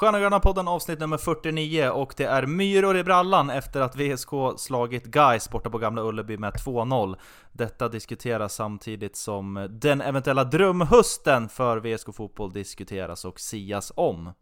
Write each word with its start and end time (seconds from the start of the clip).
Sköna 0.00 0.20
Gröna 0.20 0.40
podden 0.40 0.68
avsnitt 0.68 1.00
nummer 1.00 1.18
49 1.18 1.88
och 1.88 2.14
det 2.16 2.24
är 2.24 2.46
myror 2.46 2.96
i 2.96 3.04
brallan 3.04 3.50
efter 3.50 3.80
att 3.80 3.96
VSK 3.96 4.30
slagit 4.56 5.04
Gais 5.04 5.50
borta 5.50 5.70
på 5.70 5.78
Gamla 5.78 6.02
Ulleby 6.02 6.38
med 6.38 6.52
2-0. 6.52 7.16
Detta 7.52 7.88
diskuteras 7.88 8.54
samtidigt 8.54 9.16
som 9.16 9.68
den 9.70 10.00
eventuella 10.00 10.44
drömhösten 10.44 11.48
för 11.48 11.78
VSK 11.78 12.14
Fotboll 12.14 12.52
diskuteras 12.52 13.24
och 13.24 13.40
sias 13.40 13.92
om. 13.96 14.32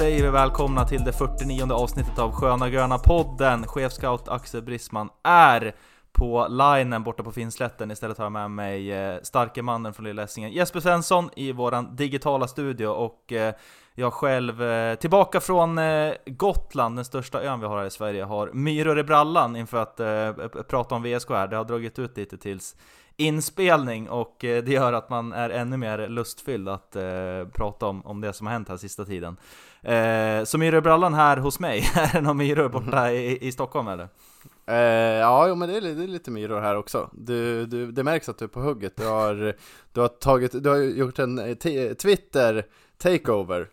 Säger 0.00 0.22
vi 0.22 0.30
välkomna 0.30 0.84
till 0.84 1.04
det 1.04 1.12
49 1.12 1.72
avsnittet 1.72 2.18
av 2.18 2.32
Sköna 2.32 2.70
Gröna 2.70 2.98
podden. 2.98 3.66
Chefscout 3.66 4.28
Axel 4.28 4.62
Brisman 4.62 5.08
är 5.22 5.74
på 6.12 6.46
linen 6.48 7.02
borta 7.02 7.22
på 7.22 7.32
Finnslätten. 7.32 7.90
Istället 7.90 8.18
har 8.18 8.24
jag 8.24 8.32
med 8.32 8.50
mig 8.50 8.92
eh, 8.92 9.20
starke 9.22 9.62
mannen 9.62 9.94
från 9.94 10.06
Lilla 10.06 10.22
Essingen, 10.22 10.52
Jesper 10.52 10.80
Svensson 10.80 11.30
i 11.36 11.52
våran 11.52 11.96
digitala 11.96 12.48
studio 12.48 12.86
och 12.86 13.32
eh, 13.32 13.54
jag 13.94 14.12
själv 14.12 14.62
eh, 14.62 14.94
tillbaka 14.94 15.40
från 15.40 15.80
Gotland, 16.26 16.96
den 16.96 17.04
största 17.04 17.42
ön 17.42 17.60
vi 17.60 17.66
har 17.66 17.78
här 17.78 17.86
i 17.86 17.90
Sverige, 17.90 18.24
har 18.24 18.50
myror 18.52 18.98
i 18.98 19.04
brallan 19.04 19.56
inför 19.56 19.78
att 19.78 19.96
prata 20.68 20.94
om 20.94 21.02
VSK 21.02 21.30
här. 21.30 21.48
Det 21.48 21.56
har 21.56 21.64
dragit 21.64 21.98
ut 21.98 22.16
lite 22.16 22.38
tills 22.38 22.76
inspelning 23.16 24.08
och 24.08 24.36
det 24.40 24.68
gör 24.68 24.92
att 24.92 25.10
man 25.10 25.32
är 25.32 25.50
ännu 25.50 25.76
mer 25.76 26.08
lustfylld 26.08 26.68
att 26.68 26.96
eh, 26.96 27.02
prata 27.52 27.86
om, 27.86 28.06
om 28.06 28.20
det 28.20 28.32
som 28.32 28.46
har 28.46 28.52
hänt 28.52 28.68
här 28.68 28.76
sista 28.76 29.04
tiden. 29.04 29.36
Eh, 29.82 30.44
så 30.44 30.58
myror 30.58 30.78
i 30.78 30.80
brallan 30.80 31.14
här 31.14 31.36
hos 31.36 31.60
mig, 31.60 31.78
är 31.94 32.12
det 32.12 32.20
några 32.20 32.34
myror 32.34 32.68
borta 32.68 33.12
i, 33.12 33.46
i 33.46 33.52
Stockholm 33.52 33.88
eller? 33.88 34.08
Eh, 34.66 34.76
ja, 35.18 35.48
jo, 35.48 35.54
men 35.54 35.68
det 35.68 35.76
är, 35.76 35.80
det 35.80 35.88
är 35.88 36.08
lite 36.08 36.30
myror 36.30 36.60
här 36.60 36.76
också. 36.76 37.10
Du, 37.12 37.66
du, 37.66 37.92
det 37.92 38.04
märks 38.04 38.28
att 38.28 38.38
du 38.38 38.44
är 38.44 38.48
på 38.48 38.60
hugget. 38.60 38.96
Du 38.96 39.06
har, 39.06 39.54
du 39.92 40.00
har, 40.00 40.08
tagit, 40.08 40.62
du 40.62 40.68
har 40.68 40.76
gjort 40.76 41.18
en 41.18 41.38
eh, 41.38 41.56
Twitter 41.94 42.66
takeover. 42.98 43.68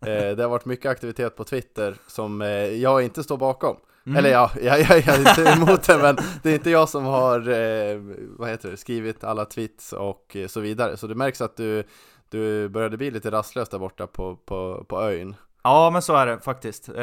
Eh, 0.00 0.36
det 0.36 0.42
har 0.42 0.48
varit 0.48 0.64
mycket 0.64 0.90
aktivitet 0.90 1.36
på 1.36 1.44
Twitter 1.44 1.96
som 2.06 2.42
eh, 2.42 2.48
jag 2.48 3.02
inte 3.02 3.22
står 3.22 3.36
bakom. 3.36 3.76
Mm. 4.06 4.18
Eller 4.18 4.30
ja, 4.30 4.50
jag, 4.62 4.80
jag, 4.80 4.98
jag 4.98 5.08
är 5.08 5.28
inte 5.28 5.42
emot 5.42 5.82
det, 5.82 5.98
men 5.98 6.16
det 6.42 6.50
är 6.50 6.54
inte 6.54 6.70
jag 6.70 6.88
som 6.88 7.04
har 7.04 7.48
eh, 7.48 8.00
vad 8.38 8.48
heter 8.48 8.70
det, 8.70 8.76
skrivit 8.76 9.24
alla 9.24 9.44
tweets 9.44 9.92
och 9.92 10.36
eh, 10.36 10.46
så 10.46 10.60
vidare. 10.60 10.96
Så 10.96 11.06
det 11.06 11.14
märks 11.14 11.40
att 11.40 11.56
du, 11.56 11.84
du 12.28 12.68
började 12.68 12.96
bli 12.96 13.10
lite 13.10 13.30
rastlös 13.30 13.68
där 13.68 13.78
borta 13.78 14.06
på, 14.06 14.36
på, 14.36 14.84
på 14.88 15.02
ön. 15.02 15.34
Ja 15.62 15.90
men 15.90 16.02
så 16.02 16.16
är 16.16 16.26
det 16.26 16.40
faktiskt. 16.40 16.88
Eh, 16.88 16.94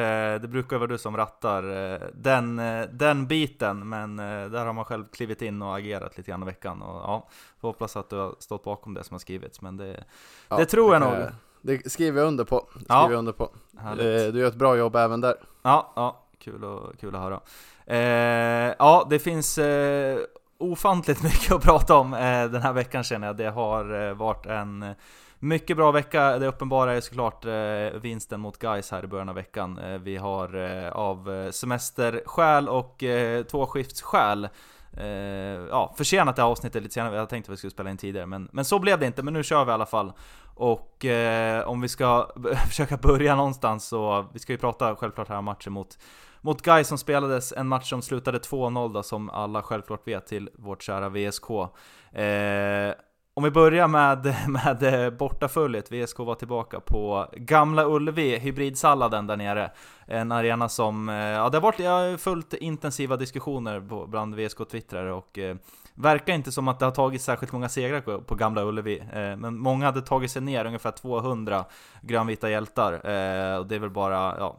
det 0.41 0.47
brukar 0.49 0.77
vara 0.77 0.87
du 0.87 0.97
som 0.97 1.17
rattar 1.17 1.93
eh, 1.93 1.99
den, 2.13 2.59
eh, 2.59 2.87
den 2.91 3.27
biten, 3.27 3.89
men 3.89 4.15
där 4.17 4.65
har 4.65 4.73
man 4.73 4.85
själv 4.85 5.05
klivit 5.11 5.41
in 5.41 5.61
och 5.61 5.77
agerat 5.77 6.17
lite 6.17 6.31
grann 6.31 6.43
i 6.43 6.45
veckan. 6.45 6.81
Och, 6.81 6.95
ja, 6.95 7.27
får 7.61 7.67
hoppas 7.67 7.97
att 7.97 8.09
du 8.09 8.15
har 8.15 8.35
stått 8.39 8.63
bakom 8.63 8.93
det 8.93 9.03
som 9.03 9.13
har 9.13 9.19
skrivits, 9.19 9.61
men 9.61 9.77
det, 9.77 10.03
Ja, 10.47 10.57
det 10.57 10.65
tror 10.65 10.93
jag 10.93 11.01
nog. 11.01 11.27
Det 11.61 11.91
skriver 11.91 12.19
jag 12.19 12.27
under 12.27 12.43
på. 12.43 12.67
Ja. 12.73 12.79
skriver 12.79 13.11
jag 13.11 13.19
under 13.19 13.31
på. 13.31 13.49
Härligt. 13.77 14.33
Du 14.33 14.39
gör 14.39 14.47
ett 14.47 14.55
bra 14.55 14.77
jobb 14.77 14.95
även 14.95 15.21
där. 15.21 15.35
Ja, 15.61 15.93
ja 15.95 16.25
kul, 16.39 16.63
och, 16.63 16.99
kul 16.99 17.15
att 17.15 17.21
höra. 17.21 17.39
Ja, 18.79 19.07
det 19.09 19.19
finns 19.19 19.59
ofantligt 20.57 21.23
mycket 21.23 21.51
att 21.51 21.63
prata 21.63 21.95
om 21.95 22.11
den 22.51 22.61
här 22.61 22.73
veckan 22.73 23.03
känner 23.03 23.27
jag. 23.27 23.37
Det 23.37 23.49
har 23.49 24.13
varit 24.13 24.45
en 24.45 24.95
mycket 25.39 25.77
bra 25.77 25.91
vecka. 25.91 26.39
Det 26.39 26.47
uppenbara 26.47 26.93
är 26.93 27.01
såklart 27.01 27.45
eh, 27.45 28.01
vinsten 28.01 28.39
mot 28.39 28.57
Guys 28.57 28.91
här 28.91 29.03
i 29.03 29.07
början 29.07 29.29
av 29.29 29.35
veckan. 29.35 29.77
Eh, 29.77 29.97
vi 29.97 30.17
har 30.17 30.55
eh, 30.55 30.91
av 30.91 31.33
eh, 31.33 31.51
semesterskäl 31.51 32.69
och 32.69 33.03
eh, 33.03 33.43
tvåskiftsskäl 33.43 34.49
eh, 34.97 35.07
ja, 35.69 35.93
försenat 35.97 36.35
det 36.35 36.41
här 36.41 36.49
avsnittet 36.49 36.83
lite 36.83 36.93
senare, 36.93 37.15
jag 37.15 37.29
tänkte 37.29 37.51
att 37.51 37.53
vi 37.53 37.57
skulle 37.57 37.71
spela 37.71 37.89
in 37.89 37.97
tidigare 37.97 38.25
men, 38.25 38.49
men 38.51 38.65
så 38.65 38.79
blev 38.79 38.99
det 38.99 39.05
inte, 39.05 39.23
men 39.23 39.33
nu 39.33 39.43
kör 39.43 39.65
vi 39.65 39.71
i 39.71 39.73
alla 39.73 39.85
fall 39.85 40.13
Och 40.55 41.05
eh, 41.05 41.67
om 41.67 41.81
vi 41.81 41.87
ska 41.87 42.29
försöka 42.67 42.97
börja 42.97 43.35
någonstans 43.35 43.87
så, 43.87 44.25
vi 44.33 44.39
ska 44.39 44.53
ju 44.53 44.57
prata 44.57 44.95
självklart 44.95 45.29
här 45.29 45.37
om 45.37 45.45
matchen 45.45 45.73
mot 45.73 45.97
mot 46.41 46.61
Gais 46.61 46.87
som 46.87 46.97
spelades, 46.97 47.53
en 47.53 47.67
match 47.67 47.89
som 47.89 48.01
slutade 48.01 48.37
2-0 48.37 48.93
då, 48.93 49.03
som 49.03 49.29
alla 49.29 49.61
självklart 49.61 50.07
vet 50.07 50.27
till 50.27 50.49
vårt 50.53 50.83
kära 50.83 51.09
VSK. 51.09 51.49
Eh, 52.11 52.93
om 53.39 53.43
vi 53.43 53.51
börjar 53.51 53.87
med, 53.87 54.35
med 54.47 54.83
eh, 54.83 55.09
bortaföljet, 55.09 55.91
VSK 55.91 56.19
var 56.19 56.35
tillbaka 56.35 56.79
på 56.79 57.27
Gamla 57.33 57.85
Ullevi, 57.85 58.37
hybridsalladen 58.37 59.27
där 59.27 59.37
nere. 59.37 59.71
En 60.05 60.31
arena 60.31 60.69
som, 60.69 61.09
eh, 61.09 61.15
ja 61.15 61.49
det 61.49 61.57
har 61.57 61.61
varit, 61.61 61.79
jag 61.79 61.91
har 61.91 62.17
följt 62.17 62.53
intensiva 62.53 63.17
diskussioner 63.17 64.07
bland 64.07 64.35
VSK-twittrare 64.35 65.09
och 65.09 65.37
eh, 65.39 65.55
Verkar 65.93 66.33
inte 66.33 66.51
som 66.51 66.67
att 66.67 66.79
det 66.79 66.85
har 66.85 66.91
tagit 66.91 67.21
särskilt 67.21 67.51
många 67.51 67.69
segrar 67.69 68.01
på, 68.01 68.21
på 68.21 68.35
Gamla 68.35 68.63
Ullevi, 68.63 68.99
eh, 68.99 69.35
men 69.37 69.59
många 69.59 69.85
hade 69.85 70.01
tagit 70.01 70.31
sig 70.31 70.41
ner, 70.41 70.65
ungefär 70.65 70.91
200 70.91 71.65
grönvita 72.01 72.49
hjältar. 72.49 72.93
Eh, 72.93 73.57
och 73.57 73.67
det 73.67 73.75
är 73.75 73.79
väl 73.79 73.89
bara, 73.89 74.35
ja, 74.39 74.57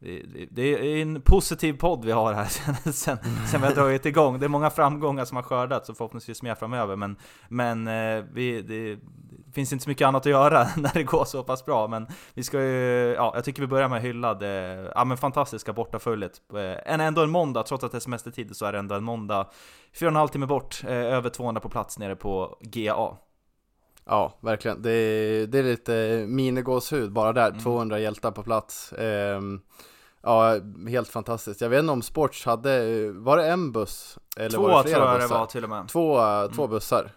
det, 0.00 0.48
det- 0.50 0.62
är 0.62 1.02
en 1.02 1.22
positiv 1.22 1.72
podd 1.72 2.04
vi 2.04 2.12
har 2.12 2.32
här 2.32 2.44
sen, 2.48 2.92
sen, 2.92 3.18
sen 3.50 3.60
vi 3.60 3.66
har 3.66 3.74
dragit 3.74 4.06
igång. 4.06 4.38
Det 4.38 4.46
är 4.46 4.48
många 4.48 4.70
framgångar 4.70 5.24
som 5.24 5.36
har 5.36 5.42
skördats 5.42 5.88
och 5.88 5.96
förhoppningsvis 5.96 6.42
mer 6.42 6.54
framöver, 6.54 6.96
men, 6.96 7.16
men 7.48 7.88
eh, 7.88 8.24
vi, 8.32 8.62
det, 8.62 8.98
finns 9.54 9.72
inte 9.72 9.82
så 9.84 9.90
mycket 9.90 10.06
annat 10.08 10.26
att 10.26 10.30
göra 10.30 10.68
när 10.76 10.94
det 10.94 11.02
går 11.02 11.24
så 11.24 11.42
pass 11.42 11.64
bra. 11.64 11.88
Men 11.88 12.06
vi 12.34 12.42
ska 12.42 12.60
ju, 12.62 13.14
ja, 13.16 13.32
jag 13.34 13.44
tycker 13.44 13.60
vi 13.60 13.66
börjar 13.66 13.88
med 13.88 13.98
att 13.98 14.04
hylla 14.04 14.34
det 14.34 14.84
eh, 14.84 14.92
ja, 14.94 15.04
men 15.04 15.16
fantastiska 15.16 15.72
bortaföljet. 15.72 16.40
Eh, 16.54 16.92
en, 16.94 17.00
ändå 17.00 17.22
en 17.22 17.30
måndag, 17.30 17.62
trots 17.62 17.84
att 17.84 17.92
det 17.92 17.98
är 17.98 18.00
semestertid 18.00 18.56
så 18.56 18.66
är 18.66 18.72
det 18.72 18.78
ändå 18.78 18.94
en 18.94 19.04
måndag. 19.04 19.46
Fyra 19.92 20.08
och 20.08 20.12
en 20.12 20.16
halv 20.16 20.28
timme 20.28 20.46
bort, 20.46 20.84
över 20.84 21.30
200 21.30 21.60
på 21.60 21.68
plats 21.68 21.98
nere 21.98 22.16
på 22.16 22.58
GA. 22.60 23.16
Ja, 24.08 24.38
verkligen. 24.40 24.82
Det 24.82 24.90
är, 24.90 25.46
det 25.46 25.58
är 25.58 25.62
lite 25.62 26.24
minigåshud 26.28 27.12
bara 27.12 27.32
där. 27.32 27.48
Mm. 27.50 27.60
200 27.62 27.98
hjältar 27.98 28.30
på 28.30 28.42
plats. 28.42 28.92
Ehm, 28.98 29.60
ja, 30.22 30.56
helt 30.88 31.08
fantastiskt. 31.08 31.60
Jag 31.60 31.68
vet 31.68 31.80
inte 31.80 31.92
om 31.92 32.02
Sports 32.02 32.44
hade, 32.46 33.10
var 33.12 33.36
det 33.36 33.46
en 33.50 33.72
buss? 33.72 34.18
Eller 34.36 34.50
Två 34.50 34.62
var 34.62 34.68
det 34.68 34.74
tror 34.74 34.82
flera 34.94 35.04
jag 35.04 35.14
det 35.14 35.22
bussar? 35.22 35.38
var 35.38 35.46
till 35.46 35.64
och 35.64 35.70
med. 35.70 35.88
Två, 35.88 36.18
Mm. 36.20 36.52
två 36.52 36.66
bussar. 36.66 37.10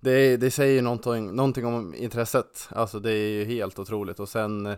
Det, 0.00 0.36
det 0.36 0.50
säger 0.50 0.74
ju 0.74 0.80
någonting, 0.80 1.34
någonting 1.34 1.66
om 1.66 1.94
intresset. 1.94 2.68
Alltså 2.70 3.00
det 3.00 3.12
är 3.12 3.28
ju 3.28 3.44
helt 3.44 3.78
otroligt. 3.78 4.20
Och 4.20 4.28
sen 4.28 4.66
eh, 4.66 4.76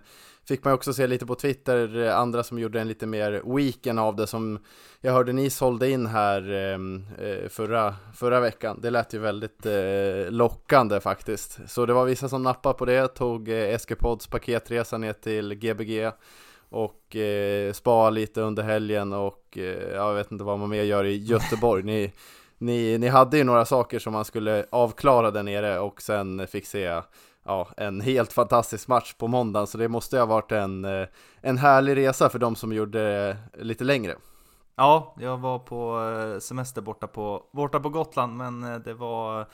fick 0.49 0.65
man 0.65 0.71
ju 0.71 0.75
också 0.75 0.93
se 0.93 1.07
lite 1.07 1.27
på 1.27 1.35
Twitter, 1.35 1.97
eh, 1.99 2.19
andra 2.19 2.43
som 2.43 2.59
gjorde 2.59 2.81
en 2.81 2.89
lite 2.89 3.07
mer 3.07 3.57
weekend 3.57 4.01
av 4.01 4.17
det 4.17 4.27
som 4.27 4.59
jag 5.01 5.13
hörde 5.13 5.33
ni 5.33 5.51
sålde 5.51 5.91
in 5.91 6.07
här 6.07 6.53
ehm, 6.53 7.05
eh, 7.19 7.49
förra, 7.49 7.95
förra 8.15 8.41
veckan. 8.41 8.79
Det 8.83 8.91
lät 8.91 9.15
ju 9.15 9.19
väldigt 9.19 9.67
eh, 9.67 10.31
lockande 10.31 11.01
faktiskt. 11.01 11.59
Så 11.67 11.87
det 11.87 11.93
var 11.93 12.05
vissa 12.05 12.29
som 12.29 12.43
nappade 12.43 12.75
på 12.75 12.85
det, 12.85 13.09
tog 13.09 13.49
eh, 13.49 13.79
SG-pods 13.79 14.27
paketresa 14.27 14.99
ner 14.99 15.13
till 15.13 15.55
Gbg 15.55 16.11
och 16.71 17.17
eh, 17.17 17.73
spa 17.73 18.11
lite 18.11 18.41
under 18.41 18.63
helgen 18.63 19.13
och 19.13 19.59
eh, 19.59 19.95
jag 19.95 20.15
vet 20.15 20.33
inte 20.33 20.45
vad 20.45 20.59
man 20.59 20.71
mer 20.71 20.83
gör 20.83 21.05
i 21.05 21.17
Göteborg. 21.17 21.83
Ni, 21.83 22.13
ni, 22.60 22.98
ni 22.98 23.09
hade 23.09 23.39
ju 23.39 23.45
några 23.45 23.65
saker 23.65 23.98
som 23.98 24.12
man 24.12 24.24
skulle 24.24 24.66
avklara 24.71 25.30
där 25.30 25.42
nere 25.42 25.78
och 25.78 26.03
sen 26.03 26.47
fick 26.47 26.66
se 26.66 27.03
ja, 27.45 27.68
en 27.77 28.01
helt 28.01 28.33
fantastisk 28.33 28.89
match 28.89 29.15
på 29.15 29.28
måndagen 29.28 29.66
så 29.66 29.78
det 29.78 29.89
måste 29.89 30.18
ha 30.18 30.27
varit 30.27 30.53
en, 30.53 30.84
eh, 30.84 31.09
en 31.41 31.59
härlig 31.59 31.97
resa 31.97 32.28
för 32.28 32.39
de 32.39 32.57
som 32.57 32.72
gjorde 32.72 33.36
lite 33.59 33.84
längre. 33.84 34.16
Ja, 34.77 35.15
jag 35.18 35.39
var 35.39 35.59
på 35.59 36.01
eh, 36.01 36.39
semester 36.39 36.83
borta 36.83 37.07
på, 37.07 37.42
borta 37.53 37.80
på 37.80 37.89
Gotland, 37.89 38.36
men 38.36 38.65
eh, 38.65 38.78
det 38.78 38.95
var 38.95 39.47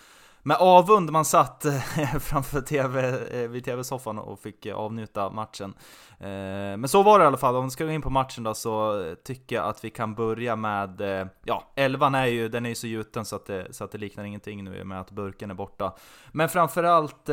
med 0.46 0.56
avund 0.60 1.12
man 1.12 1.24
satt 1.24 1.64
eh, 1.64 1.74
framför 2.20 2.60
TV, 2.60 3.26
eh, 3.42 3.48
vid 3.48 3.64
TV-soffan 3.64 4.18
och 4.18 4.40
fick 4.40 4.66
eh, 4.66 4.76
avnjuta 4.76 5.30
matchen. 5.30 5.74
Men 6.18 6.88
så 6.88 7.02
var 7.02 7.18
det 7.18 7.22
i 7.22 7.26
alla 7.26 7.36
fall, 7.36 7.56
om 7.56 7.64
vi 7.64 7.70
ska 7.70 7.84
gå 7.84 7.90
in 7.90 8.02
på 8.02 8.10
matchen 8.10 8.44
då 8.44 8.54
så 8.54 9.04
tycker 9.24 9.56
jag 9.56 9.64
att 9.64 9.84
vi 9.84 9.90
kan 9.90 10.14
börja 10.14 10.56
med, 10.56 11.00
ja, 11.44 11.72
elvan 11.74 12.14
är 12.14 12.26
ju, 12.26 12.48
den 12.48 12.64
är 12.64 12.68
ju 12.68 12.74
så 12.74 12.86
gjuten 12.86 13.24
så 13.24 13.36
att 13.36 13.46
det, 13.46 13.74
så 13.74 13.84
att 13.84 13.92
det 13.92 13.98
liknar 13.98 14.24
ingenting 14.24 14.64
nu 14.64 14.84
med 14.84 15.00
att 15.00 15.10
burken 15.10 15.50
är 15.50 15.54
borta. 15.54 15.94
Men 16.32 16.48
framförallt, 16.48 17.28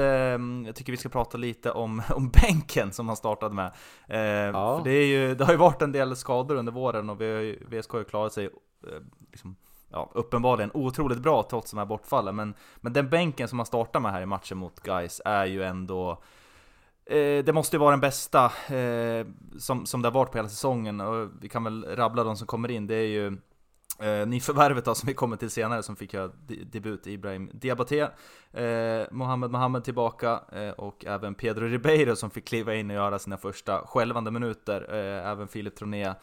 jag 0.66 0.76
tycker 0.76 0.92
vi 0.92 0.98
ska 0.98 1.10
prata 1.10 1.38
lite 1.38 1.72
om, 1.72 2.02
om 2.10 2.30
bänken 2.30 2.92
som 2.92 3.08
han 3.08 3.18
startade 3.18 3.56
med. 3.56 3.72
Ja. 4.54 4.78
För 4.78 4.84
det, 4.84 4.92
är 4.92 5.06
ju, 5.06 5.36
det 5.36 5.46
har 5.46 5.54
ju 5.54 5.60
varit 5.60 5.82
en 5.82 5.92
del 5.92 6.16
skador 6.16 6.56
under 6.56 6.72
våren 6.72 7.10
och 7.10 7.22
vi 7.22 7.34
har 7.34 7.42
ju, 7.42 7.66
VSK 7.66 7.92
har 7.92 8.00
ju 8.00 8.06
klarat 8.06 8.34
sig 8.34 8.50
liksom, 9.32 9.56
ja, 9.94 10.12
uppenbarligen 10.14 10.72
otroligt 10.74 11.20
bra 11.20 11.44
trots 11.50 11.72
de 11.72 11.78
här 11.78 11.86
bortfallen. 11.86 12.36
Men, 12.36 12.54
men 12.78 12.94
den 12.94 13.10
bänken 13.10 13.48
som 13.48 13.58
man 13.58 13.66
startar 13.66 14.00
med 14.00 14.12
här 14.12 14.22
i 14.22 14.26
matchen 14.26 14.58
mot 14.58 14.80
Guys 14.80 15.22
är 15.26 15.46
ju 15.46 15.64
ändå 15.64 16.12
eh, 17.06 17.44
det 17.46 17.54
måste 17.54 17.76
ju 17.76 17.80
vara 17.80 17.92
den 17.92 18.00
bästa 18.00 18.46
eh, 18.76 19.28
som, 19.60 19.86
som 19.86 20.02
det 20.02 20.08
har 20.08 20.14
varit 20.14 20.32
på 20.32 20.38
hela 20.38 20.50
säsongen 20.50 21.02
och 21.02 21.30
vi 21.42 21.50
kan 21.50 21.64
väl 21.64 21.86
rabbla 21.96 22.24
de 22.24 22.38
som 22.38 22.48
kommer 22.48 22.72
in. 22.72 22.88
Det 22.88 22.96
är 22.96 23.08
ju 23.08 23.38
Eh, 24.00 24.28
nyförvärvet 24.28 24.86
då, 24.86 24.96
som 24.96 25.08
vi 25.08 25.14
kommer 25.14 25.38
till 25.38 25.50
senare 25.50 25.84
som 25.84 25.96
fick 25.96 26.14
göra 26.14 26.32
debut, 26.66 27.08
Ibrahim 27.08 27.50
Diabaté, 27.54 28.00
eh, 28.52 29.06
Mohamed 29.12 29.52
Mohamed 29.52 29.84
tillbaka 29.84 30.42
eh, 30.52 30.70
och 30.70 31.06
även 31.06 31.36
Pedro 31.36 31.68
Ribeiro 31.68 32.16
som 32.16 32.30
fick 32.30 32.48
kliva 32.48 32.76
in 32.76 32.90
och 32.90 32.96
göra 32.96 33.20
sina 33.20 33.38
första 33.38 33.88
skälvande 33.88 34.32
minuter, 34.32 34.88
eh, 34.90 35.30
även 35.32 35.48
Filip 35.48 35.76
Troné. 35.76 36.14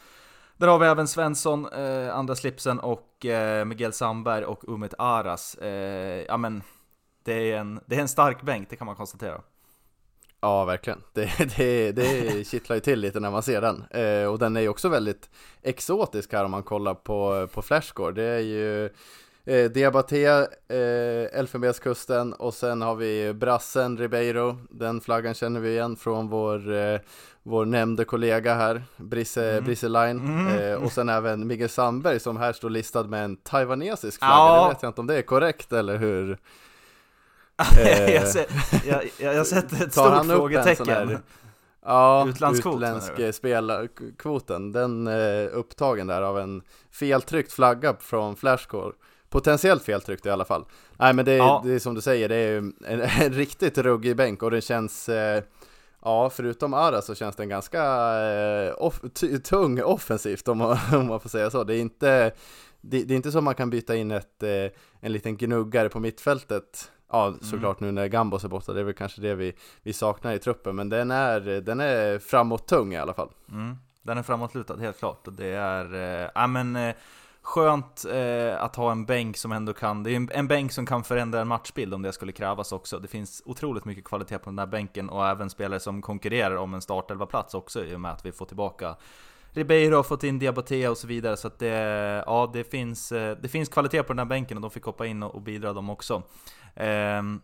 Där 0.61 0.69
har 0.69 0.79
vi 0.79 0.87
även 0.87 1.09
Svensson, 1.09 1.73
eh, 1.73 2.17
andra 2.17 2.37
slipsen 2.37 2.79
och 2.79 3.27
eh, 3.27 3.65
Miguel 3.65 3.93
Sandberg 3.93 4.45
och 4.45 4.65
Umit 4.69 4.95
Aras. 4.99 5.55
Eh, 5.55 6.25
ja 6.29 6.37
men, 6.37 6.63
det 7.25 7.53
är, 7.53 7.59
en, 7.59 7.81
det 7.87 7.97
är 7.97 8.01
en 8.01 8.09
stark 8.09 8.43
bänk, 8.43 8.71
det 8.71 8.77
kan 8.77 8.87
man 8.87 8.97
konstatera. 8.97 9.41
Ja, 10.41 10.65
verkligen. 10.65 11.03
Det, 11.13 11.57
det, 11.57 11.93
det 11.93 12.47
kittlar 12.47 12.77
ju 12.77 12.81
till 12.81 13.01
lite 13.01 13.21
när 13.21 13.31
man 13.31 13.43
ser 13.43 13.61
den. 13.61 13.85
Eh, 13.91 14.25
och 14.25 14.39
den 14.39 14.57
är 14.57 14.61
ju 14.61 14.69
också 14.69 14.89
väldigt 14.89 15.31
exotisk 15.63 16.33
här 16.33 16.45
om 16.45 16.51
man 16.51 16.63
kollar 16.63 16.95
på, 16.95 17.49
på 17.53 17.63
Flashscore. 17.63 18.13
Det 18.13 18.25
är 18.25 18.41
ju 18.41 18.91
eh, 19.51 19.71
Diabaté, 19.71 20.27
eh, 20.27 21.39
Elfenbenskusten 21.39 22.33
och 22.33 22.55
sen 22.55 22.83
har 22.83 22.95
vi 22.95 23.33
brassen 23.33 23.99
Ribeiro. 23.99 24.59
Den 24.71 25.01
flaggan 25.01 25.35
känner 25.35 25.61
vi 25.61 25.71
igen 25.71 25.97
från 25.97 26.29
vår, 26.29 26.73
eh, 26.73 27.01
vår 27.43 27.65
nämnde 27.65 28.05
kollega 28.05 28.55
här, 28.55 28.83
Brisse, 28.97 29.51
mm. 29.51 29.65
Brisse 29.65 29.89
Line. 29.89 30.19
Mm. 30.19 30.59
Eh, 30.59 30.75
och 30.75 30.93
sen 30.93 31.09
även 31.09 31.47
Miguel 31.47 31.69
Sandberg 31.69 32.21
som 32.21 32.37
här 32.37 32.53
står 32.53 32.71
listad 32.71 33.03
med 33.03 33.25
en 33.25 33.37
taiwanesisk 33.37 34.19
flagga. 34.19 34.35
Ja. 34.35 34.65
Det 34.65 34.75
vet 34.75 34.83
jag 34.83 34.91
inte 34.91 35.01
om 35.01 35.07
det 35.07 35.19
är 35.19 35.23
korrekt 35.23 35.73
eller 35.73 35.97
hur? 35.97 36.39
jag, 38.09 38.29
ser, 38.29 38.47
jag, 38.87 39.35
jag 39.35 39.47
sätter 39.47 39.85
ett 39.85 39.93
stort 39.93 40.27
frågetecken. 40.27 41.19
Ja, 41.85 42.27
utländsk 42.29 42.63
spelarkvoten, 43.33 44.73
den 44.73 45.07
är 45.07 45.45
eh, 45.45 45.59
upptagen 45.59 46.07
där 46.07 46.23
av 46.23 46.39
en 46.39 46.63
feltryckt 46.91 47.53
flagga 47.53 47.97
från 48.01 48.37
Flashcore. 48.37 48.93
Potentiellt 49.31 49.83
feltryckt 49.83 50.27
i 50.27 50.31
alla 50.31 50.45
fall. 50.45 50.65
Nej 50.99 51.15
men 51.15 51.25
det 51.25 51.33
är, 51.33 51.37
ja. 51.37 51.63
det 51.65 51.73
är 51.73 51.79
som 51.79 51.95
du 51.95 52.01
säger, 52.01 52.29
det 52.29 52.37
är 52.37 52.59
en, 52.59 52.75
en 53.21 53.33
riktigt 53.33 53.79
ruggig 53.79 54.17
bänk 54.17 54.43
och 54.43 54.51
den 54.51 54.61
känns 54.61 55.09
eh, 55.09 55.43
Ja, 56.03 56.31
förutom 56.31 56.75
Ara 56.75 57.03
så 57.03 57.15
känns 57.15 57.37
den 57.37 57.49
ganska 57.49 57.83
eh, 58.23 58.73
off 58.79 59.01
tung 59.45 59.83
offensivt 59.83 60.49
om 60.49 60.59
man, 60.59 60.79
om 60.93 61.07
man 61.07 61.21
får 61.21 61.29
säga 61.29 61.51
så. 61.51 61.65
Det 61.65 61.77
är 61.77 61.81
inte, 61.81 62.33
det, 62.81 63.03
det 63.05 63.15
är 63.15 63.17
inte 63.17 63.33
så 63.33 63.41
man 63.41 63.55
kan 63.55 63.71
byta 63.71 63.97
in 63.97 64.11
ett, 64.11 64.43
en 65.01 65.13
liten 65.13 65.37
gnuggare 65.37 65.89
på 65.89 66.01
mittfältet 66.01 66.91
Ja, 67.13 67.27
mm. 67.27 67.41
såklart 67.41 67.81
mm. 67.81 67.95
nu 67.95 68.01
när 68.01 68.09
Gambos 68.09 68.45
är 68.45 68.49
borta, 68.49 68.73
det 68.73 68.81
är 68.81 68.85
väl 68.85 68.95
kanske 68.95 69.21
det 69.21 69.35
vi, 69.35 69.53
vi 69.83 69.93
saknar 69.93 70.33
i 70.33 70.39
truppen, 70.39 70.77
men 70.77 70.89
den 70.89 71.11
är, 71.11 71.41
den 71.41 71.81
är 71.81 72.19
framåt 72.19 72.69
tung 72.69 72.95
i 72.95 72.99
alla 72.99 73.15
fall. 73.15 73.29
Mm. 73.51 73.77
Den 74.03 74.19
är 74.19 74.23
framåtlutad, 74.23 74.77
helt 74.77 74.99
klart, 74.99 75.27
och 75.27 75.33
det 75.33 75.47
är, 75.47 75.95
eh, 75.95 76.31
ja 76.35 76.47
men 76.47 76.77
eh, 76.77 76.95
skönt 77.43 78.05
eh, 78.13 78.63
att 78.63 78.77
ha 78.77 78.93
en 78.93 79.05
bänk 79.05 79.37
som 79.37 79.53
ändå 79.53 79.73
kan, 79.73 80.03
det 80.03 80.11
är 80.11 80.17
en, 80.17 80.31
en 80.33 80.49
bänk 80.49 80.73
som 80.73 80.87
kan 80.87 81.05
förändra 81.05 81.41
en 81.41 81.49
matchbild 81.49 81.95
om 81.95 82.03
det 82.03 82.13
skulle 82.13 82.33
krävas 82.33 82.73
också. 82.73 82.99
Det 82.99 83.09
finns 83.09 83.43
otroligt 83.45 83.85
mycket 83.85 84.05
kvalitet 84.05 84.39
på 84.39 84.51
den 84.51 84.59
här 84.59 84.67
bänken 84.67 85.11
och 85.11 85.29
även 85.29 85.51
spelare 85.51 85.81
som 85.81 86.03
konkurrerar 86.03 86.57
om 86.57 86.75
en 86.75 86.81
startelva-plats 86.81 87.55
också 87.55 87.85
i 87.85 87.95
och 87.95 88.01
med 88.01 88.13
att 88.13 88.27
vi 88.27 88.33
får 88.33 88.47
tillbaka 88.47 88.97
Ribeiro 89.53 89.97
har 89.97 90.03
fått 90.03 90.25
in 90.25 90.39
Diabaté 90.39 90.89
och 90.89 90.99
så 90.99 91.07
vidare, 91.07 91.37
så 91.37 91.47
att 91.47 91.59
det, 91.59 91.69
ja, 92.27 92.51
det, 92.53 92.65
finns, 92.65 93.13
eh, 93.13 93.37
det 93.43 93.49
finns 93.49 93.69
kvalitet 93.69 94.03
på 94.03 94.13
den 94.13 94.19
här 94.19 94.27
bänken 94.27 94.57
och 94.57 94.61
de 94.61 94.71
fick 94.71 94.85
hoppa 94.85 95.07
in 95.07 95.23
och, 95.23 95.35
och 95.35 95.43
bidra 95.43 95.73
de 95.73 95.91
också. 95.91 96.23
Ehm, 96.75 97.41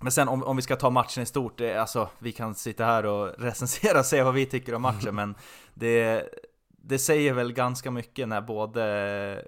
men 0.00 0.12
sen 0.12 0.28
om, 0.28 0.44
om 0.44 0.56
vi 0.56 0.62
ska 0.62 0.76
ta 0.76 0.90
matchen 0.90 1.22
i 1.22 1.26
stort, 1.26 1.58
det, 1.58 1.76
alltså 1.76 2.08
vi 2.18 2.32
kan 2.32 2.54
sitta 2.54 2.84
här 2.84 3.06
och 3.06 3.34
recensera 3.38 3.98
och 3.98 4.06
säga 4.06 4.24
vad 4.24 4.34
vi 4.34 4.46
tycker 4.46 4.74
om 4.74 4.82
matchen, 4.82 5.14
men 5.14 5.34
det, 5.74 6.24
det 6.82 6.98
säger 6.98 7.32
väl 7.32 7.52
ganska 7.52 7.90
mycket 7.90 8.28
när 8.28 8.40
både 8.40 8.84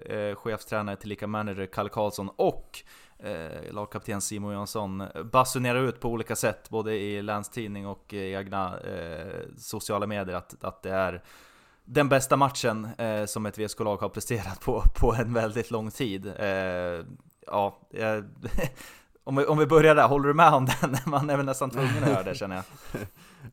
eh, 0.05 0.35
chefstränare 0.35 0.95
tillika 0.95 1.27
manager 1.27 1.65
Kalle 1.65 1.89
Karlsson 1.89 2.29
och 2.35 2.79
eh, 3.19 3.73
lagkapten 3.73 4.21
Simon 4.21 4.53
Jansson 4.53 5.03
basunerar 5.31 5.83
ut 5.83 5.99
på 5.99 6.09
olika 6.09 6.35
sätt, 6.35 6.69
både 6.69 6.95
i 6.95 7.21
länstidning 7.21 7.87
och 7.87 8.13
i 8.13 8.33
egna 8.33 8.79
eh, 8.79 9.41
sociala 9.57 10.07
medier, 10.07 10.35
att, 10.35 10.63
att 10.63 10.83
det 10.83 10.91
är 10.91 11.23
den 11.85 12.09
bästa 12.09 12.37
matchen 12.37 12.87
eh, 12.97 13.25
som 13.25 13.45
ett 13.45 13.57
VSK-lag 13.57 13.97
har 13.97 14.09
presterat 14.09 14.59
på, 14.61 14.83
på 14.99 15.13
en 15.13 15.33
väldigt 15.33 15.71
lång 15.71 15.91
tid. 15.91 16.33
Eh, 16.39 17.05
ja, 17.47 17.79
om 19.23 19.35
vi, 19.35 19.45
om 19.45 19.57
vi 19.57 19.65
börjar 19.65 19.95
där, 19.95 20.07
håller 20.07 20.27
du 20.27 20.33
med 20.33 20.53
om 20.53 20.65
den? 20.65 20.95
Man 21.05 21.29
är 21.29 21.37
väl 21.37 21.45
nästan 21.45 21.69
tvungen 21.69 22.03
att 22.03 22.09
göra 22.09 22.23
det 22.23 22.35
känner 22.35 22.55
jag. 22.55 22.65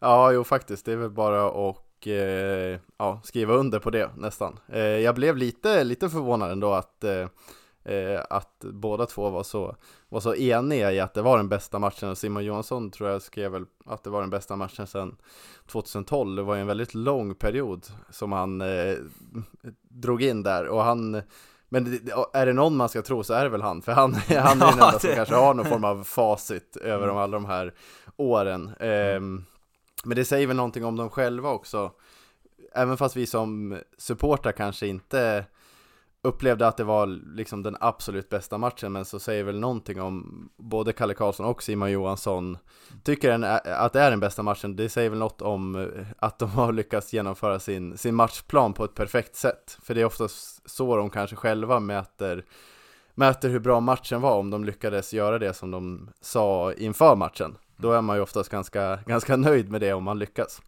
ja, 0.00 0.32
jo 0.32 0.44
faktiskt, 0.44 0.86
det 0.86 0.92
är 0.92 0.96
väl 0.96 1.10
bara 1.10 1.68
att 1.70 1.89
eh, 2.06 2.80
ja, 2.96 3.20
skriva 3.24 3.54
under 3.54 3.78
på 3.78 3.90
det 3.90 4.10
nästan. 4.16 4.58
Eh, 4.68 4.80
jag 4.80 5.14
blev 5.14 5.36
lite, 5.36 5.84
lite 5.84 6.10
förvånad 6.10 6.52
ändå 6.52 6.72
att 6.72 7.04
eh, 7.04 7.26
eh, 7.84 8.20
att 8.30 8.64
båda 8.72 9.06
två 9.06 9.30
var 9.30 9.42
så, 9.42 9.76
var 10.08 10.20
så 10.20 10.34
eniga 10.34 10.92
i 10.92 11.00
att 11.00 11.14
det 11.14 11.22
var 11.22 11.36
den 11.36 11.48
bästa 11.48 11.78
matchen. 11.78 12.08
Och 12.08 12.18
Simon 12.18 12.44
Johansson 12.44 12.90
tror 12.90 13.10
jag 13.10 13.22
skrev 13.22 13.52
väl 13.52 13.64
att 13.86 14.04
det 14.04 14.10
var 14.10 14.20
den 14.20 14.30
bästa 14.30 14.56
matchen 14.56 14.86
sedan 14.86 15.16
2012. 15.66 16.36
Det 16.36 16.42
var 16.42 16.54
ju 16.54 16.60
en 16.60 16.66
väldigt 16.66 16.94
lång 16.94 17.34
period 17.34 17.86
som 18.10 18.32
han 18.32 18.60
eh, 18.60 18.94
drog 19.88 20.22
in 20.22 20.42
där 20.42 20.68
och 20.68 20.82
han 20.82 21.22
men 21.72 22.00
är 22.32 22.46
det 22.46 22.52
någon 22.52 22.76
man 22.76 22.88
ska 22.88 23.02
tro 23.02 23.22
så 23.22 23.34
är 23.34 23.44
det 23.44 23.50
väl 23.50 23.62
han, 23.62 23.82
för 23.82 23.92
han, 23.92 24.14
han 24.14 24.62
är 24.62 24.66
den 24.66 24.72
enda 24.72 24.98
som 24.98 25.10
kanske 25.14 25.34
har 25.34 25.54
någon 25.54 25.66
form 25.66 25.84
av 25.84 26.04
facit 26.04 26.76
över 26.76 27.04
mm. 27.04 27.16
alla 27.16 27.32
de 27.32 27.44
här 27.44 27.74
åren. 28.16 28.70
Um, 28.80 29.44
men 30.04 30.16
det 30.16 30.24
säger 30.24 30.46
väl 30.46 30.56
någonting 30.56 30.84
om 30.84 30.96
dem 30.96 31.10
själva 31.10 31.50
också. 31.50 31.92
Även 32.74 32.96
fast 32.96 33.16
vi 33.16 33.26
som 33.26 33.78
supportrar 33.98 34.52
kanske 34.52 34.86
inte 34.86 35.44
upplevde 36.22 36.66
att 36.66 36.76
det 36.76 36.84
var 36.84 37.06
liksom 37.36 37.62
den 37.62 37.76
absolut 37.80 38.28
bästa 38.28 38.58
matchen 38.58 38.92
men 38.92 39.04
så 39.04 39.18
säger 39.18 39.44
väl 39.44 39.60
någonting 39.60 40.00
om 40.00 40.48
både 40.56 40.92
Kalle 40.92 41.14
Karlsson 41.14 41.46
och 41.46 41.62
Simon 41.62 41.90
Johansson. 41.90 42.58
Tycker 43.02 43.30
en, 43.30 43.44
att 43.44 43.92
det 43.92 44.00
är 44.00 44.10
den 44.10 44.20
bästa 44.20 44.42
matchen? 44.42 44.76
Det 44.76 44.88
säger 44.88 45.10
väl 45.10 45.18
något 45.18 45.42
om 45.42 45.74
eh, 45.74 46.06
att 46.18 46.38
de 46.38 46.50
har 46.50 46.72
lyckats 46.72 47.12
genomföra 47.12 47.58
sin, 47.58 47.98
sin 47.98 48.14
matchplan 48.14 48.72
på 48.72 48.84
ett 48.84 48.94
perfekt 48.94 49.36
sätt. 49.36 49.78
För 49.82 49.94
det 49.94 50.00
är 50.00 50.04
oftast 50.04 50.70
så 50.70 50.96
de 50.96 51.10
kanske 51.10 51.36
själva 51.36 51.80
mäter 51.80 52.44
mäter 53.14 53.48
hur 53.48 53.58
bra 53.58 53.80
matchen 53.80 54.20
var 54.20 54.38
om 54.38 54.50
de 54.50 54.64
lyckades 54.64 55.12
göra 55.12 55.38
det 55.38 55.54
som 55.54 55.70
de 55.70 56.10
sa 56.20 56.72
inför 56.72 57.16
matchen 57.16 57.56
då 57.80 57.92
är 57.92 58.02
man 58.02 58.16
ju 58.16 58.22
oftast 58.22 58.50
ganska, 58.50 58.98
ganska 59.06 59.36
nöjd 59.36 59.70
med 59.70 59.80
det 59.80 59.92
om 59.92 60.04
man 60.04 60.18
lyckas. 60.18 60.62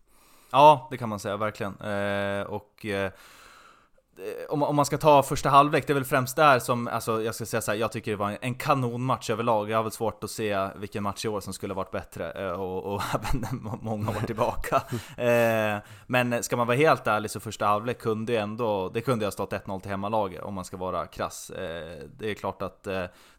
Ja, 0.50 0.88
det 0.90 0.96
kan 0.96 1.08
man 1.08 1.18
säga 1.18 1.36
verkligen. 1.36 1.80
Eh, 1.80 2.42
och 2.42 2.86
eh 2.86 3.10
om, 4.48 4.62
om 4.62 4.76
man 4.76 4.84
ska 4.84 4.98
ta 4.98 5.22
första 5.22 5.48
halvlek, 5.48 5.86
det 5.86 5.92
är 5.92 5.94
väl 5.94 6.04
främst 6.04 6.36
där 6.36 6.58
som, 6.58 6.88
alltså 6.88 7.22
jag 7.22 7.34
ska 7.34 7.46
säga 7.46 7.60
så 7.60 7.70
här, 7.70 7.78
jag 7.78 7.92
tycker 7.92 8.10
det 8.10 8.16
var 8.16 8.38
en 8.40 8.54
kanonmatch 8.54 9.30
överlag. 9.30 9.70
Jag 9.70 9.78
har 9.78 9.82
väl 9.82 9.92
svårt 9.92 10.24
att 10.24 10.30
se 10.30 10.68
vilken 10.76 11.02
match 11.02 11.24
i 11.24 11.28
år 11.28 11.40
som 11.40 11.52
skulle 11.52 11.74
varit 11.74 11.90
bättre 11.90 12.46
eh, 12.46 12.60
och, 12.60 12.94
och 12.94 13.02
även 13.14 13.46
många 13.82 14.10
år 14.10 14.26
tillbaka. 14.26 14.82
Eh, 15.22 15.78
men 16.06 16.42
ska 16.42 16.56
man 16.56 16.66
vara 16.66 16.76
helt 16.76 17.06
ärlig 17.06 17.30
så 17.30 17.40
första 17.40 17.66
halvlek 17.66 17.98
kunde 17.98 18.32
ju 18.32 18.38
ändå, 18.38 18.88
det 18.88 19.00
kunde 19.00 19.24
ju 19.24 19.26
ha 19.26 19.32
stått 19.32 19.52
1-0 19.52 19.80
till 19.80 19.90
hemmalaget 19.90 20.42
om 20.42 20.54
man 20.54 20.64
ska 20.64 20.76
vara 20.76 21.06
krass. 21.06 21.50
Eh, 21.50 22.08
det 22.18 22.30
är 22.30 22.34
klart 22.34 22.62
att 22.62 22.82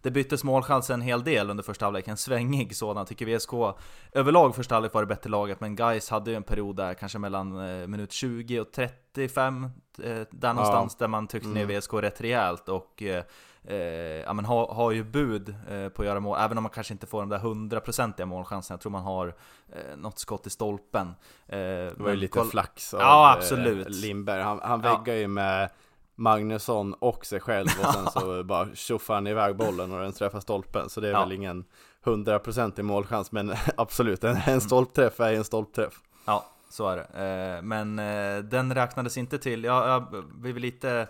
det 0.02 0.12
byttes 0.12 0.44
målchanser 0.44 0.94
en 0.94 1.02
hel 1.02 1.24
del 1.24 1.50
under 1.50 1.64
första 1.64 1.86
halvlek, 1.86 2.08
en 2.08 2.18
svängig 2.18 2.76
sådan. 2.76 3.06
Tycker 3.06 3.38
VSK 3.38 3.78
överlag 4.12 4.56
första 4.56 4.76
halvlek 4.76 4.94
var 4.94 5.02
det 5.02 5.08
bättre 5.08 5.30
laget, 5.30 5.62
men 5.62 5.76
Guys 5.76 6.10
hade 6.10 6.32
ju 6.32 6.38
en 6.38 6.44
period 6.44 6.76
där 6.76 6.94
kanske 6.94 7.20
mellan 7.20 7.56
minut 7.92 8.12
20 8.12 8.60
och 8.60 8.72
30, 8.72 8.96
35 9.16 9.64
eh, 10.04 10.22
där 10.32 10.54
någonstans 10.54 10.96
ja. 11.00 11.04
där 11.04 11.08
man 11.08 11.28
tyckte 11.28 11.50
mm. 11.50 11.68
ner 11.68 11.80
VSK 11.80 11.94
rätt 11.94 12.22
rejält 12.22 12.70
och 12.70 13.04
eh, 13.04 13.24
eh, 13.64 13.78
ja, 14.26 14.34
men 14.34 14.46
har, 14.46 14.68
har 14.68 14.92
ju 14.92 15.04
bud 15.04 15.56
eh, 15.70 15.90
på 15.90 16.02
att 16.02 16.08
göra 16.08 16.20
mål, 16.20 16.38
även 16.40 16.58
om 16.58 16.64
man 16.64 16.72
kanske 16.72 16.94
inte 16.94 17.08
får 17.08 17.20
de 17.20 17.30
där 17.30 17.40
hundraprocentiga 17.40 18.26
målchanserna. 18.26 18.74
Jag 18.74 18.82
tror 18.82 18.92
man 18.92 19.04
har 19.04 19.28
eh, 19.70 19.98
något 19.98 20.20
skott 20.20 20.48
i 20.48 20.50
stolpen. 20.50 21.08
Eh, 21.48 21.58
det 21.58 21.96
var 21.98 22.10
ju 22.10 22.16
lite 22.16 22.38
koll... 22.40 22.48
flax 22.48 22.94
av 22.94 23.00
ja, 23.00 23.36
absolut. 23.38 23.90
Lindberg. 23.90 24.42
Han, 24.42 24.60
han 24.64 24.82
väggar 24.82 25.14
ja. 25.14 25.14
ju 25.14 25.28
med 25.28 25.70
Magnusson 26.16 26.94
och 26.94 27.26
sig 27.26 27.40
själv 27.40 27.68
och 27.80 27.94
sen 27.94 28.06
så 28.12 28.44
bara 28.46 28.76
tjoffar 28.76 29.14
han 29.14 29.28
iväg 29.28 29.56
bollen 29.56 29.92
och 29.92 30.00
den 30.00 30.14
träffar 30.14 30.40
stolpen. 30.40 30.90
Så 30.90 31.02
det 31.02 31.08
är 31.08 31.12
ja. 31.12 31.20
väl 31.20 31.32
ingen 31.32 31.66
hundraprocentig 32.02 32.86
målchans, 32.86 33.32
men 33.32 33.54
absolut, 33.78 34.24
en, 34.24 34.38
en 34.46 34.62
stolpträff 34.62 35.20
är 35.20 35.34
en 35.34 35.44
stolpträff. 35.44 35.94
Ja, 36.26 36.46
så 36.74 36.88
är 36.88 36.98
det. 36.98 37.04
Eh, 37.04 37.62
men 37.62 38.00
eh, 38.00 38.38
den 38.38 38.76
räknades 38.76 39.18
inte 39.18 39.38
till. 39.38 39.64
Jag, 39.64 39.88
jag 39.88 40.26
blev 40.26 40.58
lite 40.58 41.08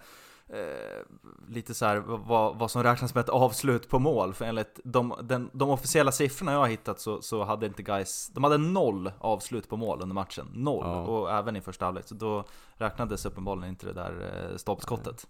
Eh, 0.48 1.02
lite 1.48 1.74
så 1.74 1.86
här, 1.86 1.98
vad, 2.06 2.58
vad 2.58 2.72
som 2.72 2.84
räknas 2.84 3.16
med 3.16 3.22
ett 3.22 3.30
avslut 3.30 3.90
på 3.90 4.00
mål. 4.00 4.34
För 4.34 4.46
enligt 4.46 4.80
de, 4.84 5.14
den, 5.22 5.50
de 5.54 5.70
officiella 5.70 6.12
siffrorna 6.12 6.52
jag 6.52 6.60
har 6.60 6.68
hittat 6.68 7.00
så, 7.00 7.22
så 7.22 7.44
hade 7.44 7.66
inte 7.66 7.84
guys 7.84 8.32
de 8.34 8.44
hade 8.44 8.58
noll 8.58 9.12
avslut 9.20 9.70
på 9.70 9.78
mål 9.78 10.02
under 10.02 10.14
matchen. 10.14 10.48
Noll! 10.54 10.86
Ja. 10.86 11.02
Och 11.02 11.32
även 11.32 11.56
i 11.56 11.62
första 11.62 11.86
halvlek. 11.86 12.08
Så 12.08 12.16
då 12.16 12.44
räknades 12.74 13.26
uppenbarligen 13.26 13.70
inte 13.70 13.86
det 13.86 13.94
där 13.94 14.50
eh, 14.52 14.58
stolpskottet. 14.58 15.28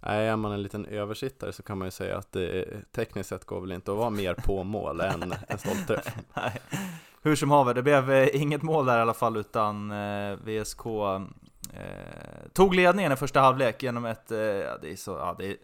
Nej, 0.00 0.28
är 0.28 0.36
man 0.36 0.52
en 0.52 0.62
liten 0.62 0.86
översittare 0.86 1.52
så 1.52 1.62
kan 1.62 1.78
man 1.78 1.86
ju 1.86 1.90
säga 1.92 2.18
att 2.18 2.32
det 2.32 2.66
tekniskt 2.92 3.28
sett 3.28 3.44
går 3.44 3.60
väl 3.60 3.72
inte 3.72 3.92
att 3.92 3.98
vara 3.98 4.10
mer 4.10 4.34
på 4.34 4.64
mål 4.64 5.00
än 5.00 5.34
en 5.48 5.58
stolpträff. 5.58 6.16
Nej. 6.34 6.60
Hur 7.26 7.36
som 7.36 7.50
haver, 7.50 7.74
det 7.74 7.82
blev 7.82 8.10
eh, 8.12 8.42
inget 8.42 8.62
mål 8.62 8.86
där 8.86 8.98
i 8.98 9.00
alla 9.00 9.14
fall 9.14 9.36
utan 9.36 9.90
eh, 9.90 10.36
VSK 10.44 10.86
eh, 10.86 11.20
tog 12.52 12.74
ledningen 12.74 13.12
i 13.12 13.16
första 13.16 13.40
halvlek 13.40 13.82
genom 13.82 14.04
ett, 14.04 14.24
ja, 14.28 14.78
det 14.82 14.92
är 14.92 14.96
så, 14.96 15.10
ja, 15.10 15.36
det, 15.38 15.56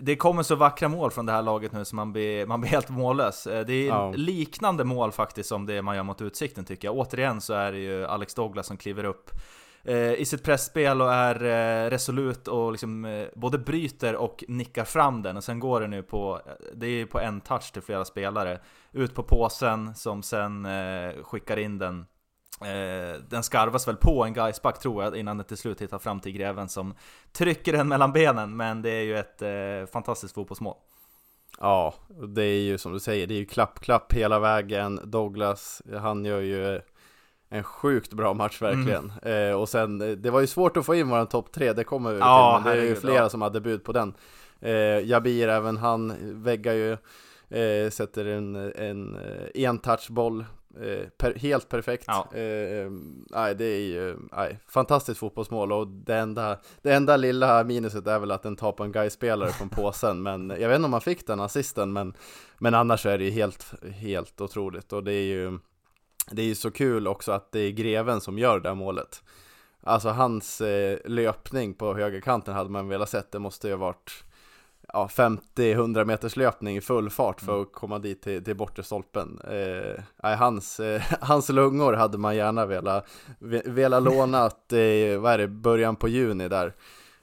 det 0.00 0.16
kommer 0.16 0.42
så 0.42 0.54
vackra 0.54 0.88
mål 0.88 1.10
från 1.10 1.26
det 1.26 1.32
här 1.32 1.42
laget 1.42 1.72
nu 1.72 1.84
så 1.84 1.96
man 1.96 2.12
blir, 2.12 2.46
man 2.46 2.60
blir 2.60 2.70
helt 2.70 2.88
mållös. 2.88 3.44
Det 3.44 3.72
är 3.72 3.86
Ja. 3.86 4.12
liknande 4.16 4.84
mål 4.84 5.12
faktiskt 5.12 5.48
som 5.48 5.66
det 5.66 5.82
man 5.82 5.96
gör 5.96 6.02
mot 6.02 6.20
Utsikten 6.22 6.64
tycker 6.64 6.88
jag. 6.88 6.96
Återigen 6.96 7.40
så 7.40 7.52
är 7.54 7.72
det 7.72 7.78
ju 7.78 8.06
Alex 8.06 8.34
Douglas 8.34 8.66
som 8.66 8.76
kliver 8.76 9.04
upp 9.04 9.30
Eh, 9.84 10.12
i 10.12 10.24
sitt 10.24 10.44
pressspel 10.44 11.00
och 11.00 11.12
är 11.12 11.44
eh, 11.44 11.90
resolut 11.90 12.48
och 12.48 12.72
liksom 12.72 13.04
eh, 13.04 13.26
både 13.34 13.58
bryter 13.58 14.16
och 14.16 14.44
nickar 14.48 14.84
fram 14.84 15.22
den 15.22 15.36
och 15.36 15.44
sen 15.44 15.60
går 15.60 15.80
det 15.80 15.86
nu 15.86 16.02
på, 16.02 16.40
det 16.74 16.86
är 16.86 17.06
på 17.06 17.20
en 17.20 17.40
touch 17.40 17.72
till 17.72 17.82
flera 17.82 18.04
spelare 18.04 18.60
ut 18.92 19.14
på 19.14 19.22
påsen 19.22 19.94
som 19.94 20.22
sen 20.22 20.68
skickar 21.22 21.56
in 21.56 21.78
den 21.78 22.06
den 23.28 23.42
skarvas 23.42 23.88
väl 23.88 23.96
på 23.96 24.24
en 24.24 24.32
Gaisback 24.32 24.78
tror 24.78 25.04
jag 25.04 25.16
innan 25.16 25.36
den 25.36 25.46
till 25.46 25.56
slut 25.56 25.82
hittar 25.82 25.98
fram 25.98 26.20
till 26.20 26.32
Greven 26.32 26.68
som 26.68 26.94
trycker 27.32 27.72
den 27.72 27.88
mellan 27.88 28.12
benen 28.12 28.56
men 28.56 28.82
det 28.82 28.90
är 28.90 29.02
ju 29.02 29.18
ett 29.18 29.42
eh, 29.42 29.92
fantastiskt 29.92 30.34
fotbollsmål. 30.34 30.76
Ja, 31.60 31.94
det 32.28 32.42
är 32.42 32.60
ju 32.60 32.78
som 32.78 32.92
du 32.92 33.00
säger, 33.00 33.26
det 33.26 33.34
är 33.34 33.38
ju 33.38 33.46
klapp-klapp 33.46 34.12
hela 34.12 34.38
vägen. 34.38 35.00
Douglas, 35.04 35.82
han 36.00 36.24
gör 36.24 36.40
ju 36.40 36.80
en 37.52 37.64
sjukt 37.64 38.12
bra 38.12 38.34
match 38.34 38.62
verkligen. 38.62 39.12
Eh, 39.22 39.52
och 39.52 39.68
sen, 39.68 40.00
eh, 40.00 40.08
det 40.08 40.30
var 40.30 40.40
ju 40.40 40.46
svårt 40.46 40.76
att 40.76 40.86
få 40.86 40.94
in 40.94 41.08
våran 41.08 41.26
topp 41.26 41.52
tre, 41.52 41.72
det 41.72 41.84
kommer 41.84 42.12
vi 42.12 42.18
Ja, 42.18 42.56
till, 42.56 42.64
men 42.64 42.76
det 42.76 42.82
är 42.82 42.88
ju 42.88 42.96
flera 42.96 43.16
ja. 43.16 43.28
som 43.28 43.42
hade 43.42 43.60
bud 43.60 43.84
på 43.84 43.92
den. 43.92 44.14
Eh, 44.60 45.06
Jabir, 45.08 45.48
även 45.48 45.76
han 45.76 46.14
väggar 46.42 46.72
ju, 46.72 46.92
eh, 47.58 47.90
sätter 47.90 48.26
en, 48.26 48.56
en 48.56 49.16
eh, 49.16 49.64
en-touchboll. 49.64 50.44
Eh, 50.80 51.08
per, 51.18 51.34
helt 51.34 51.68
perfekt. 51.68 52.04
Ja. 52.06 52.28
Eh, 52.34 52.90
nej, 53.30 53.54
det 53.54 53.64
är 53.64 53.80
ju 53.80 54.16
nej, 54.32 54.58
fantastiskt 54.68 55.20
fotbollsmål 55.20 55.72
och 55.72 55.86
det 55.86 56.14
enda, 56.14 56.58
det 56.82 56.92
enda 56.92 57.16
lilla 57.16 57.64
minuset 57.64 58.06
är 58.06 58.18
väl 58.18 58.30
att 58.30 58.42
den 58.42 58.56
tar 58.56 58.72
på 58.72 58.84
en 58.84 58.92
guy-spelare 58.92 59.50
från 59.50 59.68
påsen. 59.68 60.22
Men 60.22 60.52
jag 60.60 60.68
vet 60.68 60.76
inte 60.76 60.86
om 60.86 60.92
han 60.92 61.02
fick 61.02 61.26
den 61.26 61.40
assisten, 61.40 61.92
men, 61.92 62.14
men 62.58 62.74
annars 62.74 63.06
är 63.06 63.18
det 63.18 63.24
ju 63.24 63.30
helt, 63.30 63.74
helt 63.94 64.40
otroligt. 64.40 64.92
Och 64.92 65.04
det 65.04 65.12
är 65.12 65.24
ju 65.24 65.58
det 66.30 66.42
är 66.42 66.46
ju 66.46 66.54
så 66.54 66.70
kul 66.70 67.06
också 67.08 67.32
att 67.32 67.52
det 67.52 67.60
är 67.60 67.70
Greven 67.70 68.20
som 68.20 68.38
gör 68.38 68.60
det 68.60 68.68
här 68.68 68.76
målet. 68.76 69.22
Alltså 69.80 70.08
hans 70.08 70.60
eh, 70.60 70.98
löpning 71.04 71.74
på 71.74 71.94
högerkanten 71.94 72.54
hade 72.54 72.70
man 72.70 72.88
velat 72.88 73.08
sett. 73.08 73.32
Det 73.32 73.38
måste 73.38 73.68
ju 73.68 73.72
ha 73.74 73.78
varit 73.78 74.24
ja, 74.92 75.08
50-100 75.12 76.04
meters 76.04 76.36
löpning 76.36 76.76
i 76.76 76.80
full 76.80 77.10
fart 77.10 77.40
för 77.40 77.62
att 77.62 77.72
komma 77.72 77.98
dit 77.98 78.22
till, 78.22 78.44
till 78.44 78.56
bortre 78.56 78.82
stolpen. 78.82 79.40
Eh, 79.50 80.34
hans, 80.38 80.80
eh, 80.80 81.02
hans 81.20 81.48
lungor 81.48 81.92
hade 81.92 82.18
man 82.18 82.36
gärna 82.36 82.66
velat, 82.66 83.06
ve- 83.38 83.62
velat 83.64 84.02
låna 84.02 84.38
att, 84.44 84.72
eh, 84.72 85.18
vad 85.18 85.32
är 85.32 85.38
det, 85.38 85.48
början 85.48 85.96
på 85.96 86.08
juni 86.08 86.48
där. 86.48 86.66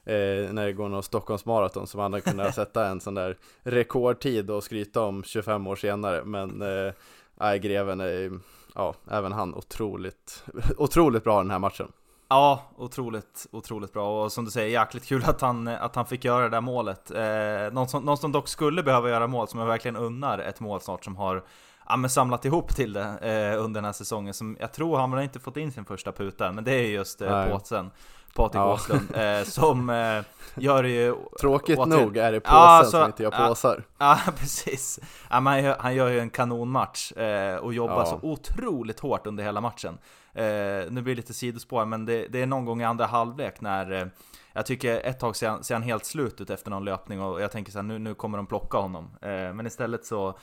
Eh, 0.05 0.53
när 0.53 0.65
det 0.65 0.73
går 0.73 0.89
någon 0.89 1.03
Stockholmsmaraton 1.03 1.87
som 1.87 1.99
han 1.99 2.13
hade 2.13 2.31
kunnat 2.31 2.55
sätta 2.55 2.87
en 2.87 3.01
sån 3.01 3.13
där 3.13 3.37
rekordtid 3.63 4.49
och 4.49 4.63
skryta 4.63 5.01
om 5.01 5.23
25 5.23 5.67
år 5.67 5.75
senare. 5.75 6.23
Men 6.25 6.61
eh, 6.61 7.55
Greven 7.55 7.99
är, 8.01 8.39
ja, 8.79 8.93
även 9.11 9.31
han 9.31 9.55
otroligt, 9.55 10.43
otroligt 10.77 11.23
bra 11.23 11.37
den 11.37 11.51
här 11.51 11.59
matchen. 11.59 11.91
Ja, 12.29 12.63
otroligt, 12.77 13.47
otroligt 13.51 13.93
bra 13.93 14.23
och 14.23 14.31
som 14.31 14.45
du 14.45 14.51
säger, 14.51 14.81
jäkligt 14.81 15.05
kul 15.05 15.23
att 15.25 15.41
han, 15.41 15.67
att 15.67 15.95
han 15.95 16.05
fick 16.05 16.25
göra 16.25 16.43
det 16.43 16.49
där 16.49 16.61
målet. 16.61 17.11
Eh, 17.11 17.73
någon, 17.73 17.87
som, 17.87 18.03
någon 18.03 18.17
som 18.17 18.31
dock 18.31 18.47
skulle 18.47 18.83
behöva 18.83 19.09
göra 19.09 19.27
mål, 19.27 19.47
som 19.47 19.59
jag 19.59 19.67
verkligen 19.67 19.95
unnar 19.95 20.39
ett 20.39 20.59
mål 20.59 20.81
snart, 20.81 21.03
som 21.03 21.15
har 21.15 21.43
ja, 21.89 22.09
samlat 22.09 22.45
ihop 22.45 22.75
till 22.75 22.93
det 22.93 23.17
eh, 23.21 23.63
under 23.63 23.77
den 23.77 23.85
här 23.85 23.93
säsongen. 23.93 24.33
Som 24.33 24.57
jag 24.59 24.73
tror 24.73 24.97
han 24.97 25.13
har 25.13 25.21
inte 25.21 25.39
fått 25.39 25.57
in 25.57 25.71
sin 25.71 25.85
första 25.85 26.11
puta, 26.11 26.51
men 26.51 26.63
det 26.63 26.71
är 26.71 26.87
just 26.87 27.21
eh, 27.21 27.31
Nej. 27.31 27.51
Påsen, 27.51 27.91
Patrik 28.35 28.59
Ja. 28.59 28.73
Åslund, 28.73 29.15
eh, 29.15 29.43
som 29.43 29.89
eh, 29.89 30.21
gör 30.55 30.83
det 30.83 30.89
ju... 30.89 31.15
Tråkigt 31.41 31.79
återigen- 31.79 31.89
nog 32.05 32.17
är 32.17 32.31
det 32.31 32.39
påsen 32.39 32.55
Ja, 32.57 32.81
så- 32.85 32.91
som 32.91 33.05
inte 33.05 33.23
gör 33.23 33.33
ja. 33.39 33.47
påsar. 33.47 33.83
Ja, 33.97 34.19
precis. 34.37 34.99
Ja, 35.29 35.39
han, 35.39 35.63
gör, 35.63 35.75
han 35.79 35.95
gör 35.95 36.07
ju 36.09 36.19
en 36.19 36.29
kanonmatch 36.29 37.11
eh, 37.11 37.55
och 37.55 37.73
jobbar 37.73 37.99
Ja. 37.99 38.05
så 38.05 38.19
otroligt 38.21 38.99
hårt 38.99 39.27
under 39.27 39.43
hela 39.43 39.61
matchen. 39.61 39.97
Eh, 40.33 40.43
nu 40.43 40.89
blir 41.01 41.03
det 41.03 41.15
lite 41.15 41.33
sidospår, 41.33 41.85
men 41.85 42.05
det, 42.05 42.27
det 42.27 42.41
är 42.41 42.45
någon 42.45 42.65
gång 42.65 42.81
i 42.81 42.85
andra 42.85 43.05
halvlek 43.05 43.61
när 43.61 43.91
eh, 43.91 44.05
jag 44.53 44.65
tycker 44.65 44.99
ett 45.05 45.19
tag 45.19 45.35
ser 45.35 45.49
han, 45.49 45.63
ser 45.63 45.75
han 45.75 45.83
helt 45.83 46.05
slut 46.05 46.41
ut 46.41 46.49
efter 46.49 46.69
någon 46.71 46.85
löpning 46.85 47.21
och 47.21 47.41
jag 47.41 47.51
tänker 47.51 47.71
så 47.71 47.77
här, 47.77 47.83
nu, 47.83 47.99
nu 47.99 48.13
kommer 48.13 48.37
de 48.37 48.47
plocka 48.47 48.77
honom. 48.77 49.09
Eh, 49.21 49.29
men 49.29 49.67
istället 49.67 50.05
så, 50.05 50.37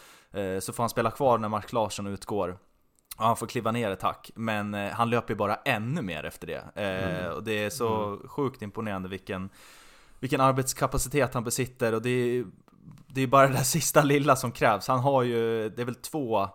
så 0.61 0.73
får 0.73 0.83
han 0.83 0.89
spela 0.91 1.11
kvar 1.11 1.39
när 1.39 1.49
Mark 1.49 1.73
Larsson 1.73 2.07
utgår. 2.07 2.59
Och 3.17 3.25
han 3.25 3.37
får 3.37 3.47
kliva 3.47 3.71
ner 3.73 3.91
ett 3.91 4.01
tack, 4.01 4.31
men 4.35 4.75
eh, 4.75 4.91
han 4.93 5.11
löper 5.11 5.35
ju 5.35 5.37
bara 5.39 5.55
ännu 5.55 6.03
mer 6.03 6.25
efter 6.25 6.47
det. 6.47 6.83
Eh, 6.83 7.29
Och 7.31 7.43
det 7.45 7.65
är 7.65 7.71
så 7.71 8.19
sjukt 8.29 8.63
imponerande 8.63 9.09
vilken, 9.09 9.49
vilken 10.21 10.41
arbetskapacitet 10.41 11.35
han 11.35 11.45
besitter 11.45 11.95
och 11.95 12.03
det 12.03 12.11
är, 12.11 12.45
det 13.07 13.21
är 13.23 13.27
bara 13.27 13.47
det 13.47 13.53
där 13.53 13.63
sista 13.63 14.03
lilla 14.03 14.37
som 14.37 14.53
krävs. 14.53 14.89
Han 14.89 15.01
har 15.01 15.23
ju, 15.23 15.69
det 15.69 15.83
är 15.83 15.87
väl 15.87 15.95
två, 15.95 16.49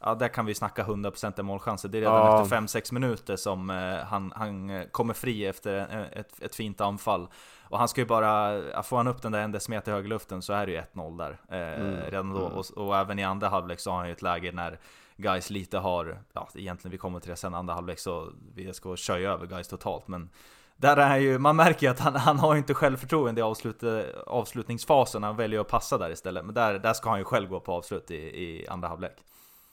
ja 0.00 0.14
där 0.14 0.28
kan 0.28 0.46
vi 0.46 0.54
snacka 0.54 0.84
100% 0.84 1.42
målchanser. 1.42 1.88
Det 1.88 1.98
är 1.98 2.00
redan 2.00 2.14
Ja. 2.16 2.42
efter 2.42 2.56
5-6 2.56 2.92
minuter 2.94 3.36
som 3.36 3.70
eh, 3.70 3.96
han, 3.96 4.32
han 4.36 4.84
kommer 4.90 5.14
fri 5.14 5.46
efter 5.46 6.08
ett, 6.12 6.42
ett 6.42 6.54
fint 6.54 6.80
anfall. 6.80 7.28
Och 7.68 7.78
han 7.78 7.88
ska 7.88 8.00
ju 8.00 8.06
bara, 8.06 8.54
ja, 8.58 8.82
får 8.82 8.96
han 8.96 9.06
upp 9.06 9.22
den 9.22 9.32
där 9.32 9.40
en 9.40 9.52
decimeter 9.52 9.92
hög 9.92 10.04
i 10.04 10.08
luften 10.08 10.42
så 10.42 10.52
är 10.52 10.66
det 10.66 10.72
ju 10.72 10.78
1-0 10.94 11.18
där. 11.18 11.38
Eh, 11.48 11.80
Mm, 11.80 12.00
redan 12.10 12.32
då. 12.34 12.46
mm. 12.46 12.52
Och, 12.58 12.64
och 12.76 12.96
även 12.96 13.18
i 13.18 13.24
andra 13.24 13.48
halvlek 13.48 13.80
så 13.80 13.90
har 13.90 13.98
han 13.98 14.06
ju 14.06 14.12
ett 14.12 14.22
läge 14.22 14.52
när 14.52 14.78
Guys 15.16 15.50
lite 15.50 15.78
har, 15.78 16.22
ja 16.32 16.48
egentligen 16.54 16.92
vi 16.92 16.98
kommer 16.98 17.20
till 17.20 17.30
det 17.30 17.36
sen, 17.36 17.54
andra 17.54 17.74
halvlek 17.74 17.98
så 17.98 18.28
VSK 18.54 18.84
kör 18.96 19.18
ju 19.18 19.26
över 19.26 19.46
Guys 19.46 19.68
totalt. 19.68 20.08
Men 20.08 20.30
där 20.76 20.96
är 20.96 21.16
ju, 21.16 21.38
man 21.38 21.56
märker 21.56 21.86
ju 21.86 21.90
att 21.90 22.00
han, 22.00 22.14
han 22.14 22.38
har 22.38 22.56
inte 22.56 22.74
självförtroende 22.74 23.40
i 23.40 23.42
avslut, 23.44 23.82
avslutningsfasen, 24.26 25.22
han 25.22 25.36
väljer 25.36 25.60
att 25.60 25.68
passa 25.68 25.98
där 25.98 26.10
istället. 26.10 26.44
Men 26.44 26.54
där, 26.54 26.78
där 26.78 26.92
ska 26.92 27.10
han 27.10 27.18
ju 27.18 27.24
själv 27.24 27.48
gå 27.48 27.60
på 27.60 27.72
avslut 27.72 28.10
i, 28.10 28.14
i 28.16 28.66
andra 28.68 28.88
halvlek. 28.88 29.16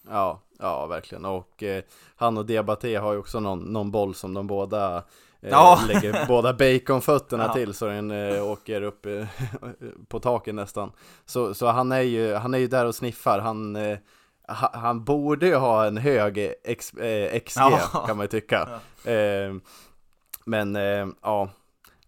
Ja, 0.10 0.40
ja 0.60 0.86
verkligen. 0.88 1.26
Och 1.26 1.64
eh, 1.64 1.84
han 2.16 2.38
och 2.38 2.46
Diabaté 2.46 2.96
har 2.96 3.14
ju 3.14 3.20
också 3.20 3.40
någon, 3.40 3.60
någon 3.60 3.92
boll 3.92 4.16
som 4.16 4.34
de 4.34 4.48
båda 4.48 4.96
eh, 4.98 5.50
Ja. 5.50 5.80
lägger 5.88 6.26
båda 6.28 6.54
baconfötterna 6.54 7.44
Ja. 7.44 7.54
till 7.54 7.74
så 7.74 7.86
den 7.86 8.12
eh, 8.12 8.48
åker 8.52 8.82
upp 8.82 9.06
eh, 9.06 9.26
på 10.08 10.20
taket 10.20 10.56
nästan. 10.56 10.92
Så, 11.26 11.54
så 11.54 11.68
han, 11.68 11.92
är 11.92 12.02
ju, 12.02 12.34
han 12.34 12.54
är 12.54 12.58
ju 12.58 12.68
där 12.68 12.86
och 12.86 12.96
sniffar. 12.96 13.40
Han, 13.40 13.76
eh, 13.76 13.98
han 14.48 15.04
borde 15.04 15.48
ju 15.48 15.56
ha 15.56 15.86
en 15.86 15.98
hög 15.98 16.54
X, 16.64 16.94
eh, 16.94 17.40
XG 17.40 17.58
Ja. 17.60 18.04
kan 18.08 18.18
man 18.18 18.24
ju 18.24 18.28
tycka. 18.28 18.70
Eh, 19.06 19.54
men 20.46 20.76
eh, 20.76 21.08
ja, 21.22 21.50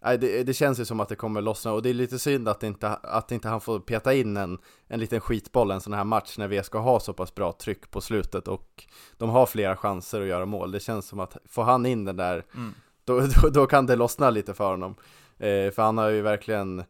det, 0.00 0.42
det 0.42 0.54
känns 0.54 0.80
ju 0.80 0.84
som 0.84 1.00
att 1.00 1.08
det 1.08 1.16
kommer 1.16 1.40
lossna 1.40 1.72
och 1.72 1.82
det 1.82 1.90
är 1.90 1.94
lite 1.94 2.18
synd 2.18 2.48
att 2.48 2.62
inte, 2.62 2.88
att 2.88 3.32
inte 3.32 3.48
han 3.48 3.60
får 3.60 3.80
peta 3.80 4.14
in 4.14 4.36
en, 4.36 4.58
en 4.88 5.00
liten 5.00 5.20
skitboll 5.20 5.70
en 5.70 5.80
sån 5.80 5.92
här 5.92 6.04
match 6.04 6.38
när 6.38 6.48
vi 6.48 6.62
ska 6.62 6.78
ha 6.78 7.00
så 7.00 7.12
pass 7.12 7.34
bra 7.34 7.52
tryck 7.52 7.90
på 7.90 8.00
slutet 8.00 8.48
och 8.48 8.84
de 9.16 9.30
har 9.30 9.46
flera 9.46 9.76
chanser 9.76 10.20
att 10.20 10.26
göra 10.26 10.46
mål. 10.46 10.72
Det 10.72 10.80
känns 10.80 11.06
som 11.08 11.20
att 11.20 11.36
får 11.48 11.62
han 11.64 11.86
in 11.86 12.04
den 12.04 12.16
där, 12.16 12.44
Mm. 12.54 12.74
då, 13.04 13.20
då, 13.20 13.48
då 13.48 13.66
kan 13.66 13.86
det 13.86 13.96
lossna 13.96 14.30
lite 14.30 14.54
för 14.54 14.70
honom. 14.70 14.94
Eh, 15.38 15.70
för 15.70 15.82
han 15.82 15.98
har 15.98 16.08
ju 16.08 16.22
verkligen 16.22 16.84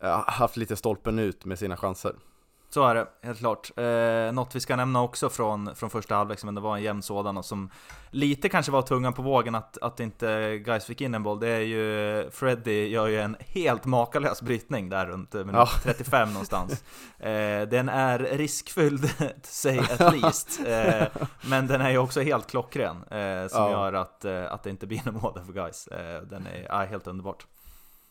ja, 0.00 0.24
haft 0.26 0.56
lite 0.56 0.76
stolpen 0.76 1.18
ut 1.18 1.44
med 1.44 1.58
sina 1.58 1.76
chanser. 1.76 2.14
Så 2.70 2.86
är 2.86 2.94
det, 2.94 3.06
helt 3.22 3.38
klart. 3.38 3.70
Eh, 3.76 4.32
något 4.32 4.54
vi 4.54 4.60
ska 4.60 4.76
nämna 4.76 5.02
också 5.02 5.28
från, 5.30 5.74
från 5.76 5.90
första 5.90 6.14
halvlek, 6.14 6.44
men 6.44 6.54
det 6.54 6.60
var 6.60 6.76
en 6.76 6.82
jämn 6.82 7.02
sådan 7.02 7.36
och 7.36 7.44
som 7.44 7.70
lite 8.10 8.48
kanske 8.48 8.72
var 8.72 8.82
tungan 8.82 9.12
på 9.12 9.22
vågen 9.22 9.54
att, 9.54 9.78
att 9.78 10.00
inte 10.00 10.58
guys 10.58 10.84
fick 10.84 11.00
in 11.00 11.14
en 11.14 11.22
boll. 11.22 11.40
Det 11.40 11.48
är 11.48 11.60
ju, 11.60 12.30
Freddy 12.30 12.88
gör 12.88 13.06
ju 13.06 13.20
en 13.20 13.36
helt 13.40 13.84
makalös 13.84 14.42
brytning 14.42 14.88
där 14.88 15.06
runt 15.06 15.34
eh, 15.34 15.38
minut 15.44 15.54
Ja. 15.54 15.68
35 15.82 16.32
någonstans. 16.32 16.84
Eh, 17.18 17.62
den 17.68 17.88
är 17.88 18.18
riskfylld, 18.18 19.10
say 19.42 19.78
at 19.78 20.12
least. 20.22 20.60
Eh, 20.66 21.02
men 21.48 21.66
den 21.66 21.80
är 21.80 21.90
ju 21.90 21.98
också 21.98 22.20
helt 22.20 22.46
klockren, 22.50 22.96
eh, 22.96 23.48
som 23.48 23.62
Ja. 23.62 23.70
gör 23.70 23.92
att, 23.92 24.24
eh, 24.24 24.52
att 24.52 24.62
det 24.62 24.70
inte 24.70 24.86
blir 24.86 25.00
någon 25.04 25.20
mål 25.22 25.40
för 25.46 25.52
guys. 25.52 25.86
Eh, 25.86 26.22
den 26.22 26.46
är 26.46 26.66
ja, 26.68 26.78
helt 26.84 27.06
underbart. 27.06 27.46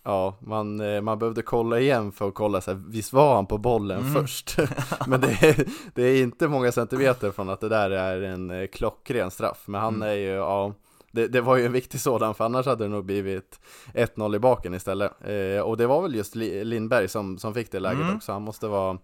Ja, 0.10 0.36
man, 0.40 0.80
eh, 0.80 1.02
man 1.02 1.20
behövde 1.20 1.42
kolla 1.42 1.80
igen 1.80 2.12
för 2.12 2.28
att 2.28 2.34
kolla 2.34 2.62
så 2.62 2.72
här, 2.72 2.82
visst 2.88 3.14
var 3.14 3.36
han 3.36 3.46
på 3.46 3.58
bollen 3.58 4.00
Mm. 4.00 4.14
först? 4.14 4.58
Men 5.08 5.22
det 5.22 5.28
är, 5.28 5.66
det 5.94 6.04
är 6.04 6.24
inte 6.24 6.48
många 6.48 6.72
centimeter 6.72 7.32
från 7.32 7.50
att 7.50 7.60
det 7.60 7.70
där 7.70 7.90
är 7.92 8.22
en 8.22 8.50
eh, 8.52 8.68
klockren 8.68 9.32
straff. 9.32 9.64
Men 9.66 9.82
han 9.82 9.96
Mm. 9.96 10.08
är 10.10 10.14
ju, 10.14 10.28
ja, 10.30 10.74
det, 11.12 11.28
det 11.28 11.42
var 11.42 11.58
ju 11.58 11.66
en 11.66 11.72
viktig 11.72 12.00
sådan 12.02 12.36
för 12.36 12.46
annars 12.46 12.66
hade 12.66 12.84
det 12.84 12.90
nog 12.90 13.06
blivit 13.06 13.60
1-0 13.94 14.36
i 14.36 14.40
baken 14.40 14.74
istället. 14.74 15.12
Eh, 15.22 15.62
och 15.62 15.78
det 15.78 15.88
var 15.88 16.02
väl 16.02 16.16
just 16.16 16.36
Li- 16.36 16.64
Lindberg 16.64 17.08
som, 17.08 17.38
som 17.38 17.54
fick 17.54 17.72
det 17.72 17.80
läget 17.80 18.02
Mm. 18.02 18.16
också. 18.16 18.32
Han 18.32 18.42
måste 18.42 18.68
vara 18.68 18.98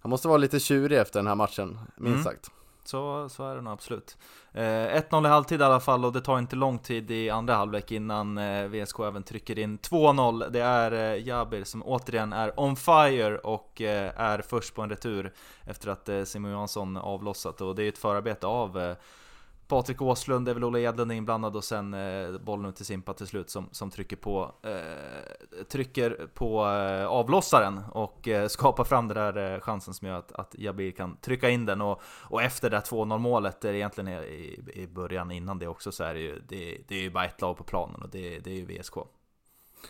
han 0.00 0.10
måste 0.10 0.28
vara 0.28 0.38
lite 0.38 0.60
tjurig 0.60 0.98
efter 0.98 1.18
den 1.18 1.26
här 1.26 1.34
matchen, 1.34 1.78
minst 1.96 2.12
Mm. 2.14 2.24
sagt 2.24 2.50
så, 2.84 3.28
så 3.28 3.48
är 3.48 3.54
det 3.54 3.60
nog 3.60 3.72
absolut. 3.72 4.16
Eh, 4.52 4.62
1-0 4.62 5.26
i 5.26 5.28
halvtid 5.28 5.60
i 5.60 5.64
alla 5.64 5.80
fall 5.80 6.04
och 6.04 6.12
det 6.12 6.20
tar 6.20 6.38
inte 6.38 6.56
lång 6.56 6.78
tid 6.78 7.10
i 7.10 7.30
andra 7.30 7.54
halvlek 7.54 7.92
innan 7.92 8.38
eh, 8.38 8.68
VSK 8.68 8.98
även 9.00 9.22
trycker 9.22 9.58
in 9.58 9.78
2-0. 9.78 10.50
Det 10.50 10.60
är 10.60 10.92
eh, 10.92 11.26
Jabir 11.26 11.64
som 11.64 11.82
återigen 11.82 12.32
är 12.32 12.60
on 12.60 12.76
fire 12.76 13.38
och 13.38 13.80
eh, 13.80 14.20
är 14.20 14.42
först 14.42 14.74
på 14.74 14.82
en 14.82 14.90
retur 14.90 15.32
efter 15.66 15.88
att 15.88 16.08
eh, 16.08 16.22
Simon 16.22 16.50
Johansson 16.50 16.96
avlossat 16.96 17.60
och 17.60 17.74
det 17.74 17.84
är 17.84 17.88
ett 17.88 17.98
förarbete 17.98 18.46
av 18.46 18.78
eh, 18.78 18.96
Patrik 19.72 20.02
Åslund, 20.02 20.46
det 20.46 20.52
är 20.52 20.54
väl 20.54 20.64
Ola 20.64 20.78
Edlund 20.78 21.12
inblandad 21.12 21.56
och 21.56 21.64
sen 21.64 21.94
eh, 21.94 22.38
bollen 22.38 22.66
ut 22.66 22.76
till 22.76 22.84
Simpa 22.84 23.14
till 23.14 23.26
slut 23.26 23.50
som, 23.50 23.68
som 23.72 23.90
trycker 23.90 24.16
på, 24.16 24.54
eh, 24.62 25.64
trycker 25.64 26.28
på 26.34 26.66
eh, 26.66 27.06
avlossaren 27.06 27.80
och 27.92 28.28
eh, 28.28 28.48
skapar 28.48 28.84
fram 28.84 29.08
den 29.08 29.16
där 29.16 29.54
eh, 29.54 29.60
chansen 29.60 29.94
som 29.94 30.08
gör 30.08 30.18
att, 30.18 30.32
att 30.32 30.54
Jabir 30.58 30.90
kan 30.90 31.16
trycka 31.16 31.50
in 31.50 31.66
den 31.66 31.80
och, 31.80 32.02
och 32.04 32.42
efter 32.42 32.70
det 32.70 32.78
2-0 32.78 33.18
målet, 33.18 33.60
det 33.60 33.68
är 33.68 33.74
egentligen 33.74 34.08
i, 34.08 34.60
i 34.74 34.86
början 34.86 35.30
innan 35.30 35.58
det 35.58 35.68
också 35.68 35.92
så 35.92 36.04
är 36.04 36.14
det 36.14 36.20
ju, 36.20 36.42
det, 36.48 36.78
det 36.88 36.94
är 36.94 37.02
ju 37.02 37.10
bara 37.10 37.24
ett 37.24 37.40
lag 37.40 37.56
på 37.56 37.64
planen 37.64 38.02
och 38.02 38.08
det, 38.08 38.38
det 38.38 38.50
är 38.50 38.54
ju 38.54 38.64
VSK. 38.64 38.94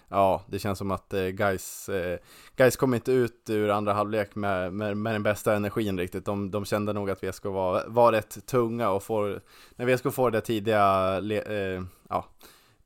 Ja, 0.09 0.43
det 0.47 0.59
känns 0.59 0.79
som 0.79 0.91
att 0.91 1.15
eh, 1.15 1.27
guys, 1.27 1.89
eh, 1.89 2.19
guys 2.57 2.77
kom 2.77 2.95
inte 2.95 3.13
ut 3.13 3.51
ur 3.51 3.71
andra 3.71 3.93
halvlek 3.93 4.35
med, 4.35 4.73
med, 4.73 4.97
med 4.97 5.15
den 5.15 5.23
bästa 5.23 5.55
energin 5.55 5.99
riktigt. 5.99 6.25
De, 6.25 6.51
de 6.51 6.65
kände 6.65 6.93
nog 6.93 7.11
att 7.11 7.23
VSK 7.23 7.45
var, 7.45 7.85
var 7.87 8.13
rätt 8.13 8.47
tunga 8.47 8.91
och 8.91 9.03
får, 9.03 9.41
när 9.77 9.87
VSK 9.87 10.15
får 10.15 10.31
det 10.31 10.41
tidiga 10.41 11.17
eh, 11.47 11.83
ja, 12.09 12.25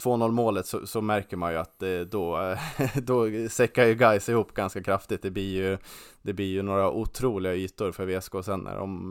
2-0 0.03 0.31
målet 0.31 0.67
så, 0.67 0.87
så, 0.87 1.01
märker 1.01 1.37
man 1.37 1.53
ju 1.53 1.59
att 1.59 1.83
eh, 1.83 2.01
då, 2.01 2.57
då 2.95 3.27
säckar 3.51 3.85
ju 3.85 3.95
guys 3.95 4.29
ihop 4.29 4.55
ganska 4.55 4.83
kraftigt. 4.83 5.23
Det 5.23 5.31
blir 5.31 5.55
ju, 5.55 5.79
det 6.23 6.33
blir 6.33 6.47
ju 6.47 6.63
några 6.63 6.91
otroliga 6.91 7.55
ytor 7.55 7.93
för 7.93 8.07
VSK 8.07 8.33
sen 8.45 8.61
när 8.61 8.77
de, 8.77 9.11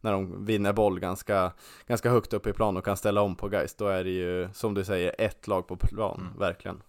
när 0.00 0.12
de 0.12 0.44
vinner 0.44 0.72
boll 0.72 1.00
ganska, 1.00 1.52
ganska 1.86 2.10
högt 2.10 2.32
upp 2.32 2.46
i 2.46 2.52
plan 2.52 2.76
och 2.76 2.84
kan 2.84 2.96
ställa 2.96 3.20
om 3.20 3.36
på 3.36 3.48
guys. 3.48 3.74
Då 3.74 3.86
är 3.86 4.04
det 4.04 4.10
ju, 4.10 4.48
som 4.52 4.74
du 4.74 4.84
säger, 4.84 5.14
ett 5.18 5.46
lag 5.46 5.66
på 5.66 5.76
plan, 5.76 6.20
mm. 6.20 6.38
verkligen. 6.38 6.82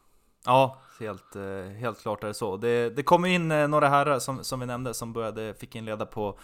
Ja, 0.45 0.77
helt, 0.99 1.35
helt 1.79 2.01
klart 2.01 2.23
är 2.23 2.27
det 2.27 2.33
så. 2.33 2.57
Det, 2.57 2.89
det 2.89 3.03
kom 3.03 3.25
in 3.25 3.47
några 3.47 3.89
herrar 3.89 4.19
som, 4.19 4.43
som 4.43 4.59
vi 4.59 4.65
nämnde 4.65 4.93
som 4.93 5.13
började, 5.13 5.53
fick 5.53 5.75
inleda 5.75 6.05
på 6.05 6.37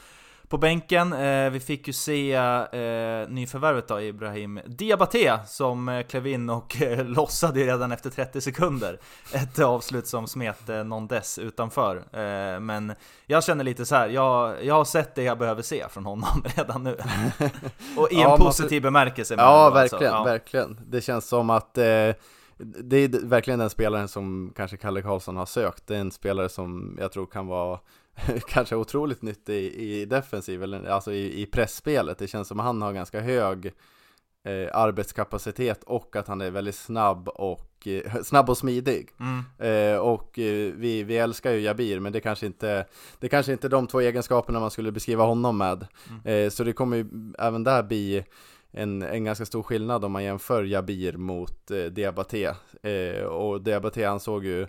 på 0.50 0.58
bänken. 0.58 1.14
Eh, 1.14 1.50
vi 1.50 1.60
fick 1.60 1.88
ju 1.88 1.94
se 1.94 2.34
eh, 2.34 3.30
nyförvärvet 3.30 3.88
då, 3.88 4.02
Ibrahim 4.02 4.60
Diabaté, 4.66 5.38
som 5.48 5.90
eh, 5.90 6.04
klev 6.04 6.28
in 6.28 6.50
och 6.50 6.82
eh, 6.82 7.06
lossade 7.06 7.60
redan 7.60 7.92
efter 7.92 8.10
30 8.10 8.42
sekunder. 8.42 9.00
Ett 9.34 9.60
avslut 9.60 10.08
som 10.08 10.28
smet 10.28 10.70
eh, 10.70 10.84
Nondes 10.84 11.40
utanför. 11.40 11.96
Eh, 11.96 12.60
men 12.60 12.94
jag 13.26 13.44
känner 13.44 13.64
lite 13.64 13.86
så 13.86 13.96
här, 13.96 14.10
jag, 14.10 14.66
jag 14.66 14.76
har 14.76 14.86
sett 14.86 15.16
det 15.16 15.24
jag 15.24 15.38
behöver 15.38 15.62
se 15.62 15.86
från 15.90 16.06
honom 16.06 16.44
redan 16.56 16.84
nu. 16.84 16.98
och 17.98 18.12
i 18.12 18.16
en 18.16 18.22
ja, 18.22 18.38
positiv 18.38 18.82
bemärkelse. 18.82 19.36
Ja, 19.38 19.70
verkligen, 19.70 20.14
alltså. 20.14 20.20
ja. 20.20 20.24
verkligen. 20.24 20.80
Det 20.88 21.02
känns 21.02 21.28
som 21.28 21.50
att 21.50 21.78
eh, 21.78 21.86
det 22.60 22.98
är 22.98 23.28
verkligen 23.28 23.60
den 23.60 23.70
spelaren 23.70 24.08
som 24.08 24.54
kanske 24.56 24.78
Kalle 24.78 25.02
Karlsson 25.02 25.38
har 25.38 25.46
sökt. 25.46 25.88
Det 25.88 25.96
är 25.96 26.00
en 26.00 26.12
spelare 26.12 26.50
som 26.50 26.98
jag 27.00 27.12
tror 27.12 27.26
kan 27.26 27.48
vara 27.48 27.80
kanske 28.48 28.76
otroligt 28.76 29.22
nyttig 29.22 29.64
i, 29.64 30.06
defensiv, 30.06 30.64
eller 30.64 30.90
alltså 30.90 31.14
i, 31.14 31.42
i 31.42 31.46
pressspelet. 31.46 32.18
Det 32.18 32.28
känns 32.28 32.48
som 32.48 32.60
att 32.60 32.66
han 32.66 32.82
har 32.82 32.94
ganska 32.94 33.22
hög 33.22 33.66
eh, 34.44 34.70
arbetskapacitet 34.74 35.84
och 35.84 36.16
att 36.16 36.28
han 36.28 36.42
är 36.42 36.52
väldigt 36.52 36.76
snabb 36.76 37.28
och, 37.30 37.88
eh, 37.88 38.22
snabb 38.24 38.50
och 38.50 38.58
smidig. 38.58 39.10
Mm. 39.20 39.44
Eh, 39.58 40.00
och 40.00 40.40
eh, 40.40 40.74
vi, 40.76 41.04
vi 41.04 41.18
älskar 41.18 41.52
ju 41.52 41.60
Jabir, 41.60 42.00
men 42.00 42.14
det 42.14 42.20
kanske 42.20 42.46
inte 42.46 42.86
det 43.20 43.30
kanske 43.30 43.52
inte 43.52 43.68
är 43.68 43.70
de 43.70 43.88
två 43.88 44.00
egenskaperna 44.00 44.60
man 44.60 44.72
skulle 44.72 44.92
beskriva 44.92 45.24
honom 45.24 45.58
med. 45.58 45.88
Mm. 46.10 46.46
Eh, 46.46 46.50
så 46.50 46.64
det 46.64 46.74
kommer 46.74 46.98
ju 46.98 47.06
även 47.40 47.64
där 47.64 47.84
bli 47.84 48.24
en, 48.72 49.02
en 49.02 49.24
ganska 49.24 49.46
stor 49.46 49.64
skillnad 49.64 50.06
om 50.06 50.12
man 50.12 50.24
jämför 50.24 50.64
Jabir 50.64 51.18
mot 51.18 51.72
eh, 51.72 51.84
Diabaté. 51.84 52.52
Eh, 52.84 53.24
och 53.24 53.62
Diabaté 53.62 54.06
han 54.06 54.20
såg 54.20 54.46
ju 54.46 54.68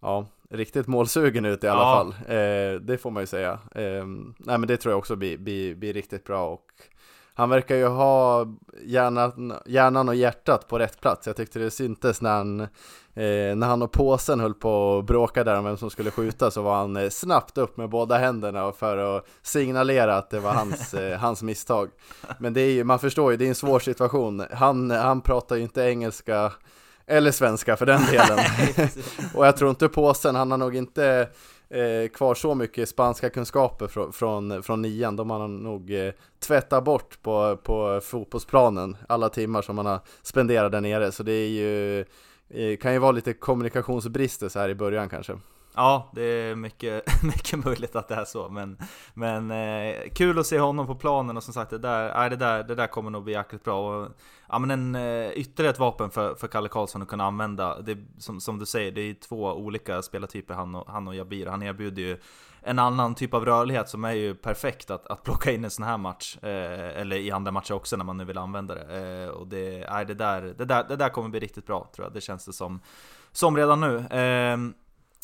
ja, 0.00 0.26
riktigt 0.50 0.86
målsugen 0.86 1.44
ut 1.44 1.64
i 1.64 1.68
alla 1.68 1.80
ja. 1.80 1.96
fall. 1.96 2.36
Eh, 2.36 2.80
det 2.80 2.98
får 2.98 3.10
man 3.10 3.22
ju 3.22 3.26
säga. 3.26 3.52
Eh, 3.74 4.06
nej 4.38 4.58
men 4.58 4.66
det 4.66 4.76
tror 4.76 4.92
jag 4.92 4.98
också 4.98 5.16
blir, 5.16 5.38
blir, 5.38 5.74
blir 5.74 5.92
riktigt 5.92 6.24
bra 6.24 6.48
och 6.48 6.66
han 7.34 7.50
verkar 7.50 7.76
ju 7.76 7.86
ha 7.86 8.46
hjärnan, 8.84 9.54
hjärnan 9.66 10.08
och 10.08 10.14
hjärtat 10.14 10.68
på 10.68 10.78
rätt 10.78 11.00
plats. 11.00 11.26
Jag 11.26 11.36
tyckte 11.36 11.58
det 11.58 11.70
syntes 11.70 12.20
när 12.20 12.30
han, 12.30 12.60
eh, 12.60 12.66
när 13.56 13.66
han 13.66 13.82
och 13.82 13.92
påsen 13.92 14.40
höll 14.40 14.54
på 14.54 14.98
att 14.98 15.04
bråka 15.04 15.44
där 15.44 15.58
om 15.58 15.64
vem 15.64 15.76
som 15.76 15.90
skulle 15.90 16.10
skjuta 16.10 16.50
så 16.50 16.62
var 16.62 16.76
han 16.76 16.96
eh, 16.96 17.08
snabbt 17.08 17.58
upp 17.58 17.76
med 17.76 17.88
båda 17.88 18.18
händerna 18.18 18.72
för 18.72 19.16
att 19.16 19.26
signalera 19.42 20.16
att 20.16 20.30
det 20.30 20.40
var 20.40 20.52
hans, 20.52 20.94
eh, 20.94 21.18
hans 21.18 21.42
misstag. 21.42 21.90
Men 22.38 22.52
det 22.52 22.60
är 22.60 22.70
ju, 22.70 22.84
man 22.84 22.98
förstår 22.98 23.30
ju, 23.30 23.36
det 23.36 23.44
är 23.44 23.48
en 23.48 23.54
svår 23.54 23.80
situation. 23.80 24.46
Han, 24.52 24.90
han 24.90 25.20
pratar 25.20 25.56
ju 25.56 25.62
inte 25.62 25.82
engelska 25.82 26.52
eller 27.06 27.30
svenska 27.30 27.76
för 27.76 27.86
den 27.86 28.02
delen. 28.06 28.38
och 29.34 29.46
jag 29.46 29.56
tror 29.56 29.70
inte 29.70 29.88
påsen, 29.88 30.34
han 30.34 30.50
har 30.50 30.58
nog 30.58 30.76
inte 30.76 31.28
eh, 31.72 32.08
kvar 32.08 32.34
så 32.34 32.54
mycket 32.54 32.88
spanska 32.88 33.30
kunskaper 33.30 33.86
från, 33.88 34.12
från, 34.12 34.62
från 34.62 34.82
nian. 34.82 35.16
De 35.16 35.30
har 35.30 35.40
han 35.40 35.56
nog 35.56 35.94
eh, 35.94 36.12
tvättat 36.40 36.84
bort 36.84 37.22
på, 37.22 37.56
på 37.62 38.00
fotbollsplanen 38.02 38.96
alla 39.08 39.28
timmar 39.28 39.62
som 39.62 39.78
han 39.78 39.86
har 39.86 40.00
spenderat 40.22 40.72
där 40.72 40.80
nere. 40.80 41.12
Så 41.12 41.22
det 41.22 41.32
är 41.32 41.48
ju, 41.48 42.00
eh, 42.48 42.76
kan 42.76 42.92
ju 42.92 42.98
vara 42.98 43.12
lite 43.12 43.32
kommunikationsbrister 43.32 44.48
så 44.48 44.58
här 44.58 44.68
i 44.68 44.74
början 44.74 45.08
kanske. 45.08 45.32
Ja, 45.74 46.10
det 46.12 46.22
är 46.22 46.54
mycket, 46.54 47.22
mycket 47.22 47.64
möjligt 47.64 47.96
att 47.96 48.08
det 48.08 48.14
är 48.14 48.24
så, 48.24 48.48
men, 48.48 48.78
men 49.14 49.50
eh, 49.50 49.94
kul 50.14 50.38
att 50.38 50.46
se 50.46 50.58
honom 50.58 50.86
på 50.86 50.94
planen 50.94 51.36
och 51.36 51.42
som 51.42 51.54
sagt, 51.54 51.70
det 51.70 51.78
där, 51.78 52.24
äh, 52.24 52.30
det 52.30 52.36
där, 52.36 52.62
det 52.62 52.74
där 52.74 52.86
kommer 52.86 53.10
nog 53.10 53.24
bli 53.24 53.32
jäkligt 53.32 53.64
bra. 53.64 53.96
Och, 53.96 54.08
ja, 54.48 54.58
men 54.58 54.70
en, 54.70 54.94
eh, 54.94 55.30
ytterligare 55.30 55.72
ett 55.72 55.78
vapen 55.78 56.10
för, 56.10 56.34
för 56.34 56.48
Kalle 56.48 56.68
Karlsson 56.68 57.02
att 57.02 57.08
kunna 57.08 57.24
använda. 57.24 57.80
Det, 57.80 57.98
som, 58.18 58.40
som 58.40 58.58
du 58.58 58.66
säger, 58.66 58.92
det 58.92 59.00
är 59.00 59.14
två 59.14 59.44
olika 59.44 60.02
spelartyper 60.02 60.54
han 60.54 60.74
och, 60.74 60.88
han 60.88 61.08
och 61.08 61.14
Jabir. 61.14 61.46
Han 61.46 61.62
erbjuder 61.62 62.02
ju 62.02 62.18
en 62.62 62.78
annan 62.78 63.14
typ 63.14 63.34
av 63.34 63.44
rörlighet 63.44 63.88
som 63.88 64.04
är 64.04 64.12
ju 64.12 64.34
perfekt 64.34 64.90
att, 64.90 65.06
att 65.06 65.22
plocka 65.22 65.52
in 65.52 65.60
i 65.60 65.64
en 65.64 65.70
sån 65.70 65.84
här 65.84 65.98
match. 65.98 66.38
Eh, 66.42 67.00
eller 67.00 67.16
i 67.16 67.30
andra 67.30 67.52
matcher 67.52 67.74
också 67.74 67.96
när 67.96 68.04
man 68.04 68.16
nu 68.16 68.24
vill 68.24 68.38
använda 68.38 68.74
det. 68.74 69.24
Eh, 69.24 69.28
och 69.28 69.46
det, 69.46 69.82
äh, 69.82 70.00
det, 70.00 70.14
där, 70.14 70.42
det, 70.42 70.64
där, 70.64 70.84
det 70.88 70.96
där 70.96 71.08
kommer 71.08 71.28
bli 71.28 71.40
riktigt 71.40 71.66
bra 71.66 71.90
tror 71.94 72.06
jag, 72.06 72.14
det 72.14 72.20
känns 72.20 72.44
det 72.44 72.52
som, 72.52 72.80
som 73.32 73.56
redan 73.56 73.80
nu. 73.80 74.04
Ehm, 74.10 74.74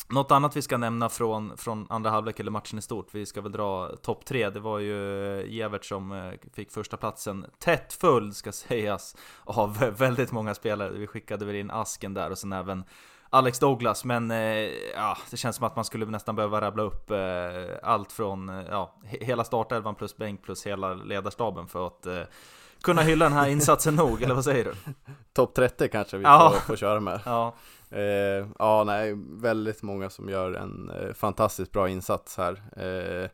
Eh, 0.09 0.15
något 0.15 0.31
annat 0.31 0.55
vi 0.55 0.61
ska 0.61 0.77
nämna 0.77 1.09
från, 1.09 1.57
från 1.57 1.87
andra 1.89 2.09
halvlek 2.09 2.39
eller 2.39 2.51
matchen 2.51 2.79
i 2.79 2.81
stort, 2.81 3.07
vi 3.11 3.25
ska 3.25 3.41
väl 3.41 3.51
dra 3.51 3.87
topp 4.01 4.25
tre. 4.25 4.49
Det 4.49 4.59
var 4.59 4.79
ju 4.79 5.45
Gevert 5.47 5.85
som 5.85 6.11
eh, 6.11 6.33
fick 6.53 6.71
första 6.71 6.97
platsen 6.97 7.45
tätt 7.59 7.93
full 7.93 8.33
ska 8.33 8.51
sägas 8.67 9.15
av 9.43 9.77
väldigt 9.97 10.31
många 10.31 10.55
spelare. 10.55 10.89
Vi 10.89 11.07
skickade 11.07 11.45
väl 11.45 11.55
in 11.55 11.71
Asken 11.71 12.13
där 12.13 12.29
och 12.31 12.37
sen 12.37 12.53
även 12.53 12.83
Alex 13.31 13.59
Douglas, 13.59 14.05
men 14.05 14.31
eh, 14.31 14.69
ja, 14.95 15.17
det 15.31 15.37
känns 15.37 15.55
som 15.55 15.65
att 15.65 15.75
man 15.75 15.85
skulle 15.85 16.05
nästan 16.05 16.35
behöva 16.35 16.61
rabbla 16.61 16.83
upp 16.83 17.11
eh, 17.11 17.17
allt 17.83 18.11
från 18.11 18.65
ja, 18.69 18.95
hela 19.03 19.43
startelvan 19.43 19.95
plus 19.95 20.17
bänk 20.17 20.43
plus 20.43 20.67
hela 20.67 20.93
ledarstaben 20.93 21.67
för 21.67 21.87
att 21.87 22.07
kunna 22.83 23.01
hylla 23.01 23.25
den 23.25 23.33
här 23.33 23.47
insatsen 23.49 23.95
nog, 23.95 24.21
eller 24.21 24.35
vad 24.35 24.43
säger 24.43 24.65
du? 24.65 24.93
Topp 25.33 25.53
30 25.53 25.89
kanske 25.89 26.17
vi 26.17 26.23
ja. 26.23 26.53
får, 26.53 26.59
får 26.59 26.75
köra 26.75 26.99
med. 26.99 27.21
Ja. 27.25 27.55
Eh, 27.91 28.47
ja, 28.59 28.83
nej, 28.83 29.13
väldigt 29.17 29.81
många 29.81 30.09
som 30.09 30.29
gör 30.29 30.53
en 30.53 30.89
eh, 30.89 31.13
fantastiskt 31.13 31.71
bra 31.71 31.89
insats 31.89 32.37
här. 32.37 32.63
Eh, 32.77 33.29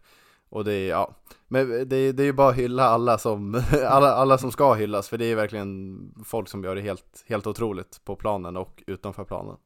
och 0.49 0.65
det 0.65 0.73
är, 0.73 0.89
ja, 0.89 1.15
men 1.47 1.69
det, 1.69 2.11
det 2.11 2.23
är 2.23 2.25
ju 2.25 2.33
bara 2.33 2.49
att 2.49 2.55
hylla 2.55 2.83
alla 2.83 3.17
som, 3.17 3.55
alla, 3.87 4.13
alla 4.13 4.37
som 4.37 4.51
ska 4.51 4.73
hyllas, 4.73 5.09
för 5.09 5.17
det 5.17 5.25
är 5.25 5.35
verkligen 5.35 5.99
folk 6.25 6.47
som 6.47 6.63
gör 6.63 6.75
det 6.75 6.81
helt, 6.81 7.23
helt 7.27 7.47
otroligt 7.47 8.01
på 8.05 8.15
planen 8.15 8.57
och 8.57 8.83
utanför 8.87 9.23
planen. 9.23 9.57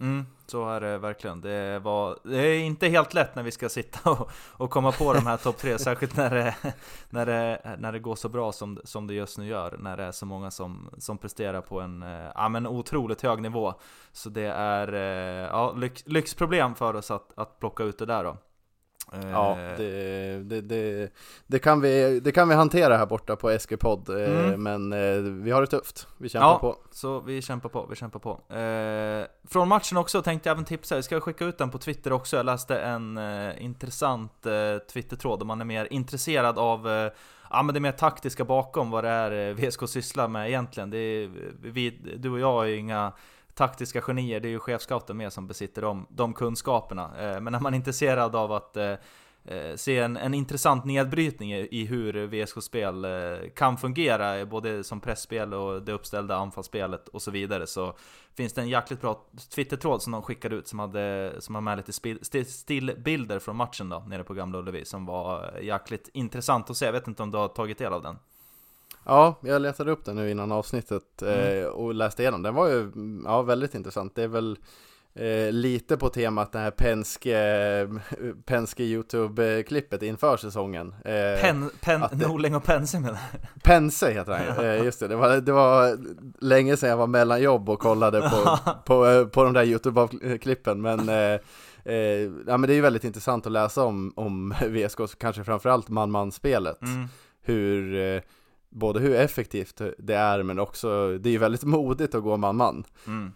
Mm, 0.00 0.26
så 0.46 0.68
är 0.68 0.80
det 0.80 0.98
verkligen. 0.98 1.40
Det, 1.40 1.78
var, 1.78 2.18
det 2.22 2.38
är 2.38 2.58
inte 2.58 2.88
helt 2.88 3.14
lätt 3.14 3.34
när 3.34 3.42
vi 3.42 3.50
ska 3.50 3.68
sitta 3.68 4.10
och, 4.10 4.30
och 4.52 4.70
komma 4.70 4.92
på 4.92 5.12
de 5.12 5.26
här 5.26 5.36
topp 5.36 5.56
tre, 5.56 5.78
särskilt 5.78 6.16
när 6.16 6.30
det, 6.30 6.54
när, 7.10 7.26
det, 7.26 7.76
när 7.78 7.92
det 7.92 7.98
går 7.98 8.14
så 8.14 8.28
bra 8.28 8.52
som, 8.52 8.80
som 8.84 9.06
det 9.06 9.14
just 9.14 9.38
nu 9.38 9.46
gör. 9.46 9.76
När 9.78 9.96
det 9.96 10.02
är 10.02 10.12
så 10.12 10.26
många 10.26 10.50
som, 10.50 10.90
som 10.98 11.18
presterar 11.18 11.60
på 11.60 11.80
en 11.80 12.04
ja, 12.34 12.48
men 12.48 12.66
otroligt 12.66 13.22
hög 13.22 13.42
nivå. 13.42 13.74
Så 14.12 14.28
det 14.28 14.46
är 14.46 14.92
ja, 15.42 15.72
lyx, 15.72 16.06
lyxproblem 16.06 16.74
för 16.74 16.96
oss 16.96 17.10
att, 17.10 17.32
att 17.38 17.58
plocka 17.58 17.82
ut 17.84 17.98
det 17.98 18.06
där 18.06 18.24
då. 18.24 18.36
Ja, 19.12 19.58
eh. 19.60 19.76
det, 19.76 20.42
det, 20.42 20.60
det, 20.60 21.10
det, 21.46 21.58
kan 21.58 21.80
vi, 21.80 22.20
det 22.20 22.32
kan 22.32 22.48
vi 22.48 22.54
hantera 22.54 22.96
här 22.96 23.06
borta 23.06 23.36
på 23.36 23.50
SG-podd, 23.58 24.08
eh, 24.08 24.46
mm. 24.46 24.62
men 24.62 24.92
eh, 24.92 25.32
vi 25.42 25.50
har 25.50 25.60
det 25.60 25.66
tufft. 25.66 26.06
Vi 26.18 26.28
kämpar 26.28 26.48
ja, 26.48 26.58
på. 26.58 26.76
så 26.90 27.20
vi 27.20 27.42
kämpar 27.42 27.68
på, 27.68 27.86
vi 27.90 27.96
kämpar 27.96 28.18
på. 28.18 28.40
från 29.48 29.68
matchen 29.68 29.98
också 29.98 30.22
tänkte 30.22 30.48
jag 30.48 30.54
även 30.54 30.64
tipsa, 30.64 30.94
jag 30.94 31.04
ska 31.04 31.20
skicka 31.20 31.44
ut 31.44 31.58
den 31.58 31.70
på 31.70 31.78
Twitter 31.78 32.12
också. 32.12 32.36
Jag 32.36 32.46
läste 32.46 32.78
en 32.78 33.18
intressant 33.58 34.46
Twitter-tråd 34.92 35.38
där 35.40 35.46
man 35.46 35.60
är 35.60 35.64
mer 35.64 35.88
intresserad 35.90 36.58
av 36.58 37.10
Ja 37.50 37.62
men 37.62 37.74
det 37.74 37.80
mer 37.80 37.92
taktiska 37.92 38.44
bakom 38.44 38.90
vad 38.90 39.04
det 39.04 39.10
är 39.10 39.54
VSK 39.54 39.88
sysslar 39.88 40.28
med 40.28 40.48
egentligen. 40.48 40.90
Det 40.90 40.98
är, 40.98 41.30
vi, 41.62 41.90
du 42.16 42.30
och 42.30 42.40
jag 42.40 42.64
är 42.64 42.68
ju 42.68 42.76
inga 42.76 43.12
taktiska 43.56 44.00
genier, 44.00 44.40
det 44.40 44.48
är 44.48 44.50
ju 44.50 44.58
chefscouten 44.58 45.16
med 45.16 45.32
som 45.32 45.46
besitter 45.46 45.82
de, 45.82 46.06
de 46.10 46.34
kunskaperna. 46.34 47.10
Eh, 47.18 47.40
men 47.40 47.54
är 47.54 47.60
man 47.60 47.74
intresserad 47.74 48.36
av 48.36 48.52
att 48.52 48.76
eh, 48.76 48.94
eh, 49.44 49.76
se 49.76 49.98
en, 49.98 50.16
en 50.16 50.34
intressant 50.34 50.84
nedbrytning 50.84 51.52
i, 51.52 51.68
i 51.70 51.86
hur 51.86 52.26
VSK-spel 52.26 53.06
kan 53.54 53.76
fungera, 53.76 54.46
både 54.46 54.84
som 54.84 55.00
pressspel 55.00 55.54
och 55.54 55.82
det 55.82 55.92
uppställda 55.92 56.36
anfallsspelet 56.36 57.08
och 57.08 57.22
så 57.22 57.30
vidare. 57.30 57.66
Så 57.66 57.96
finns 58.34 58.52
det 58.52 58.60
en 58.60 58.68
jäkligt 58.68 59.00
bra 59.00 59.26
Twitter-tråd 59.54 60.02
som 60.02 60.12
de 60.12 60.22
skickade 60.22 60.56
ut 60.56 60.68
som 60.68 60.78
hade, 60.78 61.34
som 61.38 61.54
har 61.54 61.62
med 61.62 61.76
lite 61.76 62.44
stillbilder 62.44 63.38
från 63.38 63.56
matchen 63.56 63.88
då, 63.88 64.04
nere 64.06 64.24
på 64.24 64.34
Gamla 64.34 64.58
Ullevi, 64.58 64.84
som 64.84 65.06
var 65.06 65.58
jäkligt 65.62 66.08
intressant 66.12 66.70
att 66.70 66.76
se. 66.76 66.84
Jag 66.84 66.92
vet 66.92 67.08
inte 67.08 67.22
om 67.22 67.30
du 67.30 67.38
har 67.38 67.48
tagit 67.48 67.78
del 67.78 67.92
av 67.92 68.02
den? 68.02 68.18
Ja, 69.06 69.38
jag 69.42 69.62
letade 69.62 69.90
upp 69.90 70.04
den 70.04 70.16
nu 70.16 70.30
innan 70.30 70.52
avsnittet 70.52 71.22
mm. 71.22 71.62
eh, 71.62 71.66
och 71.66 71.94
läste 71.94 72.22
igenom. 72.22 72.42
Den 72.42 72.54
var 72.54 72.68
ju 72.68 72.92
ja, 73.24 73.42
väldigt 73.42 73.74
intressant. 73.74 74.14
Det 74.14 74.22
är 74.22 74.28
väl 74.28 74.58
eh, 75.14 75.52
lite 75.52 75.96
på 75.96 76.08
temat 76.08 76.52
det 76.52 76.58
här 76.58 76.70
Penske, 76.70 77.88
Penske 78.44 78.82
YouTube-klippet 78.82 80.02
inför 80.02 80.36
säsongen. 80.36 80.94
Eh, 81.04 81.40
Pen, 81.40 81.70
pen, 81.80 82.04
det, 82.12 82.28
Norling 82.28 82.56
och 82.56 82.64
Pense 82.64 83.00
menar 83.00 83.18
Pense 83.62 84.10
heter 84.10 84.32
han 84.32 84.64
eh, 84.64 84.84
just 84.84 85.00
det. 85.00 85.08
Det 85.08 85.16
var, 85.16 85.36
det 85.36 85.52
var 85.52 85.98
länge 86.44 86.76
sedan 86.76 86.90
jag 86.90 86.96
var 86.96 87.06
mellan 87.06 87.42
jobb 87.42 87.68
och 87.68 87.78
kollade 87.78 88.20
på, 88.20 88.58
på, 88.84 89.06
eh, 89.06 89.26
på 89.26 89.44
de 89.44 89.52
där 89.52 89.64
YouTube-klippen. 89.64 90.80
Men 90.80 91.08
eh, 91.08 91.40
Eh, 91.86 92.30
ja 92.46 92.56
men 92.56 92.62
det 92.62 92.72
är 92.72 92.74
ju 92.74 92.80
väldigt 92.80 93.04
intressant 93.04 93.46
att 93.46 93.52
läsa 93.52 93.84
om, 93.84 94.12
om 94.16 94.54
VSK, 94.60 95.18
kanske 95.18 95.44
framförallt 95.44 95.88
man-man-spelet. 95.88 96.82
Mm. 96.82 97.08
Hur, 97.42 97.94
eh, 97.94 98.22
både 98.76 99.00
hur 99.00 99.14
effektivt 99.14 99.80
det 99.98 100.14
är 100.14 100.42
men 100.42 100.58
också, 100.58 101.18
det 101.18 101.28
är 101.28 101.30
ju 101.30 101.38
väldigt 101.38 101.64
modigt 101.76 102.14
att 102.14 102.22
gå 102.22 102.36
man-man. 102.36 102.84
Mm. 103.06 103.32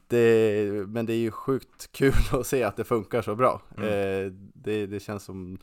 men 0.92 1.06
det 1.06 1.12
är 1.12 1.18
ju 1.18 1.30
sjukt 1.30 1.92
kul 1.92 2.14
att 2.32 2.46
se 2.46 2.62
att 2.62 2.76
det 2.76 2.84
funkar 2.84 3.22
så 3.22 3.34
bra. 3.34 3.62
Mm. 3.76 3.88
Eh, 3.88 4.32
det, 4.54 4.86
det 4.86 5.00
känns 5.00 5.24
som 5.24 5.58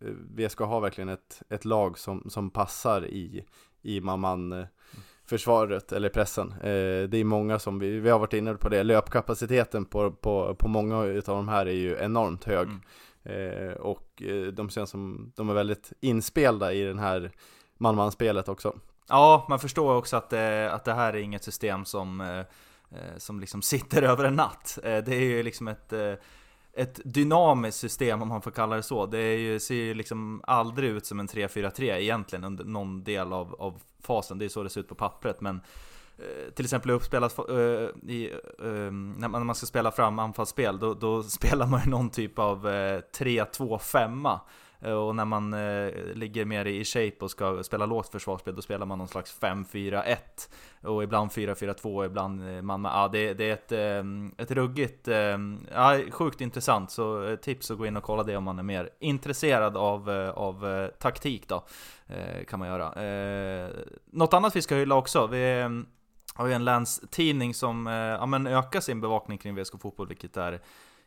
eh, 0.00 0.12
VSK 0.36 0.58
har 0.58 0.80
verkligen 0.80 1.08
ett, 1.08 1.42
ett 1.48 1.64
lag 1.64 1.98
som, 1.98 2.30
som 2.30 2.50
passar 2.50 3.06
i, 3.06 3.44
i 3.82 4.00
man-man 4.00 4.66
försvaret 5.30 5.92
eller 5.92 6.08
pressen. 6.08 6.52
Eh, 6.52 7.08
det 7.08 7.18
är 7.18 7.24
många 7.24 7.58
som, 7.58 7.78
vi, 7.78 8.00
vi 8.00 8.10
har 8.10 8.18
varit 8.18 8.32
inne 8.32 8.54
på 8.54 8.68
det, 8.68 8.82
löpkapaciteten 8.82 9.84
på, 9.84 10.10
på, 10.10 10.54
på 10.54 10.68
många 10.68 11.04
utav 11.04 11.36
de 11.36 11.48
här 11.48 11.66
är 11.66 11.74
ju 11.74 11.96
enormt 12.00 12.44
hög. 12.44 12.68
Mm. 12.68 12.80
Eh, 13.22 13.72
och 13.72 14.22
eh, 14.22 14.46
de 14.46 14.70
känns 14.70 14.90
som, 14.90 15.32
de 15.36 15.50
är 15.50 15.54
väldigt 15.54 15.92
inspelda 16.00 16.72
i 16.72 16.82
den 16.82 16.98
här 16.98 17.30
man-man-spelet 17.78 18.48
också. 18.48 18.74
Ja, 19.08 19.46
man 19.48 19.58
förstår 19.58 19.96
också 19.96 20.16
att, 20.16 20.30
det, 20.30 20.72
att 20.72 20.84
det 20.84 20.94
här 20.94 21.12
är 21.12 21.18
inget 21.18 21.44
system 21.44 21.84
som, 21.84 22.20
eh, 22.20 22.38
eh, 22.98 23.16
som 23.16 23.40
liksom 23.40 23.62
sitter 23.72 24.02
över 24.02 24.24
en 24.24 24.36
natt. 24.36 24.78
Det 24.82 25.14
är 25.14 25.20
ju 25.20 25.42
liksom 25.42 25.68
ett 25.68 25.92
ett 26.72 27.00
dynamiskt 27.04 27.80
system 27.80 28.22
om 28.22 28.28
man 28.28 28.42
får 28.42 28.50
kalla 28.50 28.76
det 28.76 28.82
så. 28.82 29.06
Det 29.06 29.18
är 29.18 29.38
ju, 29.38 29.60
ser 29.60 29.74
ju 29.74 29.94
liksom 29.94 30.42
aldrig 30.46 30.90
ut 30.90 31.06
som 31.06 31.20
en 31.20 31.28
3-4-3 31.28 31.82
egentligen 31.82 32.44
under 32.44 32.64
någon 32.64 33.04
del 33.04 33.32
av, 33.32 33.54
av 33.58 33.82
fasen. 34.02 34.38
Det 34.38 34.44
är 34.44 34.48
så 34.48 34.62
det 34.62 34.70
ser 34.70 34.80
ut 34.80 34.88
på 34.88 34.94
pappret. 34.94 35.40
Men 35.40 35.60
till 36.54 36.64
exempel 36.64 36.90
uppspelat 36.90 37.38
i, 38.08 38.30
när, 38.58 39.28
man, 39.28 39.54
ska 39.54 39.66
spela 39.66 39.92
fram 39.92 40.18
anfallsspel, 40.18 40.78
då, 40.78 40.94
då 40.94 41.22
spelar 41.38 41.66
man 41.66 41.80
ju 41.84 41.90
någon 41.90 42.10
typ 42.10 42.38
av 42.38 42.66
3-2-5 42.66 44.38
Eh, 44.80 44.92
och 44.92 45.16
när 45.16 45.24
man 45.24 45.54
eh, 45.54 46.14
ligger 46.14 46.44
mer 46.44 46.64
i 46.64 46.84
shape 46.84 47.16
och 47.20 47.30
ska 47.30 47.62
spela 47.62 47.86
lågt 47.86 48.08
försvarsspel, 48.08 48.54
då 48.54 48.62
spelar 48.62 48.86
man 48.86 48.98
någon 48.98 49.08
slags 49.08 49.40
5-4-1. 49.40 50.16
Och 50.82 51.02
ibland 51.02 51.30
4-4-2, 51.30 52.06
ibland 52.06 52.56
eh, 52.56 52.62
man 52.62 52.82
med... 52.82 52.90
Ja, 52.90 53.08
det, 53.08 53.34
det 53.34 53.44
är 53.44 53.52
ett, 53.52 53.72
eh, 53.72 54.44
ett 54.44 54.50
ruggigt, 54.50 55.08
eh, 55.08 55.38
ja, 55.74 55.98
sjukt 56.10 56.40
intressant. 56.40 56.90
Så 56.90 57.24
eh, 57.24 57.36
tips 57.36 57.70
att 57.70 57.78
gå 57.78 57.86
in 57.86 57.96
och 57.96 58.02
kolla 58.02 58.22
det 58.22 58.36
om 58.36 58.44
man 58.44 58.58
är 58.58 58.62
mer 58.62 58.90
intresserad 59.00 59.76
av, 59.76 60.10
av 60.34 60.88
taktik 60.98 61.48
då. 61.48 61.66
kan 62.48 62.58
man 62.58 62.68
göra. 62.68 62.94
något 64.10 64.34
annat 64.34 64.56
vi 64.56 64.62
ska 64.62 64.74
hylla 64.74 64.94
också. 64.94 65.26
Vi, 65.26 65.68
har 66.34 66.46
ju 66.46 66.52
en 66.52 66.64
länstidning 66.64 67.54
som 67.54 67.86
ja, 68.20 68.26
men 68.26 68.46
ökar 68.46 68.80
sin 68.80 69.00
bevakning 69.00 69.38
kring 69.38 69.54
VSK 69.54 69.80
Fotboll, 69.80 70.08
vilket 70.08 70.36
är 70.36 70.60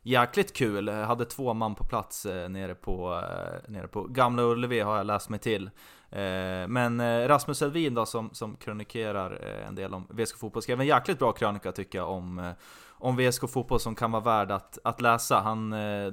jäkligt 0.03 0.53
kul. 0.53 0.87
Jag 0.87 1.05
hade 1.05 1.25
två 1.25 1.53
man 1.53 1.75
på 1.75 1.83
plats 1.83 2.25
eh, 2.25 2.49
nere, 2.49 2.75
på, 2.75 3.13
eh, 3.13 3.71
nere 3.71 3.87
på 3.87 4.03
Gamla 4.03 4.43
Ullevi 4.43 4.79
har 4.79 4.97
jag 4.97 5.05
läst 5.05 5.29
mig 5.29 5.39
till. 5.39 5.69
Eh, 6.09 6.67
men 6.67 7.27
Rasmus 7.27 7.61
Elvin 7.61 7.93
då 7.93 8.05
som, 8.05 8.29
som 8.33 8.55
krönikerar 8.55 9.31
en 9.67 9.75
del 9.75 9.93
om 9.93 10.07
VSK 10.09 10.37
Fotboll 10.37 10.61
skrev 10.61 10.81
en 10.81 10.87
jäkligt 10.87 11.19
bra 11.19 11.31
krönika 11.31 11.71
tycker 11.71 11.97
jag 11.97 12.09
om, 12.09 12.53
om 12.89 13.17
VSK 13.17 13.49
Fotboll 13.49 13.79
som 13.79 13.95
kan 13.95 14.11
vara 14.11 14.23
värd 14.23 14.51
att, 14.51 14.77
att 14.83 15.01
läsa. 15.01 15.39
Han 15.39 15.69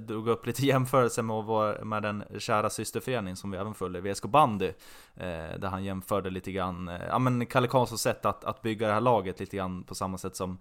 drog 0.07 0.29
upp 0.29 0.47
lite 0.47 0.63
jämförelser 0.67 1.23
med, 1.23 1.45
vår, 1.45 1.85
med 1.85 2.03
den 2.03 2.25
kära 2.39 2.71
systerförening 2.71 3.37
som 3.37 3.51
vi 3.51 3.59
även 3.59 3.75
följer, 3.75 4.03
VSK 4.03 4.25
Bandy. 4.25 4.73
där 5.59 5.69
han 5.69 5.85
jämförde 5.85 6.31
lite 6.31 6.53
grann, 6.53 6.91
ja 7.09 7.19
men 7.19 7.47
Kalle 7.47 7.69
Karlssons 7.69 8.03
sätt 8.03 8.27
att, 8.27 8.45
att 8.45 8.63
bygga 8.63 8.87
det 8.87 8.95
här 8.95 9.01
laget 9.01 9.41
lite 9.41 9.57
grann 9.57 9.83
på 9.83 9.95
samma 9.95 10.19
sätt 10.19 10.37
som 10.37 10.59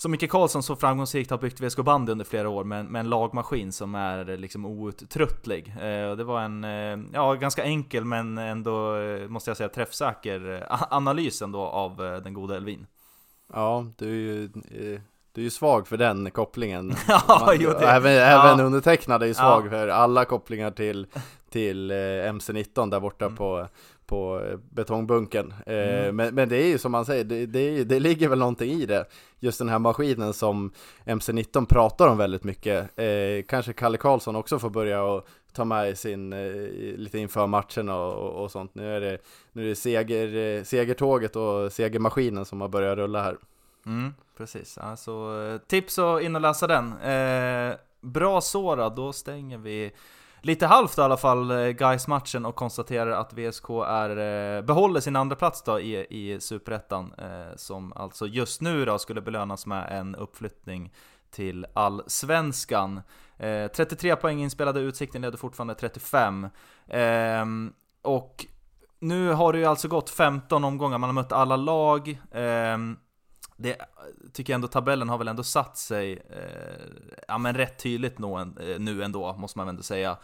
som 0.00 0.10
Micke 0.10 0.30
Karlsson 0.30 0.62
så 0.62 0.76
framgångsrikt 0.76 1.30
har 1.30 1.38
byggt 1.38 1.60
VSK 1.60 1.78
bandy 1.78 2.12
under 2.12 2.24
flera 2.24 2.48
år 2.48 2.64
med, 2.64 2.84
med 2.84 3.00
en 3.00 3.08
lagmaskin 3.08 3.72
som 3.72 3.94
är 3.94 4.36
liksom 4.36 4.66
outtröttlig. 4.66 5.68
Eh, 5.68 6.16
det 6.16 6.24
var 6.24 6.40
en, 6.40 6.64
eh, 6.64 6.98
ja, 7.12 7.34
ganska 7.34 7.64
enkel 7.64 8.04
men 8.04 8.38
ändå, 8.38 8.96
eh, 8.96 9.28
måste 9.28 9.50
jag 9.50 9.56
säga, 9.56 9.68
träffsäker 9.68 10.66
eh, 10.70 10.82
analys 10.90 11.42
ändå 11.42 11.60
av 11.60 12.04
eh, 12.04 12.16
den 12.16 12.34
goda 12.34 12.56
Elvin. 12.56 12.86
Ja, 13.52 13.86
du 13.96 14.06
är 14.06 14.34
ju, 14.34 14.48
du 15.32 15.40
är 15.40 15.44
ju 15.44 15.50
svag 15.50 15.88
för 15.88 15.96
den 15.96 16.30
kopplingen. 16.30 16.94
ja, 17.08 17.42
Man, 17.46 17.56
jo, 17.60 17.70
det, 17.70 17.86
även, 17.86 18.12
ja. 18.12 18.52
även 18.52 18.66
undertecknad 18.66 19.22
är 19.22 19.26
ju 19.26 19.34
svag 19.34 19.66
ja. 19.66 19.70
för 19.70 19.88
alla 19.88 20.24
kopplingar 20.24 20.70
till, 20.70 21.06
till 21.50 21.92
MC19 21.92 22.90
där 22.90 23.00
borta 23.00 23.24
mm. 23.24 23.36
på 23.36 23.68
på 24.10 24.42
eh, 24.44 24.58
betongbunken. 24.70 25.54
Eh, 25.66 25.98
mm. 25.98 26.16
men, 26.16 26.34
men 26.34 26.48
det 26.48 26.56
är 26.56 26.66
ju 26.66 26.78
som 26.78 26.92
man 26.92 27.04
säger, 27.04 27.24
det, 27.24 27.46
det, 27.46 27.84
det, 27.84 28.00
ligger 28.00 28.28
väl 28.28 28.38
någonting 28.38 28.70
i 28.70 28.86
det. 28.86 29.04
Just 29.38 29.58
den 29.58 29.68
här 29.68 29.78
maskinen 29.78 30.32
som 30.32 30.72
MC19 31.04 31.66
pratar 31.66 32.08
om 32.08 32.18
väldigt 32.18 32.44
mycket. 32.44 32.98
Eh, 32.98 33.44
kanske 33.48 33.72
Kalle 33.72 33.98
Karlsson 33.98 34.36
också 34.36 34.58
får 34.58 34.70
börja 34.70 35.02
och 35.02 35.28
ta 35.52 35.64
med 35.64 35.98
sin, 35.98 36.30
lite 36.96 37.18
inför 37.18 37.46
matcherna 37.46 37.96
och, 37.96 38.42
och, 38.44 38.50
sånt. 38.50 38.74
Nu 38.74 38.96
är 38.96 39.00
det, 39.00 39.18
nu 39.52 39.64
är 39.64 39.68
det 39.68 39.74
seger, 39.74 40.64
segertåget 40.64 41.36
och 41.36 41.72
segermaskinen 41.72 42.44
som 42.44 42.60
har 42.60 42.68
börjat 42.68 42.98
rulla 42.98 43.22
här. 43.22 43.36
Mm, 43.86 44.14
precis, 44.36 44.78
alltså 44.78 45.12
tips 45.66 45.98
att 45.98 46.22
in 46.22 46.34
och 46.34 46.40
läsa 46.40 46.66
den. 46.66 46.92
Eh, 46.98 47.74
bra 48.00 48.40
Sora, 48.40 48.88
då 48.88 49.12
stänger 49.12 49.58
vi 49.58 49.92
lite 50.40 50.66
halvt 50.66 50.98
i 50.98 51.00
alla 51.00 51.16
fall 51.16 51.50
eh, 51.50 51.68
guys 51.68 52.08
matchen 52.08 52.46
och 52.46 52.54
konstaterar 52.54 53.10
att 53.10 53.32
VSK 53.32 53.70
är, 53.86 54.10
eh, 54.56 54.62
behåller 54.62 55.00
sin 55.00 55.16
andra 55.16 55.36
plats 55.36 55.62
då 55.62 55.80
i, 55.80 56.06
i 56.10 56.40
Superettan 56.40 57.14
eh, 57.18 57.56
Som 57.56 57.92
alltså 57.92 58.26
just 58.26 58.60
nu 58.60 58.84
då 58.84 58.98
skulle 58.98 59.20
belönas 59.20 59.66
med 59.66 59.98
en 59.98 60.14
uppflyttning 60.14 60.92
till 61.30 61.66
Allsvenskan. 61.74 63.00
33 63.76 64.16
poäng 64.16 64.42
inspelade, 64.42 64.80
Utsikten 64.80 65.22
leder 65.22 65.38
fortfarande 65.38 65.74
35 65.74 66.48
ehm, 66.88 67.72
Och 68.02 68.46
nu 68.98 69.32
har 69.32 69.52
det 69.52 69.58
ju 69.58 69.64
alltså 69.64 69.88
gått 69.88 70.10
15 70.10 70.64
omgångar, 70.64 70.98
man 70.98 71.08
har 71.08 71.14
mött 71.14 71.32
alla 71.32 71.56
lag. 71.56 72.20
Ehm, 72.32 72.96
det 73.60 73.76
tycker 74.32 74.52
jag 74.52 74.54
ändå 74.54 74.68
tabellen 74.68 75.08
har 75.08 75.18
väl 75.18 75.28
ändå 75.28 75.42
satt 75.42 75.76
sig 75.76 76.12
eh, 76.12 77.18
ja, 77.28 77.38
men 77.38 77.54
rätt 77.54 77.78
tydligt 77.78 78.18
eh, 78.18 78.78
nu 78.78 79.02
ändå, 79.02 79.32
måste 79.32 79.58
man 79.58 79.66
väl 79.66 79.72
ändå 79.72 79.82
säga. 79.82 80.16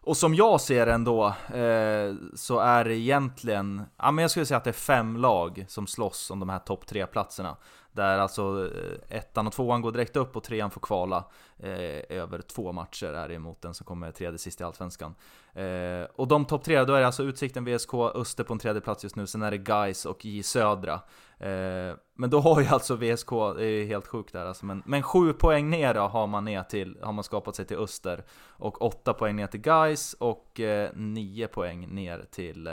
Och 0.00 0.16
som 0.16 0.34
jag 0.34 0.60
ser 0.60 0.86
det 0.86 0.92
ändå, 0.92 1.26
eh, 1.54 2.14
så 2.34 2.58
är 2.58 2.84
det 2.84 2.94
egentligen, 2.94 3.82
ja 3.96 4.10
men 4.10 4.22
jag 4.22 4.30
skulle 4.30 4.46
säga 4.46 4.58
att 4.58 4.64
det 4.64 4.70
är 4.70 4.72
fem 4.72 5.16
lag 5.16 5.64
som 5.68 5.86
slåss 5.86 6.30
om 6.30 6.40
de 6.40 6.48
här 6.48 6.58
topp 6.58 6.86
tre 6.86 7.06
platserna. 7.06 7.56
Där 7.96 8.18
alltså 8.18 8.70
eh, 8.74 9.16
ettan 9.18 9.46
och 9.46 9.52
tvåan 9.52 9.82
går 9.82 9.92
direkt 9.92 10.16
upp 10.16 10.36
och 10.36 10.44
trean 10.44 10.70
får 10.70 10.80
kvala 10.80 11.24
eh, 11.58 12.16
över 12.18 12.40
två 12.40 12.72
matcher 12.72 13.06
är 13.06 13.28
det 13.28 13.34
emot 13.34 13.62
den 13.62 13.74
som 13.74 13.86
kommer 13.86 14.10
tredje 14.10 14.38
sist 14.38 14.60
i 14.60 14.64
Allsvenskan. 14.64 15.14
Eh, 15.54 16.06
och 16.14 16.28
de 16.28 16.44
topp 16.44 16.64
tre, 16.64 16.84
då 16.84 16.94
är 16.94 17.00
det 17.00 17.06
alltså 17.06 17.22
Utsikten, 17.22 17.64
VSK, 17.64 17.94
Öster 17.94 18.44
på 18.44 18.52
en 18.52 18.58
tredje 18.58 18.80
plats 18.80 19.04
just 19.04 19.16
nu, 19.16 19.26
sen 19.26 19.42
är 19.42 19.50
det 19.50 19.58
Guys 19.58 20.06
och 20.06 20.24
J 20.24 20.42
Södra. 20.42 20.94
Eh, 21.38 21.94
men 22.14 22.30
då 22.30 22.40
har 22.40 22.60
ju 22.60 22.66
alltså 22.66 22.96
VSK, 22.96 23.30
det 23.30 23.64
är 23.64 23.70
ju 23.70 23.84
helt 23.86 24.06
sjukt 24.06 24.32
där 24.32 24.46
alltså, 24.46 24.66
men, 24.66 24.82
men 24.86 25.02
sju 25.02 25.32
poäng 25.32 25.70
ner 25.70 25.94
då 25.94 26.00
har 26.00 26.26
man 26.26 26.44
ner 26.44 26.62
till, 26.62 26.98
har 27.02 27.12
man 27.12 27.24
skapat 27.24 27.56
sig 27.56 27.64
till 27.64 27.76
Öster. 27.76 28.24
Och 28.58 28.82
åtta 28.82 29.14
poäng 29.14 29.36
ner 29.36 29.46
till 29.46 29.60
Guys 29.60 30.12
och 30.18 30.60
eh, 30.60 30.90
nio 30.94 31.46
poäng 31.46 31.94
ner 31.94 32.24
till 32.30 32.66
eh, 32.66 32.72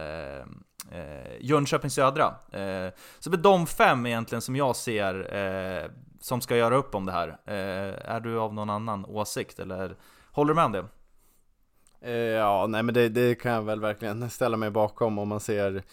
eh, 0.91 1.38
Jönköping 1.39 1.89
Södra. 1.89 2.26
Eh, 2.52 2.89
så 3.19 3.30
det 3.30 3.36
är 3.36 3.43
de 3.43 3.67
fem 3.67 4.06
egentligen 4.06 4.41
som 4.41 4.56
jag 4.56 4.76
ser 4.76 5.36
eh, 5.36 5.89
som 6.19 6.41
ska 6.41 6.58
göra 6.58 6.76
upp 6.76 6.96
om 6.96 7.06
det 7.06 7.12
här. 7.12 7.28
Eh, 7.46 8.12
är 8.13 8.19
du 8.19 8.39
av 8.39 8.54
någon 8.54 8.69
annan 8.69 9.06
åsikt 9.06 9.60
eller 9.60 9.96
håller 10.32 10.54
du 10.54 10.56
med 10.56 10.65
om 10.65 10.72
det? 10.72 10.86
Eh, 12.02 12.13
ja, 12.13 12.67
nej 12.67 12.84
men 12.84 12.93
det, 12.93 13.10
det, 13.10 13.36
kan 13.36 13.52
jag 13.52 13.62
väl 13.62 13.80
verkligen 13.80 14.30
ställa 14.30 14.58
mig 14.58 14.69
bakom 14.69 15.19
om 15.19 15.28
man 15.28 15.39
ser 15.39 15.84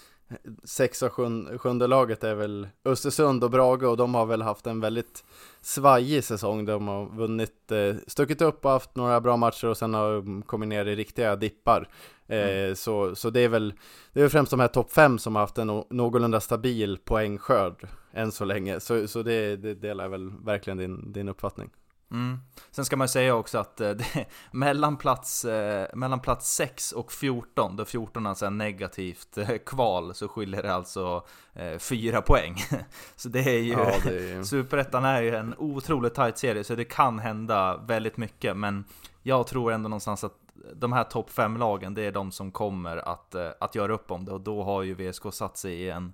sex 0.64 1.02
och 1.02 1.12
sjunde, 1.12 1.58
sjunde 1.58 1.86
laget 1.86 2.24
är 2.24 2.34
väl 2.34 2.68
Östersund 2.84 3.44
och 3.44 3.50
Brage 3.50 3.82
och 3.82 3.96
de 3.96 4.14
har 4.14 4.26
väl 4.26 4.42
haft 4.42 4.66
en 4.66 4.80
väldigt 4.80 5.24
svajig 5.60 6.24
säsong. 6.24 6.64
De 6.64 6.88
har 6.88 7.06
vunnit, 7.06 7.72
eh, 7.72 7.94
stuckit 8.06 8.42
upp 8.42 8.64
och 8.64 8.70
haft 8.70 8.96
några 8.96 9.20
bra 9.20 9.36
matcher 9.36 9.68
och 9.68 9.76
sen 9.76 9.94
har 9.94 10.12
de 10.12 10.42
kommit 10.42 10.68
ner 10.68 10.86
i 10.86 10.96
riktiga 10.96 11.36
dippar. 11.36 11.88
Mm. 12.28 12.76
så, 12.76 13.14
så 13.14 13.30
det 13.30 13.40
är 13.40 13.48
väl 13.48 13.74
det 14.12 14.22
är 14.22 14.28
främst 14.28 14.50
de 14.50 14.60
här 14.60 14.68
topp 14.68 14.92
fem 14.92 15.18
som 15.18 15.34
har 15.34 15.42
haft 15.42 15.58
en 15.58 15.84
någorlunda 15.90 16.40
stabil 16.40 16.98
poängskörd 17.04 17.88
än 18.12 18.32
så 18.32 18.44
länge. 18.44 18.80
Så, 18.80 19.08
så 19.08 19.22
det, 19.22 19.56
det 19.56 19.74
delar 19.74 20.08
väl 20.08 20.30
verkligen 20.44 20.78
din, 20.78 21.12
din 21.12 21.28
uppfattning. 21.28 21.70
Mm. 22.10 22.38
Sen 22.70 22.84
ska 22.84 22.96
man 22.96 23.08
säga 23.08 23.34
också 23.34 23.58
att 23.58 23.80
eh, 23.80 23.90
det, 24.14 24.26
mellan, 24.50 24.96
plats, 24.96 25.44
eh, 25.44 25.86
mellan 25.94 26.20
plats 26.20 26.54
6 26.54 26.92
och 26.92 27.12
14, 27.12 27.76
då 27.76 27.84
14 27.84 28.26
alltså 28.26 28.46
är 28.46 28.50
negativt 28.50 29.38
eh, 29.38 29.56
kval, 29.66 30.14
så 30.14 30.28
skiljer 30.28 30.62
det 30.62 30.74
alltså 30.74 31.26
eh, 31.52 31.78
4 31.78 32.22
poäng. 32.22 32.56
så 33.16 33.28
det 33.28 33.40
är 33.40 33.58
ju, 33.58 33.72
ja, 33.72 33.80
är... 33.80 34.42
Superettan 34.44 35.04
är 35.04 35.22
ju 35.22 35.36
en 35.36 35.54
otroligt 35.58 36.14
tight 36.14 36.38
serie, 36.38 36.64
så 36.64 36.74
det 36.74 36.84
kan 36.84 37.18
hända 37.18 37.76
väldigt 37.76 38.16
mycket, 38.16 38.56
men 38.56 38.84
jag 39.22 39.46
tror 39.46 39.72
ändå 39.72 39.88
någonstans 39.88 40.24
att 40.24 40.36
de 40.74 40.92
här 40.92 41.04
topp 41.04 41.30
5-lagen, 41.30 41.94
det 41.94 42.02
är 42.02 42.12
de 42.12 42.32
som 42.32 42.50
kommer 42.50 42.96
att, 42.96 43.34
att 43.34 43.74
göra 43.74 43.92
upp 43.92 44.10
om 44.10 44.24
det, 44.24 44.32
och 44.32 44.40
då 44.40 44.62
har 44.62 44.82
ju 44.82 44.94
VSK 44.94 45.22
satt 45.32 45.56
sig 45.58 45.72
i 45.72 45.90
en 45.90 46.12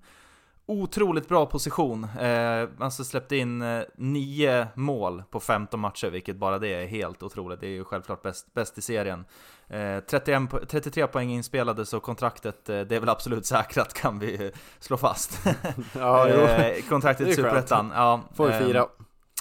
otroligt 0.66 1.28
bra 1.28 1.46
position. 1.46 2.04
Eh, 2.20 2.68
alltså 2.78 3.04
släppte 3.04 3.36
in 3.36 3.62
eh, 3.62 3.82
nio 3.96 4.66
mål 4.74 5.22
på 5.30 5.40
15 5.40 5.80
matcher, 5.80 6.10
vilket 6.10 6.36
bara 6.36 6.58
det 6.58 6.68
är 6.68 6.86
helt 6.86 7.22
otroligt. 7.22 7.60
Det 7.60 7.66
är 7.66 7.70
ju 7.70 7.84
självklart 7.84 8.22
bäst, 8.22 8.54
bäst 8.54 8.78
i 8.78 8.82
serien. 8.82 9.24
Eh, 9.68 9.98
31, 10.10 10.42
33 10.68 11.06
poäng 11.06 11.30
inspelade, 11.30 11.86
så 11.86 12.00
kontraktet, 12.00 12.68
eh, 12.68 12.80
det 12.80 12.96
är 12.96 13.00
väl 13.00 13.08
absolut 13.08 13.46
säkrat 13.46 13.94
kan 13.94 14.18
vi 14.18 14.52
slå 14.78 14.96
fast. 14.96 15.46
ja, 15.92 16.28
eh, 16.28 16.82
kontraktet 16.88 17.28
i 17.28 17.34
Superettan. 17.34 17.92
Ja, 17.94 18.20
Får 18.34 18.46
vi 18.46 18.52
eh, 18.52 18.58
fira. 18.58 18.86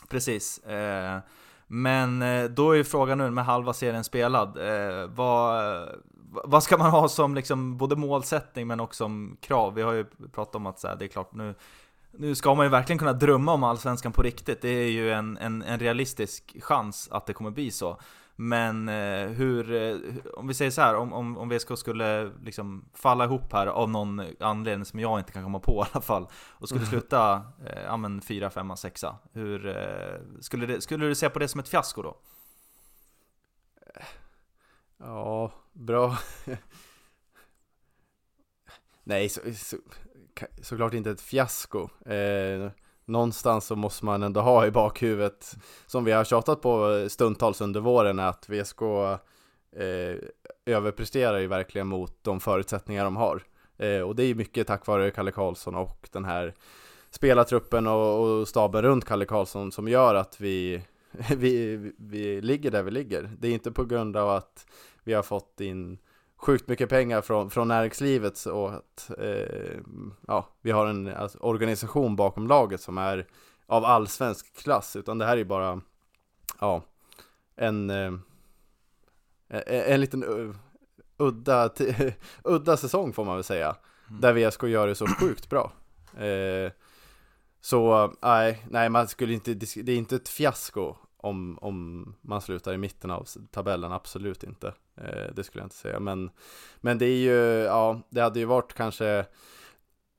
Precis. 0.09 0.59
Eh, 0.59 1.19
men 1.67 2.23
då 2.55 2.71
är 2.71 2.75
ju 2.75 2.83
frågan 2.83 3.17
nu 3.17 3.29
med 3.29 3.45
halva 3.45 3.73
serien 3.73 4.03
spelad, 4.03 4.57
vad, 5.09 5.89
vad 6.43 6.63
ska 6.63 6.77
man 6.77 6.91
ha 6.91 7.09
som 7.09 7.35
liksom 7.35 7.77
både 7.77 7.95
målsättning 7.95 8.67
men 8.67 8.79
också 8.79 9.03
som 9.03 9.37
krav? 9.41 9.73
Vi 9.73 9.81
har 9.81 9.93
ju 9.93 10.05
pratat 10.33 10.55
om 10.55 10.65
att 10.65 10.79
så 10.79 10.87
här, 10.87 10.95
det 10.95 11.05
är 11.05 11.09
klart 11.09 11.33
nu 11.33 11.55
nu 12.17 12.35
ska 12.35 12.55
man 12.55 12.65
ju 12.65 12.69
verkligen 12.69 12.99
kunna 12.99 13.13
drömma 13.13 13.53
om 13.53 13.63
Allsvenskan 13.63 14.11
på 14.11 14.21
riktigt. 14.21 14.61
Det 14.61 14.69
är 14.69 14.91
ju 14.91 15.11
en, 15.11 15.37
en, 15.37 15.61
en 15.61 15.79
realistisk 15.79 16.55
chans 16.61 17.07
att 17.11 17.25
det 17.25 17.33
kommer 17.33 17.51
bli 17.51 17.71
så. 17.71 17.99
Men 18.35 18.89
eh, 18.89 19.27
hur, 19.27 19.73
eh, 19.73 19.97
om 20.33 20.47
vi 20.47 20.53
säger 20.53 20.71
så 20.71 20.81
här, 20.81 20.95
om, 20.95 21.13
om, 21.13 21.37
om 21.37 21.49
VSK 21.49 21.77
skulle 21.77 22.31
liksom 22.43 22.89
falla 22.93 23.25
ihop 23.25 23.53
här 23.53 23.67
av 23.67 23.89
någon 23.89 24.21
anledning 24.39 24.85
som 24.85 24.99
jag 24.99 25.19
inte 25.19 25.31
kan 25.31 25.43
komma 25.43 25.59
på 25.59 25.71
i 25.71 25.89
alla 25.91 26.01
fall 26.01 26.27
och 26.51 26.69
skulle 26.69 26.85
sluta 26.85 27.33
eh, 27.65 27.83
ja, 27.83 27.97
men 27.97 28.21
4, 28.21 28.49
5, 28.49 28.77
6 28.77 29.03
hur 29.33 29.67
eh, 29.67 30.41
skulle, 30.41 30.65
det, 30.65 30.81
skulle 30.81 31.05
du 31.05 31.15
se 31.15 31.29
på 31.29 31.39
det 31.39 31.47
som 31.47 31.59
ett 31.59 31.69
fiasko 31.69 32.01
då? 32.01 32.17
Ja, 34.97 35.51
bra. 35.75 36.17
Nej, 39.03 39.29
så, 39.29 39.41
så, 39.55 39.77
såklart 40.61 40.93
inte 40.93 41.11
ett 41.11 41.21
fiasko. 41.21 41.89
Eh, 42.05 42.71
någonstans 43.05 43.65
så 43.65 43.75
måste 43.75 44.05
man 44.05 44.23
ändå 44.23 44.41
ha 44.41 44.65
i 44.65 44.71
bakhuvudet, 44.71 45.55
som 45.85 46.03
vi 46.03 46.11
har 46.11 46.23
tjatat 46.23 46.61
på 46.61 47.05
stundtals 47.09 47.61
under 47.61 47.79
våren, 47.79 48.19
att 48.19 48.49
VSK 48.49 48.81
eh, 48.81 50.17
överpresterar 50.65 51.37
ju 51.37 51.47
verkligen 51.47 51.87
mot 51.87 52.23
de 52.23 52.39
förutsättningar 52.39 53.03
de 53.03 53.15
har. 53.15 53.43
Eh, 53.77 54.01
och 54.01 54.15
det 54.15 54.23
är 54.23 54.27
ju 54.27 54.35
mycket 54.35 54.67
tack 54.67 54.85
vare 54.87 55.11
Kalle 55.11 55.31
Karlsson 55.31 55.75
och 55.75 56.09
den 56.11 56.25
här 56.25 56.53
spelartruppen 57.09 57.87
och, 57.87 58.23
och 58.23 58.47
staben 58.47 58.81
runt 58.81 59.05
Kalle 59.05 59.25
Karlsson 59.25 59.71
som 59.71 59.87
gör 59.87 60.15
att 60.15 60.41
vi 60.41 60.81
vi, 61.37 61.77
vi 61.97 62.41
ligger 62.41 62.71
där 62.71 62.83
vi 62.83 62.91
ligger. 62.91 63.31
Det 63.39 63.47
är 63.47 63.51
inte 63.51 63.71
på 63.71 63.85
grund 63.85 64.17
av 64.17 64.29
att 64.29 64.67
vi 65.05 65.13
har 65.13 65.23
fått 65.23 65.61
in 65.61 65.97
sjukt 66.37 66.67
mycket 66.67 66.89
pengar 66.89 67.21
från, 67.21 67.49
från 67.49 67.67
näringslivet 67.67 68.45
och 68.45 68.73
att 68.73 69.11
eh, 69.17 69.77
ja, 70.27 70.49
vi 70.61 70.71
har 70.71 70.87
en 70.87 71.07
alltså, 71.07 71.37
organisation 71.37 72.15
bakom 72.15 72.47
laget 72.47 72.81
som 72.81 72.97
är 72.97 73.27
av 73.65 73.85
allsvensk 73.85 74.55
klass, 74.55 74.95
utan 74.95 75.17
det 75.17 75.25
här 75.25 75.37
är 75.37 75.43
bara 75.43 75.81
ja, 76.59 76.81
en, 77.55 77.89
eh, 77.89 78.13
en 79.67 80.01
liten 80.01 80.23
uh, 80.23 80.55
udda, 81.17 81.69
udda 82.43 82.77
säsong 82.77 83.13
får 83.13 83.25
man 83.25 83.35
väl 83.35 83.43
säga, 83.43 83.75
mm. 84.09 84.21
där 84.21 84.33
VSK 84.33 84.63
gör 84.63 84.87
det 84.87 84.95
så 84.95 85.07
sjukt 85.07 85.49
bra. 85.49 85.71
Eh, 86.25 86.71
så 87.61 88.13
nej, 88.21 88.65
nej, 88.69 88.89
man 88.89 89.07
skulle 89.07 89.33
inte, 89.33 89.53
det 89.53 89.91
är 89.91 89.97
inte 89.97 90.15
ett 90.15 90.29
fiasko 90.29 90.95
om, 91.25 91.57
om 91.61 92.15
man 92.21 92.41
slutar 92.41 92.73
i 92.73 92.77
mitten 92.77 93.11
av 93.11 93.27
tabellen, 93.51 93.91
absolut 93.91 94.43
inte. 94.43 94.73
Eh, 94.97 95.33
det 95.35 95.43
skulle 95.43 95.61
jag 95.61 95.65
inte 95.65 95.75
säga, 95.75 95.99
men, 95.99 96.29
men 96.81 96.97
det 96.97 97.05
är 97.05 97.17
ju, 97.17 97.63
ja, 97.63 98.01
det 98.09 98.21
hade 98.21 98.39
ju 98.39 98.45
varit 98.45 98.73
kanske 98.73 99.25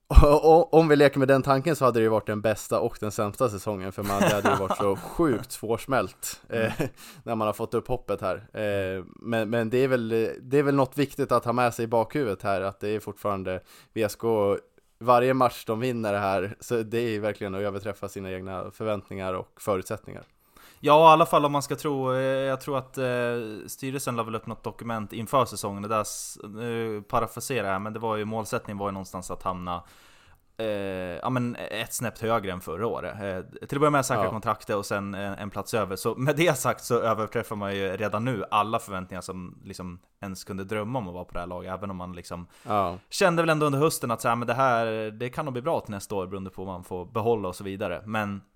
om 0.71 0.89
vi 0.89 0.97
leker 0.97 1.19
med 1.19 1.29
den 1.29 1.43
tanken 1.43 1.77
så 1.77 1.85
hade 1.85 1.99
det 1.99 2.03
ju 2.03 2.09
varit 2.09 2.27
den 2.27 2.41
bästa 2.41 2.81
och 2.81 2.97
den 3.01 3.13
sämsta 3.13 3.49
säsongen 3.49 3.93
för 3.93 4.03
man, 4.03 4.23
hade 4.23 4.51
ju 4.51 4.57
varit 4.57 4.77
så 4.77 4.97
sjukt 5.17 5.53
svårsmält 5.53 6.41
eh, 6.49 6.73
när 7.23 7.35
man 7.35 7.47
har 7.47 7.53
fått 7.53 7.75
upp 7.75 7.89
hoppet 7.89 8.21
här. 8.21 8.37
Eh, 8.37 9.05
men 9.07 9.51
men 9.51 9.71
det, 9.71 9.79
är 9.79 9.89
väl, 9.89 10.09
det 10.41 10.59
är 10.59 10.63
väl 10.63 10.75
något 10.75 10.99
viktigt 10.99 11.33
att 11.33 11.45
ha 11.45 11.53
med 11.53 11.75
sig 11.75 11.85
i 11.85 11.89
bakhuvudet 11.89 12.43
här 12.43 12.61
att 12.61 12.81
det 12.81 12.89
är 12.89 13.01
fortfarande 13.01 13.61
VSK 13.95 14.23
varje 14.99 15.35
match 15.35 15.65
de 15.65 15.81
vinner 15.81 16.15
här, 16.15 16.57
så 16.61 16.83
det 16.83 16.99
är 16.99 17.21
verkligen 17.21 17.55
att 17.55 17.61
överträffa 17.61 18.09
sina 18.09 18.33
egna 18.33 18.71
förväntningar 18.71 19.35
och 19.35 19.61
förutsättningar. 19.61 20.23
Ja, 20.81 21.11
i 21.11 21.13
alla 21.13 21.27
fall 21.27 21.45
om 21.45 21.53
man 21.53 21.63
ska 21.63 21.77
tro, 21.77 22.13
eh, 22.13 22.21
jag 22.21 22.61
tror 22.61 22.79
att 22.79 22.99
eh, 22.99 23.07
styrelsen 23.67 24.17
la 24.17 24.23
väl 24.23 24.35
upp 24.35 24.47
något 24.47 24.65
dokument 24.65 25.13
inför 25.13 25.45
säsongen, 25.45 25.83
det 25.83 25.89
där, 25.89 26.07
nu 26.49 27.03
parafraserar 27.03 27.73
jag, 27.73 27.83
men 27.83 27.93
det 27.93 27.99
var 27.99 28.17
ju 28.17 28.25
målsättningen 28.25 28.79
var 28.79 28.89
ju 28.89 28.93
någonstans 28.93 29.31
att 29.31 29.43
hamna 29.43 29.83
eh, 30.57 30.67
ja, 31.23 31.31
men 31.31 31.57
ett 31.57 31.95
snäpp 31.95 32.19
högre 32.19 32.53
än 32.53 32.61
förra 32.61 32.87
året. 32.87 33.15
Eh, 33.15 33.67
till 33.67 33.77
att 33.77 33.81
börja 33.81 33.91
med 33.91 34.07
säkra 34.07 34.25
ja. 34.25 34.31
kontraktet 34.31 34.77
och 34.77 34.87
sen 34.87 35.15
en, 35.15 35.33
en, 35.33 35.51
plats 35.51 35.75
över. 35.75 35.97
Så 35.97 36.15
med 36.15 36.37
det 36.37 36.59
sagt 36.59 36.85
så 36.85 37.01
överträffar 37.01 37.57
man 37.57 37.77
ju 37.77 37.97
redan 37.97 38.25
nu 38.25 38.45
alla 38.51 38.79
förväntningar 38.79 39.21
som 39.21 39.59
liksom 39.65 39.99
ens 40.21 40.45
kunde 40.45 40.65
drömma 40.65 40.99
om 40.99 41.09
att 41.09 41.15
vara 41.15 41.25
på 41.25 41.33
det 41.33 41.41
här 41.41 41.47
laget. 41.47 41.73
Även 41.73 41.91
om 41.91 41.97
man 41.97 42.13
liksom 42.13 42.47
ja. 42.67 42.99
kände 43.11 43.43
väl 43.43 43.51
ändå 43.51 43.67
under 43.67 43.79
hösten 43.79 44.11
att 44.11 44.21
så 44.21 44.29
här, 44.29 44.37
men 44.37 44.49
det 44.49 44.55
här 44.55 45.11
det 45.11 45.31
kan 45.31 45.45
nog 45.45 45.53
bli 45.53 45.63
bra 45.63 45.81
till 45.81 45.95
nästa 45.95 46.15
år 46.15 46.27
beroende 46.27 46.51
på 46.51 46.65
vad 46.65 46.75
man 46.75 46.85
får 46.85 47.05
behålla 47.05 47.49
och 47.49 47.57
så 47.57 47.65
vidare. 47.65 48.03
Men 48.07 48.41
Eh, 48.41 48.56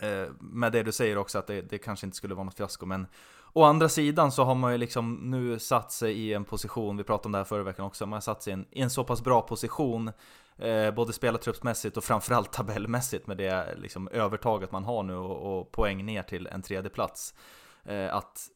Eh, 0.00 0.28
med 0.40 0.72
det 0.72 0.82
du 0.82 0.92
säger 0.92 1.18
också 1.18 1.38
att 1.38 1.46
det, 1.46 1.62
det, 1.62 1.78
kanske 1.78 2.06
inte 2.06 2.16
skulle 2.16 2.34
vara 2.34 2.44
något 2.44 2.56
fiasko 2.56 2.86
men 2.86 3.06
Å 3.52 3.62
andra 3.64 3.88
sidan 3.88 4.32
så 4.32 4.44
har 4.44 4.54
man 4.54 4.72
ju 4.72 4.78
liksom 4.78 5.14
nu 5.14 5.58
satt 5.58 5.92
sig 5.92 6.12
i 6.12 6.34
en 6.34 6.44
position, 6.44 6.96
vi 6.96 7.04
pratade 7.04 7.26
om 7.26 7.32
det 7.32 7.38
här 7.38 7.44
förra 7.44 7.62
veckan 7.62 7.84
också, 7.84 8.06
man 8.06 8.16
har 8.16 8.20
satt 8.20 8.42
sig 8.42 8.50
i 8.50 8.54
en, 8.54 8.66
i 8.70 8.82
en 8.82 8.90
så 8.90 9.04
pass 9.04 9.24
bra 9.24 9.42
position 9.42 10.12
eh, 10.58 10.90
Både 10.90 11.12
spelartruppsmässigt 11.12 11.96
och 11.96 12.04
framförallt 12.04 12.52
tabellmässigt 12.52 13.26
med 13.26 13.36
det 13.36 13.74
liksom, 13.76 14.08
övertaget 14.08 14.72
man 14.72 14.84
har 14.84 15.02
nu 15.02 15.14
och, 15.16 15.58
och 15.58 15.72
poäng 15.72 16.04
ner 16.04 16.22
till 16.22 16.46
en 16.46 16.62
tredje 16.62 16.90
plats. 16.90 17.34
Eh, 17.84 18.14
Att 18.14 18.50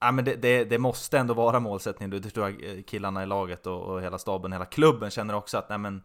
Ja, 0.00 0.12
men 0.12 0.24
det, 0.24 0.36
det, 0.36 0.64
det, 0.64 0.78
måste 0.78 1.18
ändå 1.18 1.34
vara 1.34 1.60
målsättningen, 1.60 2.10
det 2.10 2.30
tror 2.30 2.50
jag 2.50 2.86
killarna 2.86 3.22
i 3.22 3.26
laget 3.26 3.66
och, 3.66 3.82
och 3.82 4.02
hela 4.02 4.18
staben, 4.18 4.52
hela 4.52 4.64
klubben 4.64 5.10
känner 5.10 5.34
också 5.34 5.58
att 5.58 5.68
nej 5.68 5.78
men 5.78 6.02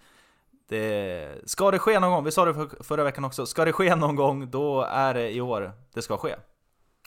det, 0.69 1.27
ska 1.45 1.71
det 1.71 1.79
ske 1.79 1.99
någon 1.99 2.11
gång, 2.11 2.23
vi 2.23 2.31
sa 2.31 2.45
det 2.45 2.53
för, 2.53 2.83
förra 2.83 3.03
veckan 3.03 3.25
också, 3.25 3.45
ska 3.45 3.65
det 3.65 3.73
ske 3.73 3.95
någon 3.95 4.15
gång 4.15 4.51
då 4.51 4.81
är 4.81 5.13
det 5.13 5.31
i 5.31 5.41
år 5.41 5.71
det 5.93 6.01
ska 6.01 6.17
ske. 6.17 6.35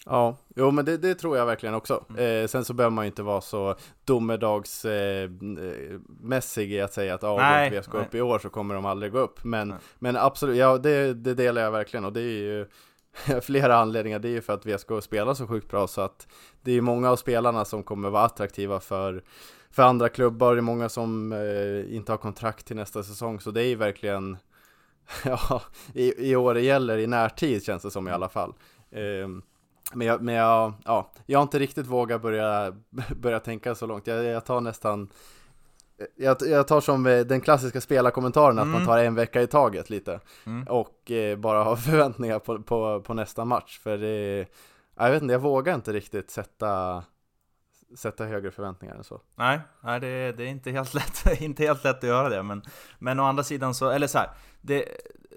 Ja, 0.07 0.37
jo 0.57 0.70
men 0.70 0.85
det, 0.85 0.96
det 0.96 1.14
tror 1.14 1.37
jag 1.37 1.46
verkligen 1.46 1.75
också. 1.75 2.05
Mm. 2.11 2.42
Eh, 2.42 2.48
sen 2.48 2.64
så 2.64 2.75
behöver 2.75 2.94
man 2.94 3.05
ju 3.05 3.07
inte 3.07 3.22
vara 3.22 3.40
så 3.40 3.77
domedagsmässig 4.05 6.72
eh, 6.72 6.77
i 6.77 6.81
att 6.81 6.92
säga 6.92 7.14
att 7.14 7.25
om 7.25 7.68
vi 7.70 7.83
ska 7.83 7.98
upp 7.98 8.14
i 8.14 8.20
år 8.20 8.38
så 8.38 8.48
kommer 8.48 8.75
de 8.75 8.87
aldrig 8.87 9.12
gå 9.12 9.18
upp. 9.18 9.44
Men, 9.44 9.75
men 9.98 10.16
absolut, 10.16 10.57
ja 10.57 10.79
det, 10.79 11.14
det 11.14 11.35
delar 11.35 11.62
jag 11.62 11.70
verkligen 11.70 12.05
och 12.05 12.12
det 12.12 12.20
är 12.20 12.25
ju 12.25 12.66
flera 13.42 13.77
anledningar. 13.77 14.18
Det 14.18 14.29
är 14.29 14.33
ju 14.33 14.40
för 14.40 14.53
att 14.53 14.66
VSK 14.66 14.88
spelar 15.03 15.35
så 15.35 15.46
sjukt 15.46 15.70
bra 15.70 15.87
så 15.87 16.01
att 16.01 16.27
det 16.62 16.72
är 16.72 16.81
många 16.81 17.11
av 17.11 17.16
spelarna 17.16 17.64
som 17.64 17.83
kommer 17.83 18.11
vara 18.11 18.25
attraktiva 18.25 18.81
för 18.81 19.22
för 19.73 19.83
andra 19.83 20.09
klubbar, 20.09 20.55
det 20.55 20.61
är 20.61 20.63
många 20.63 20.89
som 20.89 21.33
eh, 21.33 21.97
inte 21.97 22.13
har 22.13 22.17
kontrakt 22.17 22.67
till 22.67 22.77
nästa 22.77 23.03
säsong, 23.03 23.41
så 23.41 23.51
det 23.51 23.63
är 23.63 23.67
ju 23.67 23.77
verkligen 23.77 24.37
Ja, 25.25 25.63
i, 25.95 26.31
i 26.31 26.37
år 26.37 26.55
det 26.55 26.61
gäller 26.61 26.99
i 26.99 27.07
närtid 27.07 27.65
känns 27.65 27.83
det 27.83 27.91
som 27.91 28.09
i 28.09 28.11
alla 28.11 28.29
fall. 28.29 28.55
Eh, 28.91 29.29
men 29.93 30.07
jag, 30.07 30.23
men 30.23 30.35
jag, 30.35 30.73
ja, 30.85 31.13
jag 31.27 31.39
har 31.39 31.43
inte 31.43 31.59
riktigt 31.59 31.87
vågat 31.87 32.23
börja, 32.23 32.75
börja 33.17 33.41
tänka 33.41 33.75
så 33.75 33.87
långt. 33.87 34.07
Jag, 34.07 34.25
jag 34.25 34.45
tar 34.45 34.61
nästan 34.61 35.09
jag, 36.17 36.37
jag, 36.41 36.69
tar 36.69 36.81
som 36.81 37.07
eh, 37.07 37.21
den 37.21 37.41
klassiska 37.41 37.81
spelarkommentaren 37.81 38.59
att 38.59 38.65
mm. 38.65 38.73
man 38.73 38.87
tar 38.87 38.99
en 38.99 39.15
vecka 39.15 39.43
i 39.43 39.47
taget 39.47 39.91
lite 39.91 40.21
mm. 40.47 40.65
och 40.69 41.11
eh, 41.11 41.39
bara 41.39 41.65
har 41.65 41.77
förväntningar 41.91 42.39
på, 42.39 42.63
på, 42.63 43.01
på 43.01 43.15
nästa 43.15 43.45
match 43.45 43.79
för 43.79 43.99
det, 43.99 44.47
jag 44.97 45.11
vet 45.11 45.23
inte, 45.23 45.33
jag 45.33 45.41
vågar 45.41 45.75
inte 45.75 45.93
riktigt 45.93 46.31
sätta 46.31 47.03
sätta 47.96 48.24
högre 48.24 48.50
förväntningar 48.50 48.94
än 48.94 49.05
så. 49.05 49.20
Nej, 49.35 49.61
nej 49.81 50.00
det, 50.00 50.33
det 50.33 50.42
är 50.44 50.48
inte 50.48 50.70
helt, 50.70 50.94
lätt, 51.24 51.40
inte 51.40 51.64
helt 51.64 51.85
lätt 51.85 51.96
att 51.96 52.02
göra 52.02 52.28
det. 52.28 52.42
Men, 52.42 52.62
men 52.98 53.20
å 53.20 53.24
andra 53.24 53.42
sidan 53.42 53.74
så, 53.74 53.90
eller 53.90 54.07
så 54.07 54.18
här, 54.18 54.31
det, 54.61 54.85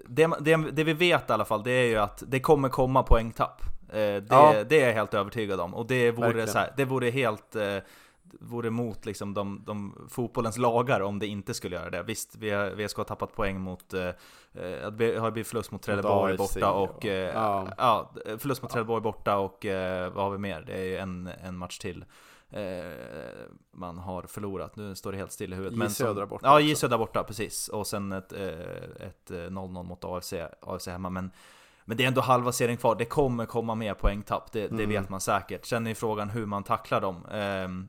det, 0.08 0.30
det, 0.40 0.56
det 0.56 0.84
vi 0.84 0.92
vet 0.92 1.30
i 1.30 1.32
alla 1.32 1.44
fall, 1.44 1.62
det 1.62 1.70
är 1.70 1.86
ju 1.88 1.96
att 1.96 2.22
det 2.26 2.40
kommer 2.40 2.68
komma 2.68 3.02
poängtapp. 3.02 3.62
Eh, 3.88 3.94
det, 3.96 4.26
Ja. 4.30 4.64
det 4.68 4.80
är 4.82 4.86
jag 4.86 4.94
helt 4.94 5.14
övertygad 5.14 5.60
om. 5.60 5.74
Och 5.74 5.86
det 5.86 6.10
vore, 6.10 6.26
Verkligen. 6.26 6.48
så 6.48 6.58
här, 6.58 6.72
det 6.76 6.84
vore 6.84 7.10
helt... 7.10 7.56
Eh, 7.56 7.76
vore 8.40 8.70
mot 8.70 9.06
liksom 9.06 9.34
de, 9.34 9.62
de 9.66 10.06
fotbollens 10.10 10.58
lagar 10.58 11.00
om 11.00 11.18
det 11.18 11.26
inte 11.26 11.54
skulle 11.54 11.76
göra 11.76 11.90
det. 11.90 12.02
Visst, 12.02 12.36
vi 12.36 12.50
har, 12.50 12.70
VSK 12.70 12.96
har 12.96 13.04
tappat 13.04 13.34
poäng 13.34 13.60
mot... 13.60 13.94
Eh, 13.94 14.02
eh, 14.54 14.86
att 14.86 14.98
det 14.98 15.18
har 15.18 15.30
blivit 15.30 15.48
förlust 15.48 15.70
mot 15.72 15.82
Trelleborg 15.82 16.36
borta 16.36 16.70
och... 16.72 16.90
och- 16.96 17.04
Eh, 17.04 17.12
ja. 17.34 17.68
ja. 17.78 18.10
förlust 18.38 18.62
mot 18.62 18.70
Trelleborg 18.72 19.02
borta 19.02 19.36
och 19.38 19.66
eh, 19.66 20.12
vad 20.12 20.24
har 20.24 20.30
vi 20.30 20.38
mer? 20.38 20.60
Det 20.66 20.72
är 20.72 20.84
ju 20.84 20.96
en, 20.96 21.30
en 21.44 21.56
match 21.56 21.78
till. 21.78 22.04
Eh, 22.50 23.50
man 23.72 23.98
har 23.98 24.22
förlorat, 24.22 24.76
nu 24.76 24.94
står 24.94 25.12
det 25.12 25.18
helt 25.18 25.32
still 25.32 25.52
i 25.52 25.56
huvudet. 25.56 25.78
Men 25.78 25.90
som- 25.90 26.06
Södra 26.06 26.26
borta 26.26 26.46
Ja. 26.46 26.60
J 26.60 26.74
Södra 26.76 26.98
borta, 26.98 27.24
precis. 27.24 27.68
Och 27.68 27.86
sen 27.86 28.12
ett, 28.12 28.32
eh, 28.32 28.48
ett 29.06 29.30
eh, 29.30 29.36
0-0 29.36 29.82
mot 29.82 30.04
AFC, 30.04 30.32
AFC 30.60 30.86
hemma. 30.86 31.10
Men, 31.10 31.30
men 31.84 31.96
det 31.96 32.04
är 32.04 32.08
ändå 32.08 32.20
halva 32.20 32.52
serien 32.52 32.76
kvar, 32.76 32.94
det 32.94 33.04
kommer 33.04 33.46
komma 33.46 33.74
mer 33.74 33.94
poängtapp, 33.94 34.52
det, 34.52 34.60
det 34.60 34.66
Mm. 34.74 34.88
vet 34.88 35.08
man 35.08 35.20
säkert. 35.20 35.64
Sen 35.66 35.86
är 35.86 35.94
frågan 35.94 36.30
hur 36.30 36.46
man 36.46 36.62
tacklar 36.64 37.00
dem. 37.00 37.26
Ehm, 37.32 37.88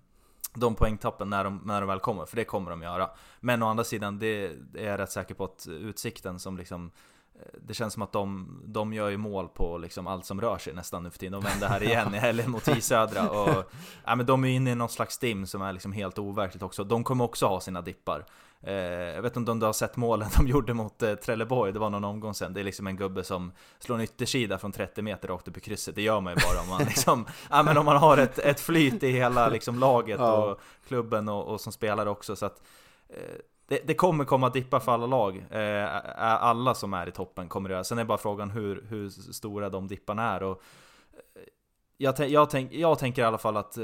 de 0.53 0.75
poängtappen 0.75 1.29
när 1.29 1.43
de, 1.43 1.61
när 1.65 1.81
de 1.81 1.87
väl 1.87 1.99
kommer, 1.99 2.25
för 2.25 2.35
det 2.35 2.43
kommer 2.45 2.69
de 2.71 2.81
göra. 2.81 3.09
Men 3.39 3.63
å 3.63 3.67
andra 3.67 3.83
sidan, 3.83 4.19
det, 4.19 4.45
är 4.77 4.85
jag 4.87 4.99
rätt 4.99 5.11
säker 5.11 5.35
på 5.35 5.43
att 5.43 5.67
Utsikten 5.69 6.39
som 6.39 6.57
liksom 6.57 6.85
eh, 6.85 6.91
det 7.61 7.73
känns 7.73 7.93
som 7.93 8.03
att 8.03 8.11
de, 8.11 8.59
de 8.65 8.93
gör 8.93 9.09
ju 9.09 9.17
mål 9.17 9.47
på 9.47 9.77
liksom 9.77 10.07
allt 10.07 10.25
som 10.25 10.41
rör 10.41 10.57
sig 10.57 10.73
nästan 10.73 11.03
nu 11.03 11.09
för 11.09 11.19
tiden. 11.19 11.31
De 11.31 11.43
vände 11.49 11.67
här 11.67 11.83
igen 11.83 12.15
i 12.15 12.17
helgen 12.17 12.51
mot 12.51 12.67
J 12.67 12.81
Södra. 12.81 13.29
Och, 13.29 13.71
ja, 14.05 14.15
men 14.15 14.25
de 14.25 14.45
är 14.45 14.49
inne 14.49 14.71
i 14.71 14.75
någon 14.75 14.89
slags 14.89 15.15
stim 15.15 15.47
som 15.47 15.61
är 15.61 15.73
liksom 15.73 15.91
helt 15.91 16.19
overkligt 16.19 16.63
också. 16.63 16.83
De 16.83 17.03
kommer 17.03 17.23
också 17.23 17.45
ha 17.45 17.59
sina 17.59 17.81
dippar. 17.81 18.25
Eh, 18.61 18.73
jag 19.15 19.21
vet 19.21 19.35
inte 19.35 19.51
om 19.51 19.59
du 19.59 19.65
har 19.65 19.73
sett 19.73 19.95
målen 19.95 20.29
de 20.37 20.47
gjorde 20.47 20.73
mot 20.73 21.03
eh, 21.03 21.15
Trelleborg, 21.15 21.73
det 21.73 21.79
var 21.79 21.89
någon 21.89 22.03
omgång 22.03 22.33
sen. 22.33 22.53
Det 22.53 22.59
är 22.59 22.63
liksom 22.63 22.87
en 22.87 22.97
gubbe 22.97 23.23
som 23.23 23.51
slår 23.79 23.95
en 23.95 24.01
yttersida 24.01 24.57
från 24.57 24.71
30 24.71 25.01
meter 25.01 25.27
rakt 25.27 25.47
upp 25.47 25.57
i 25.57 25.59
krysset. 25.59 25.95
Det 25.95 26.01
gör 26.01 26.21
man 26.21 26.33
ju 26.33 26.39
bara 26.47 26.61
om 26.61 26.69
man 26.69 26.83
liksom, 26.87 27.25
ja, 27.49 27.63
men 27.63 27.77
om 27.77 27.85
man 27.85 27.97
har 27.97 28.17
ett, 28.17 28.39
ett 28.39 28.59
flyt 28.59 29.03
i 29.03 29.11
hela 29.11 29.49
liksom, 29.49 29.79
laget 29.79 30.19
och 30.19 30.61
klubben 30.87 31.29
och, 31.29 31.47
och 31.47 31.61
som 31.61 31.71
spelare 31.71 32.09
också. 32.09 32.35
Så 32.35 32.45
att, 32.45 32.61
eh, 33.09 33.35
det, 33.67 33.87
det 33.87 33.93
kommer 33.93 34.25
komma 34.25 34.49
dippar 34.49 34.79
för 34.79 34.91
alla 34.91 35.05
lag. 35.05 35.45
Eh, 35.49 35.87
alla 36.43 36.73
som 36.73 36.93
är 36.93 37.07
i 37.07 37.11
toppen 37.11 37.47
kommer 37.47 37.69
det 37.69 37.73
göra. 37.73 37.83
Sen 37.83 37.97
är 37.97 38.05
bara 38.05 38.17
frågan 38.17 38.49
hur, 38.49 38.85
hur 38.89 39.09
stora 39.09 39.69
de 39.69 39.87
dipparna 39.87 40.35
är. 40.35 40.43
Och, 40.43 40.61
eh, 41.35 41.41
jag, 41.97 42.29
jag, 42.29 42.49
tänk, 42.49 42.73
jag 42.73 42.99
tänker 42.99 43.21
i 43.21 43.25
alla 43.25 43.37
fall 43.37 43.57
att 43.57 43.77
eh, 43.77 43.83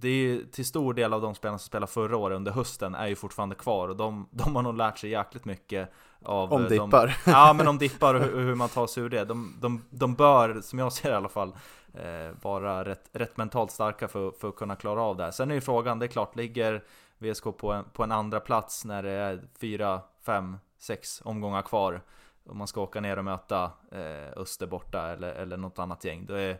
det 0.00 0.08
är 0.08 0.12
ju 0.12 0.44
till 0.44 0.66
stor 0.66 0.94
del 0.94 1.12
av 1.12 1.20
de 1.20 1.34
spelarna 1.34 1.58
som 1.58 1.66
spelade 1.66 1.92
förra 1.92 2.16
året 2.16 2.36
under 2.36 2.52
hösten 2.52 2.94
är 2.94 3.06
ju 3.06 3.16
fortfarande 3.16 3.54
kvar 3.54 3.88
och 3.88 3.96
de, 3.96 4.28
de 4.30 4.56
har 4.56 4.62
nog 4.62 4.76
lärt 4.76 4.98
sig 4.98 5.10
jäkligt 5.10 5.44
mycket 5.44 5.92
av 6.24 6.52
Om 6.52 6.62
eh, 6.62 6.68
dippar. 6.68 7.06
De, 7.24 7.30
ja 7.30 7.52
men 7.52 7.68
om 7.68 7.78
dippar 7.78 8.14
och 8.14 8.20
hur, 8.20 8.40
hur 8.40 8.54
man 8.54 8.68
tar 8.68 8.86
sig 8.86 9.02
ur 9.02 9.08
det. 9.08 9.24
De, 9.24 9.56
de, 9.60 9.84
de 9.90 10.14
bör, 10.14 10.60
som 10.60 10.78
jag 10.78 10.92
ser 10.92 11.08
det 11.08 11.14
i 11.14 11.16
alla 11.16 11.28
fall, 11.28 11.52
eh, 11.94 12.36
vara 12.42 12.84
rätt, 12.84 13.08
rätt 13.12 13.36
mentalt 13.36 13.70
starka 13.70 14.08
för, 14.08 14.30
för 14.30 14.48
att 14.48 14.56
kunna 14.56 14.76
klara 14.76 15.02
av 15.02 15.16
det 15.16 15.24
här. 15.24 15.30
Sen 15.30 15.50
är 15.50 15.54
ju 15.54 15.60
frågan, 15.60 15.98
det 15.98 16.06
är 16.06 16.08
klart, 16.08 16.36
ligger 16.36 16.84
VSK 17.18 17.44
på 17.56 17.72
en, 17.72 17.84
på 17.84 18.02
en 18.02 18.12
andra 18.12 18.40
plats 18.40 18.84
när 18.84 19.02
det 19.02 19.10
är 19.10 19.42
fyra, 19.60 20.00
fem, 20.22 20.58
sex 20.78 21.22
omgångar 21.24 21.62
kvar 21.62 22.02
och 22.44 22.56
man 22.56 22.66
ska 22.66 22.80
åka 22.80 23.00
ner 23.00 23.16
och 23.16 23.24
möta 23.24 23.70
eh, 23.92 24.32
Öster 24.36 24.66
borta 24.66 25.12
eller, 25.12 25.32
eller 25.32 25.56
något 25.56 25.78
annat 25.78 26.04
gäng. 26.04 26.26
Då 26.26 26.34
är, 26.34 26.58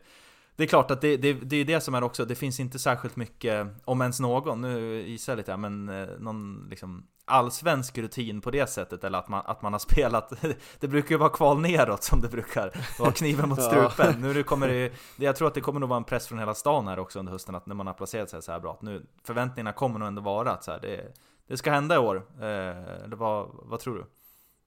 det 0.58 0.64
är 0.64 0.68
klart 0.68 0.90
att 0.90 1.00
det, 1.00 1.16
det, 1.16 1.32
det 1.32 1.56
är 1.56 1.64
det 1.64 1.80
som 1.80 1.94
är 1.94 2.02
också, 2.02 2.24
det 2.24 2.34
finns 2.34 2.60
inte 2.60 2.78
särskilt 2.78 3.16
mycket, 3.16 3.66
om 3.84 4.00
ens 4.00 4.20
någon, 4.20 4.60
nu 4.60 5.02
gissar 5.08 5.32
jag 5.32 5.36
lite 5.36 5.52
här, 5.52 5.58
men 5.58 5.88
eh, 5.88 6.08
någon 6.18 6.66
liksom 6.70 7.06
allsvensk 7.24 7.98
rutin 7.98 8.40
på 8.40 8.50
det 8.50 8.66
sättet, 8.66 9.04
eller 9.04 9.18
att 9.18 9.28
man, 9.28 9.42
att 9.46 9.62
man 9.62 9.72
har 9.72 9.78
spelat, 9.90 10.32
det 10.80 10.88
brukar 10.88 11.10
ju 11.10 11.18
vara 11.18 11.30
kval 11.30 11.60
neråt 11.60 12.02
som 12.02 12.20
det 12.20 12.28
brukar 12.28 12.72
vara 12.98 13.12
kniven 13.12 13.48
mot 13.48 13.58
Ja. 13.62 13.90
strupen. 13.90 14.20
Nu 14.20 14.34
det 14.34 14.42
kommer 14.42 14.68
det, 14.68 14.92
jag 15.16 15.36
tror 15.36 15.48
att 15.48 15.54
det 15.54 15.60
kommer 15.60 15.80
nog 15.80 15.88
vara 15.88 15.96
en 15.96 16.04
press 16.04 16.26
från 16.26 16.38
hela 16.38 16.54
stan 16.54 16.88
här 16.88 16.98
också 16.98 17.18
under 17.18 17.32
hösten, 17.32 17.54
att 17.54 17.66
när 17.66 17.74
man 17.74 17.86
har 17.86 17.94
placerat 17.94 18.30
sig 18.30 18.42
så 18.42 18.52
här 18.52 18.60
bra, 18.60 18.72
att 18.72 18.82
nu, 18.82 19.06
förväntningarna 19.24 19.72
kommer 19.72 19.98
nog 19.98 20.08
ändå 20.08 20.22
vara 20.22 20.50
att 20.50 20.64
så 20.64 20.70
här, 20.70 20.80
det, 20.80 21.14
det 21.48 21.56
ska 21.56 21.70
hända 21.70 21.94
i 21.94 21.98
år. 21.98 22.16
Eh, 22.40 23.04
eller 23.04 23.16
vad, 23.16 23.48
vad 23.52 23.80
tror 23.80 23.94
du? 23.94 24.04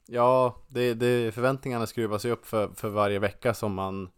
Ja, 0.07 0.55
det, 0.67 0.93
det, 0.93 1.33
förväntningarna 1.33 1.87
skruvas 1.87 2.25
ju 2.25 2.31
upp 2.31 2.45
för, 2.45 2.69
för 2.75 2.89
varje 2.89 3.19
vecka 3.19 3.53
som 3.53 3.73
man, 3.73 4.09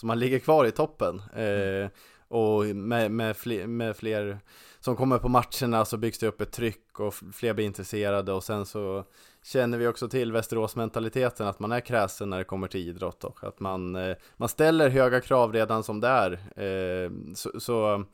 som 0.00 0.06
man 0.06 0.18
ligger 0.18 0.38
kvar 0.38 0.64
i 0.64 0.70
toppen. 0.70 1.22
Eh, 1.34 1.90
och 2.28 2.64
med, 2.66 3.10
med, 3.10 3.36
fler, 3.36 3.66
med 3.66 3.96
fler 3.96 4.38
som 4.80 4.96
kommer 4.96 5.18
på 5.18 5.28
matcherna 5.28 5.84
så 5.84 5.96
byggs 5.96 6.18
det 6.18 6.26
upp 6.26 6.40
ett 6.40 6.52
tryck 6.52 7.00
och 7.00 7.14
fler 7.14 7.54
blir 7.54 7.64
intresserade 7.64 8.32
och 8.32 8.44
sen 8.44 8.66
så 8.66 9.04
känner 9.42 9.78
vi 9.78 9.86
också 9.86 10.08
till 10.08 10.32
Västerås-mentaliteten 10.32 11.46
att 11.46 11.58
man 11.58 11.72
är 11.72 11.80
kräsen 11.80 12.30
när 12.30 12.38
det 12.38 12.44
kommer 12.44 12.68
till 12.68 12.88
idrott 12.88 13.24
och 13.24 13.44
att 13.44 13.60
man, 13.60 13.96
eh, 13.96 14.16
man 14.36 14.48
ställer 14.48 14.88
höga 14.88 15.20
krav 15.20 15.52
redan 15.52 15.82
som 15.82 16.00
det 16.00 16.08
är. 16.08 16.32
Eh, 16.56 17.10
så, 17.34 17.60
så 17.60 18.04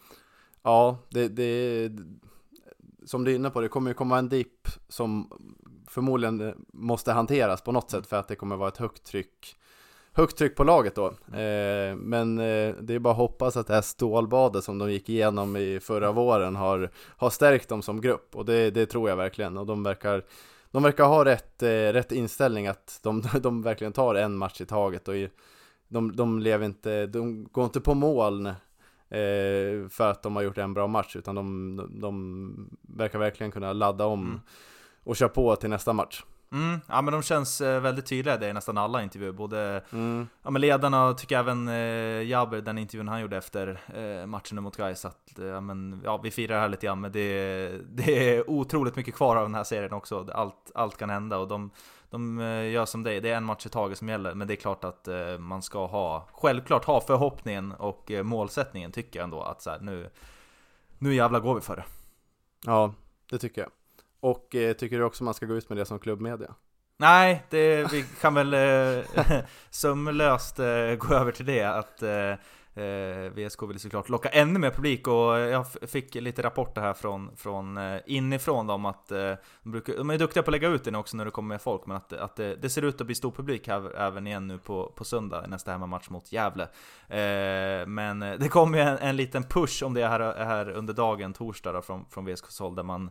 ja, 0.63 0.99
det, 1.09 1.29
det 1.29 1.91
som 3.05 3.25
du 3.25 3.31
är 3.31 3.35
inne 3.35 3.51
på, 3.51 3.61
det 3.61 3.69
kommer 3.69 3.91
ju 3.91 3.95
komma 3.95 4.19
en 4.19 4.29
dipp 4.29 4.69
som 4.89 5.33
förmodligen 5.89 6.67
måste 6.73 7.13
hanteras 7.13 7.63
på 7.63 7.73
något 7.73 7.91
sätt 7.91 8.07
för 8.07 8.17
att 8.17 8.29
det 8.29 8.37
kommer 8.37 8.57
vara 8.57 8.69
ett 8.69 8.77
högt 8.77 9.05
tryck 9.05 9.57
Högt 10.17 10.37
tryck 10.39 10.57
på 10.57 10.65
laget 10.65 10.95
då, 10.95 11.07
eh, 11.39 11.97
men 11.97 12.39
eh, 12.39 12.75
det 12.81 12.95
är 12.95 12.99
bara 12.99 13.11
att 13.11 13.17
hoppas 13.19 13.57
att 13.57 13.67
det 13.67 13.75
här 13.75 13.83
stålbadet 13.83 14.65
som 14.65 14.79
de 14.79 14.93
gick 14.93 15.09
igenom 15.09 15.57
i 15.57 15.81
förra 15.81 16.13
våren 16.13 16.57
har, 16.57 16.91
har 17.17 17.31
stärkt 17.31 17.69
dem 17.69 17.83
som 17.83 18.01
grupp. 18.01 18.37
Och 18.37 18.45
det, 18.45 18.71
det 18.71 18.87
tror 18.87 19.09
jag 19.09 19.17
verkligen. 19.17 19.57
Och 19.59 19.67
de 19.67 19.83
verkar 19.83 20.23
de 20.71 20.83
verkar 20.83 21.05
ha 21.05 21.25
rätt, 21.25 21.63
eh, 21.63 21.69
rätt 21.69 22.13
inställning 22.13 22.67
att 22.67 23.01
de, 23.03 23.23
de 23.41 23.63
verkligen 23.63 23.93
tar 23.93 24.15
en 24.15 24.37
match 24.39 24.61
i 24.61 24.67
taget. 24.67 25.09
Och 25.09 25.17
i- 25.17 25.31
de, 25.89 26.17
de 26.17 26.39
lever 26.41 26.67
inte, 26.67 27.07
de 27.07 27.45
går 27.53 27.65
inte 27.65 27.81
på 27.81 27.95
moln 27.95 28.47
eh, 28.47 28.55
för 29.91 30.11
att 30.11 30.23
de 30.23 30.37
har 30.37 30.43
gjort 30.43 30.59
en 30.59 30.75
bra 30.75 30.87
match. 30.87 31.17
Utan 31.17 31.35
de, 31.35 31.77
de, 31.77 32.01
de 32.01 32.55
verkar 32.83 33.19
verkligen 33.19 33.51
kunna 33.53 33.73
ladda 33.73 34.05
om 34.07 34.27
Mm. 34.27 34.41
och 35.05 35.17
köra 35.17 35.29
på 35.29 35.57
till 35.57 35.71
nästa 35.71 35.93
match. 35.93 36.23
Mm, 36.53 36.81
ja 36.89 37.03
men 37.03 37.13
de 37.13 37.23
känns 37.23 37.61
eh, 37.61 37.81
väldigt 37.81 38.07
tydliga 38.07 38.37
det 38.37 38.49
i 38.49 38.53
nästan 38.53 38.79
alla 38.79 39.03
intervjuer. 39.03 39.33
Både 39.33 39.83
Mm. 39.93 40.29
ja, 40.43 40.51
men 40.51 40.61
ledarna 40.61 41.07
och 41.07 41.19
tycker 41.19 41.39
även 41.39 41.69
eh, 41.69 42.29
Jabber, 42.29 42.61
den 42.61 42.79
intervjun 42.79 43.09
han 43.09 43.21
gjorde 43.21 43.37
efter 43.37 43.81
eh, 43.95 44.27
matchen 44.27 44.63
mot 44.63 44.77
Gais 44.77 45.05
att 45.05 45.39
eh, 45.39 45.47
ja, 45.47 45.61
men, 45.61 46.01
ja, 46.05 46.17
vi 46.17 46.31
firar 46.31 46.61
här 46.61 46.69
lite 46.69 46.87
grann 46.87 47.01
men 47.01 47.13
det, 47.13 47.69
det 47.89 48.37
är 48.37 48.51
otroligt 48.51 48.97
mycket 48.97 49.15
kvar 49.15 49.37
av 49.37 49.43
den 49.43 49.55
här 49.55 49.65
serien 49.65 49.93
också. 49.93 50.29
Allt, 50.35 50.71
allt 50.75 50.97
kan 50.97 51.11
hända 51.11 51.39
och 51.39 51.49
de, 51.49 51.71
de 52.11 52.41
eh, 52.41 52.71
gör 52.71 52.85
som 52.85 53.03
dig, 53.03 53.21
det 53.21 53.31
är 53.31 53.37
en 53.37 53.45
match 53.45 53.67
i 53.67 53.69
taget 53.69 53.99
som 53.99 54.09
gäller. 54.09 54.35
Men 54.35 54.49
det 54.49 54.55
är 54.55 54.57
klart 54.57 54.85
att 54.85 55.09
eh, 55.09 55.39
man 55.39 55.63
ska 55.63 55.87
ha, 55.87 56.29
självklart 56.33 56.85
ha 56.85 57.01
förhoppningen 57.01 57.73
och 57.73 58.11
eh, 58.11 58.23
målsättningen 58.23 58.93
tycker 58.93 59.19
jag 59.19 59.25
ändå 59.25 59.43
att 59.43 59.63
så 59.63 59.71
här, 59.71 59.79
nu, 59.81 60.11
nu 60.99 61.15
jävlar 61.15 61.41
går 61.41 61.55
vi 61.55 61.61
för 61.61 61.77
det. 61.77 61.85
Ja, 62.67 62.95
det 63.31 63.39
tycker 63.39 63.61
jag. 63.61 63.71
Och 64.21 64.55
eh, 64.55 64.73
tycker 64.73 64.99
du 64.99 65.05
också 65.05 65.25
man 65.25 65.35
ska 65.35 65.47
gå 65.47 65.55
ut 65.55 65.69
med 65.69 65.79
det 65.79 65.87
som 65.87 65.99
klubbmedia? 65.99 66.55
Nej, 66.99 67.47
det, 67.51 67.93
vi 67.93 68.05
kan 68.21 68.35
väl 68.35 68.55
eh, 68.55 69.05
sömlöst 69.71 70.59
eh, 70.59 70.95
gå 70.99 71.15
över 71.15 71.33
till 71.33 71.47
det 71.47 71.65
att 71.65 72.03
eh, 72.03 72.35
eh, 72.77 73.33
VSK 73.33 73.63
vill 73.63 73.81
såklart 73.81 74.09
locka 74.09 74.29
ännu 74.29 74.59
mer 74.59 74.71
publik 74.71 75.09
och 75.09 75.39
jag 75.39 75.67
fick 75.67 76.15
lite 76.15 76.43
rapporter 76.43 76.81
här 76.81 76.95
från, 76.95 77.37
från 77.37 77.77
eh, 77.77 78.01
inifrån 78.07 78.67
dem 78.67 78.87
att 78.87 79.13
eh, 79.13 79.19
de, 79.63 79.73
brukar, 79.73 79.97
de 79.97 80.11
är 80.11 80.19
duktiga 80.19 80.43
på 80.43 80.51
att 80.51 80.53
lägga 80.53 80.69
ut 80.69 80.85
den 80.85 80.95
också 80.95 81.17
när 81.17 81.25
det 81.25 81.31
kommer 81.31 81.49
med 81.49 81.63
folk 81.63 81.87
men 81.87 81.97
att, 81.97 82.13
att 82.13 82.37
det, 82.37 82.57
det 82.57 82.71
ser 82.71 82.83
ut 82.83 83.01
att 83.01 83.07
bli 83.07 83.15
stor 83.15 83.31
publik 83.31 83.69
här, 83.69 83.97
även 83.97 84.27
igen 84.27 84.47
nu 84.47 84.59
på, 84.59 84.93
på 84.97 85.05
söndag 85.05 85.47
nästa 85.49 85.73
hemmamatch 85.73 86.11
mot 86.11 86.33
Gävle. 86.33 86.65
Eh, 87.09 87.87
men 87.87 88.21
det 88.21 88.49
kommer 88.51 88.79
ju 88.79 88.85
en, 88.85 88.99
en 88.99 89.17
liten 89.17 89.43
push 89.43 89.83
om 89.83 89.95
det 89.95 90.07
här, 90.07 90.45
här 90.45 90.71
under 90.71 90.95
dagen, 90.95 91.33
torsdag 91.33 91.73
då, 91.73 91.83
från, 91.83 92.05
från 92.11 92.25
VSKs 92.25 92.61
håll 92.61 92.75
där 92.75 92.83
man 92.83 93.11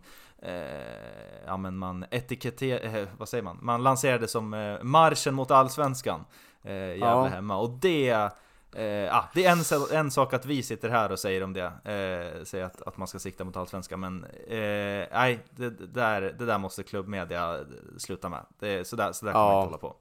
ja 1.45 1.57
men 1.57 1.77
man 1.77 2.05
etiketter, 2.11 3.07
vad 3.17 3.29
säger 3.29 3.43
man? 3.43 3.59
Man 3.61 3.83
lanserade 3.83 4.27
som 4.27 4.77
marschen 4.81 5.35
mot 5.35 5.51
allsvenskan 5.51 6.25
eh, 6.65 6.73
Gävle 6.73 7.05
Ja. 7.05 7.23
hemma 7.23 7.57
och 7.57 7.69
det 7.69 8.29
Eh, 8.75 9.17
ah, 9.17 9.23
det 9.33 9.45
är 9.45 9.51
en, 9.51 9.97
en 9.97 10.11
sak 10.11 10.33
att 10.33 10.45
vi 10.45 10.63
sitter 10.63 10.89
här 10.89 11.11
och 11.11 11.19
säger 11.19 11.43
om 11.43 11.53
det, 11.53 11.63
eh, 11.63 12.43
säger 12.43 12.65
att, 12.65 12.81
att 12.81 12.97
man 12.97 13.07
ska 13.07 13.19
sikta 13.19 13.43
mot 13.43 13.57
allsvenskan, 13.57 13.99
men 13.99 14.23
eh, 14.47 15.07
nej, 15.11 15.39
det, 15.49 15.69
det, 15.69 15.87
där, 15.87 16.21
det 16.21 16.45
där 16.45 16.57
måste 16.57 16.83
klubbmedia 16.83 17.59
sluta 17.97 18.29
med. 18.29 18.45
Det, 18.59 18.87
så 18.87 18.95
där, 18.95 19.11
så 19.11 19.25
där 19.25 19.31
kan 19.33 19.41
man 19.41 19.51
Ja. 19.51 19.59
inte 19.61 19.67
hålla 19.67 19.77
på. 19.77 19.95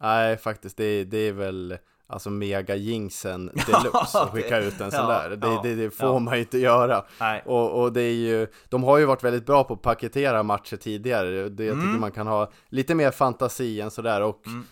Nej, 0.00 0.36
faktiskt, 0.36 0.76
det, 0.76 1.04
det 1.04 1.18
är 1.18 1.32
väl 1.32 1.78
alltså 2.06 2.30
mega 2.30 2.74
jinxen 2.74 3.46
deluxe 3.66 4.18
att 4.18 4.30
skicka 4.30 4.58
ut 4.58 4.80
en 4.80 4.90
sån 4.90 5.00
ja, 5.00 5.08
där. 5.08 5.36
Det, 5.36 5.46
ja, 5.46 5.60
det, 5.62 5.74
det 5.74 5.90
får 5.90 6.08
ja. 6.08 6.18
man 6.18 6.34
ju 6.34 6.40
inte 6.40 6.58
göra. 6.58 7.04
Och, 7.44 7.82
och 7.82 7.92
det 7.92 8.02
är 8.02 8.14
ju, 8.14 8.46
de 8.68 8.84
har 8.84 8.98
ju 8.98 9.04
varit 9.04 9.24
väldigt 9.24 9.46
bra 9.46 9.64
på 9.64 9.74
att 9.74 9.82
paketera 9.82 10.42
matcher 10.42 10.76
tidigare. 10.76 11.48
Det, 11.48 11.64
jag 11.64 11.72
Mm. 11.74 11.86
tycker 11.86 12.00
man 12.00 12.12
kan 12.12 12.26
ha 12.26 12.50
lite 12.68 12.94
mer 12.94 13.10
fantasi 13.10 13.80
än 13.80 13.90
sådär. 13.90 14.20
Och 14.22 14.46
Mm. 14.46 14.64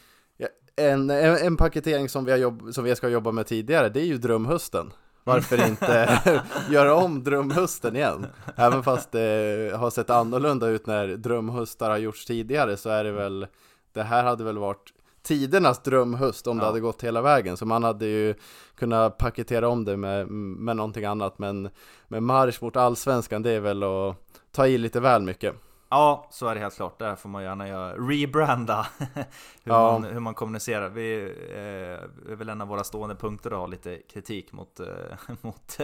En, 0.76 1.10
en, 1.10 1.36
en 1.36 1.56
paketering 1.56 2.08
som 2.08 2.24
vi, 2.24 2.30
har 2.30 2.38
jobb, 2.38 2.62
som 2.72 2.84
vi 2.84 2.96
ska 2.96 3.08
jobba 3.08 3.32
med 3.32 3.46
tidigare, 3.46 3.88
det 3.88 4.00
är 4.00 4.04
ju 4.04 4.18
drömhösten. 4.18 4.92
varför 5.24 5.66
inte 5.66 6.22
göra 6.70 6.94
om 6.94 7.24
drömhösten 7.24 7.96
igen? 7.96 8.26
Även 8.56 8.82
fast 8.82 9.12
det 9.12 9.72
har 9.76 9.90
sett 9.90 10.10
annorlunda 10.10 10.68
ut 10.68 10.86
när 10.86 11.06
drömhöstar 11.08 11.90
har 11.90 11.98
gjorts 11.98 12.26
tidigare 12.26 12.76
så 12.76 12.90
är 12.90 13.04
det 13.04 13.12
väl 13.12 13.46
Det 13.92 14.02
här 14.02 14.24
hade 14.24 14.44
väl 14.44 14.58
varit 14.58 14.92
tidernas 15.22 15.82
drömhöst 15.82 16.46
om 16.46 16.56
ja. 16.56 16.60
det 16.60 16.66
hade 16.66 16.80
gått 16.80 17.04
hela 17.04 17.22
vägen 17.22 17.56
så 17.56 17.66
man 17.66 17.84
hade 17.84 18.06
ju 18.06 18.34
kunnat 18.74 19.18
paketera 19.18 19.68
om 19.68 19.84
det 19.84 19.96
med, 19.96 20.28
med 20.28 20.76
någonting 20.76 21.04
annat 21.04 21.38
men 21.38 21.68
med 22.08 22.22
marsch 22.22 22.62
mot 22.62 22.76
allsvenskan 22.76 23.42
det 23.42 23.50
är 23.50 23.60
väl 23.60 23.82
att 23.82 24.16
ta 24.52 24.66
i 24.66 24.78
lite 24.78 25.00
väl 25.00 25.22
mycket 25.22 25.54
Ja, 25.88 26.26
så 26.30 26.46
är 26.46 26.54
det 26.54 26.60
helt 26.60 26.76
klart. 26.76 26.98
Där 26.98 27.16
får 27.16 27.28
man 27.28 27.42
gärna 27.42 27.68
göra 27.68 27.92
rebranda 27.92 28.86
hur, 29.14 29.24
ja. 29.72 29.92
man, 29.92 30.04
hur 30.04 30.20
man 30.20 30.34
kommunicerar. 30.34 30.88
Vi 30.88 31.22
eh, 31.50 32.32
är 32.32 32.36
väl 32.36 32.48
en 32.48 32.60
av 32.60 32.68
våra 32.68 32.84
stående 32.84 33.14
punkter 33.14 33.50
att 33.50 33.56
ha 33.56 33.66
lite 33.66 33.98
kritik 33.98 34.52
mot, 34.52 34.80
eh, 34.80 34.86
mot 35.40 35.78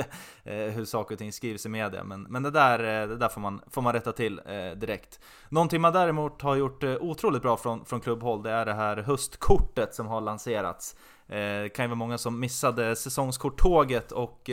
eh, 0.44 0.54
hur 0.54 0.84
saker 0.84 1.14
och 1.14 1.18
ting 1.18 1.32
skrivs 1.32 1.66
i 1.66 1.68
media. 1.68 2.04
Men, 2.04 2.22
men 2.22 2.42
det 2.42 2.50
där, 2.50 2.78
eh, 2.78 3.08
det 3.08 3.16
där 3.16 3.28
får, 3.28 3.40
man, 3.40 3.60
får 3.70 3.82
man 3.82 3.92
rätta 3.92 4.12
till 4.12 4.40
eh, 4.46 4.70
direkt. 4.70 5.20
Någonting 5.48 5.80
man 5.80 5.92
däremot 5.92 6.42
har 6.42 6.56
gjort 6.56 6.82
eh, 6.82 6.96
otroligt 7.00 7.42
bra 7.42 7.56
från, 7.56 7.84
från 7.84 8.00
klubbhåll, 8.00 8.42
det 8.42 8.50
är 8.50 8.66
det 8.66 8.74
här 8.74 8.96
höstkortet 8.96 9.94
som 9.94 10.06
har 10.06 10.20
lanserats. 10.20 10.96
Det 11.32 11.72
kan 11.74 11.84
ju 11.84 11.88
vara 11.88 11.96
många 11.96 12.18
som 12.18 12.40
missade 12.40 12.96
säsongskorttåget 12.96 14.12
och 14.12 14.50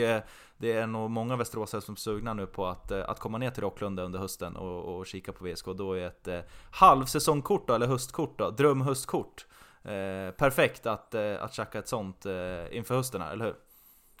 det 0.60 0.72
är 0.72 0.86
nog 0.86 1.10
många 1.10 1.36
västeråsare 1.36 1.80
som 1.80 1.94
är 1.94 1.96
sugna 1.96 2.34
nu 2.34 2.46
på 2.46 2.66
att, 2.66 2.90
eh, 2.90 3.08
att 3.08 3.18
komma 3.18 3.38
ner 3.38 3.50
till 3.50 3.62
Rocklunda 3.62 4.02
under 4.02 4.18
hösten 4.18 4.56
och, 4.56 4.96
och 4.96 5.06
kika 5.06 5.32
på 5.32 5.44
VSK. 5.44 5.66
Då 5.66 5.92
är 5.92 6.06
ett 6.06 6.28
eh, 6.28 6.40
halvsäsongkort 6.70 7.68
då, 7.68 7.74
eller 7.74 7.86
höstkort 7.86 8.38
då, 8.38 8.50
drömhöstkort. 8.50 9.46
Eh, 9.82 10.30
perfekt 10.30 10.86
att, 10.86 11.14
eh, 11.14 11.42
att 11.42 11.54
tjacka 11.54 11.78
ett 11.78 11.88
sånt 11.88 12.26
eh, 12.26 12.76
inför 12.76 12.94
hösten 12.94 13.20
här, 13.20 13.32
eller 13.32 13.44
hur? 13.44 13.54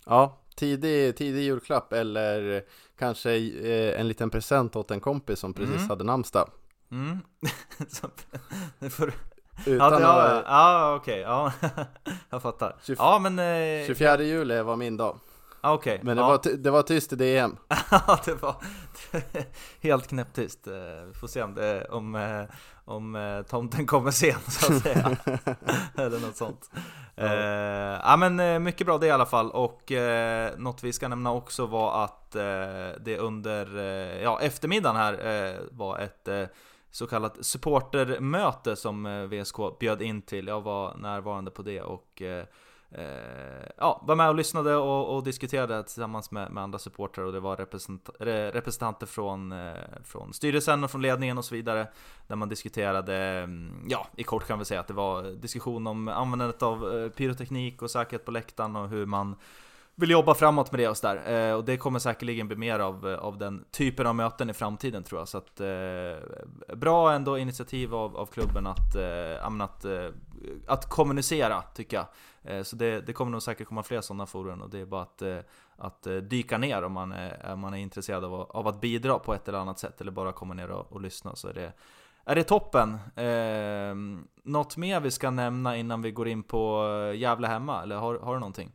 Ja, 0.06 0.38
tidig, 0.56 1.16
tidig 1.16 1.42
julklapp 1.42 1.92
eller 1.92 2.64
kanske 2.98 3.30
eh, 3.36 4.00
en 4.00 4.08
liten 4.08 4.30
present 4.30 4.76
åt 4.76 4.90
en 4.90 5.00
kompis 5.00 5.38
som 5.38 5.54
precis 5.54 5.76
mm. 5.76 5.88
hade 5.88 6.04
namnsdag. 6.04 6.50
Mm. 6.90 7.18
Utan 9.66 10.02
ja, 10.02 10.30
ja, 10.30 10.42
ja 10.46 10.94
okej, 10.94 11.20
ja, 11.20 11.52
jag 12.30 12.42
fattar. 12.42 12.76
20, 12.82 12.96
ja, 12.98 13.18
men, 13.18 13.38
eh, 13.38 13.86
24 13.86 14.22
juli 14.22 14.62
var 14.62 14.76
min 14.76 14.96
dag. 14.96 15.18
Ah. 15.60 15.74
Okay. 15.74 15.98
Men 16.02 16.16
det, 16.16 16.22
ja. 16.22 16.28
var 16.28 16.56
det 16.56 16.70
var 16.70 16.82
tyst 16.82 17.12
i 17.12 17.16
DM. 17.16 17.56
Ja, 17.90 18.18
det 18.24 18.34
var 18.34 18.56
helt 19.80 20.06
knäpptyst. 20.06 20.66
Eh, 20.66 20.72
vi 21.06 21.14
får 21.14 21.26
se 21.26 21.42
om, 21.42 21.54
det, 21.54 21.84
om, 21.84 22.14
eh, 22.14 22.42
om 22.84 23.16
eh, 23.16 23.42
tomten 23.42 23.86
kommer 23.86 24.10
sen 24.10 24.40
så 24.48 24.72
att 24.72 24.82
säga. 24.82 25.16
Eller 25.96 26.26
något 26.26 26.36
sånt. 26.36 26.70
Ja. 27.14 27.24
Eh, 27.24 28.00
ja 28.04 28.16
men 28.16 28.62
mycket 28.62 28.86
bra 28.86 28.98
det 28.98 29.06
i 29.06 29.10
alla 29.10 29.26
fall. 29.26 29.50
Och 29.50 29.92
eh, 29.92 30.50
något 30.58 30.82
vi 30.82 30.92
ska 30.92 31.08
nämna 31.08 31.32
också 31.32 31.66
var 31.66 32.04
att 32.04 32.36
eh, 32.36 32.42
det 33.00 33.18
under 33.18 33.78
ja, 34.22 34.40
eftermiddagen 34.40 34.96
här 34.96 35.56
var 35.70 35.98
ett 35.98 36.28
så 36.90 37.06
kallat 37.06 37.44
supportermöte 37.46 38.76
som 38.76 39.06
eh, 39.06 39.22
VSK 39.22 39.56
bjöd 39.80 40.02
in 40.02 40.22
till. 40.22 40.46
Jag 40.46 40.60
var 40.60 40.96
närvarande 40.96 41.50
på 41.50 41.62
det 41.62 41.80
och 41.80 42.22
eh, 42.22 42.44
eh, 42.90 43.68
ja, 43.76 44.02
var 44.06 44.14
med 44.14 44.28
och 44.28 44.34
lyssnade 44.34 44.76
och, 44.76 45.16
och 45.16 45.24
diskuterade 45.24 45.82
tillsammans 45.82 46.30
med, 46.30 46.52
med 46.52 46.62
andra 46.62 46.78
supportrar 46.78 47.24
och 47.24 47.32
det 47.32 47.40
var 47.40 47.56
representant, 47.56 48.16
representanter 48.54 49.06
från, 49.06 49.54
från 50.04 50.32
styrelsen 50.32 50.84
och 50.84 50.90
från 50.90 51.02
ledningen 51.02 51.38
och 51.38 51.44
så 51.44 51.54
vidare. 51.54 51.88
Där 52.26 52.36
man 52.36 52.48
diskuterade, 52.48 53.16
mm, 53.16 53.86
ja 53.88 54.06
i 54.16 54.22
kort 54.22 54.46
kan 54.46 54.58
vi 54.58 54.64
säga 54.64 54.80
att 54.80 54.88
det 54.88 54.94
var 54.94 55.22
diskussion 55.22 55.86
om 55.86 56.08
användandet 56.08 56.62
av 56.62 57.08
pyroteknik 57.08 57.82
och 57.82 57.90
säkerhet 57.90 58.24
på 58.24 58.30
läktaren 58.30 58.76
och 58.76 58.88
hur 58.88 59.06
man 59.06 59.36
vill 60.00 60.10
jobba 60.10 60.34
framåt 60.34 60.72
med 60.72 60.80
det 60.80 60.88
och 60.88 60.96
sådär. 60.96 61.48
Eh, 61.48 61.54
och 61.54 61.64
det 61.64 61.76
kommer 61.76 61.98
säkerligen 61.98 62.48
bli 62.48 62.56
mer 62.56 62.78
av, 62.78 63.08
eh, 63.08 63.18
av 63.18 63.38
den 63.38 63.64
typen 63.70 64.06
av 64.06 64.14
möten 64.14 64.50
i 64.50 64.52
framtiden 64.52 65.02
tror 65.02 65.20
jag. 65.20 65.28
Så 65.28 65.38
att, 65.38 65.60
eh, 65.60 66.76
bra 66.76 67.12
ändå 67.12 67.38
initiativ 67.38 67.94
av, 67.94 68.16
av 68.16 68.26
klubben 68.26 68.66
att, 68.66 68.94
eh, 68.94 69.62
att, 69.62 69.84
eh, 69.84 70.08
att 70.66 70.88
kommunicera, 70.88 71.62
tycker 71.62 71.96
jag. 71.96 72.06
Eh, 72.42 72.62
så 72.62 72.76
det, 72.76 73.00
det, 73.00 73.12
kommer 73.12 73.32
nog 73.32 73.42
säkert 73.42 73.68
komma 73.68 73.82
fler 73.82 74.00
sådana 74.00 74.26
forum 74.26 74.62
och 74.62 74.70
det 74.70 74.78
är 74.78 74.86
bara 74.86 75.02
att, 75.02 75.22
eh, 75.22 75.38
att 75.76 76.06
eh, 76.06 76.16
dyka 76.16 76.58
ner 76.58 76.82
om 76.82 76.92
man 76.92 77.12
är, 77.12 77.52
om 77.52 77.60
man 77.60 77.74
är 77.74 77.78
intresserad 77.78 78.24
av, 78.24 78.34
av 78.34 78.68
att 78.68 78.80
bidra 78.80 79.18
på 79.18 79.34
ett 79.34 79.48
eller 79.48 79.58
annat 79.58 79.78
sätt 79.78 80.00
eller 80.00 80.12
bara 80.12 80.32
komma 80.32 80.54
ner 80.54 80.70
och, 80.70 80.92
och 80.92 81.00
lyssna 81.00 81.36
så 81.36 81.48
är 81.48 81.54
det, 81.54 81.72
är 82.24 82.34
det 82.34 82.44
toppen. 82.44 82.98
Eh, 83.16 83.94
något 84.44 84.76
mer 84.76 85.00
vi 85.00 85.10
ska 85.10 85.30
nämna 85.30 85.76
innan 85.76 86.02
vi 86.02 86.10
går 86.10 86.28
in 86.28 86.42
på 86.42 86.86
eh, 86.86 87.18
Gävle 87.18 87.46
hemma, 87.46 87.82
eller 87.82 87.96
har, 87.96 88.18
har 88.18 88.34
du 88.34 88.40
någonting? 88.40 88.72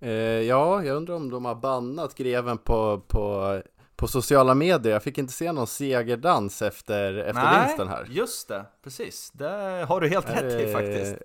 Eh, 0.00 0.10
ja, 0.42 0.84
jag 0.84 0.96
undrar 0.96 1.14
om 1.14 1.30
de 1.30 1.44
har 1.44 1.54
bannat 1.54 2.14
greven 2.14 2.58
på, 2.58 3.00
på, 3.08 3.62
på 3.96 4.06
sociala 4.06 4.54
medier. 4.54 4.92
Jag 4.92 5.02
fick 5.02 5.18
inte 5.18 5.32
se 5.32 5.52
någon 5.52 5.66
segerdans 5.66 6.62
efter, 6.62 7.14
efter 7.14 7.42
Nej, 7.42 7.66
vinsten 7.66 7.88
här. 7.88 8.06
just 8.10 8.48
det. 8.48 8.66
Precis. 8.84 9.30
Det 9.30 9.84
har 9.88 10.00
du 10.00 10.08
helt 10.08 10.30
rätt 10.30 10.60
i 10.60 10.72
faktiskt. 10.72 11.16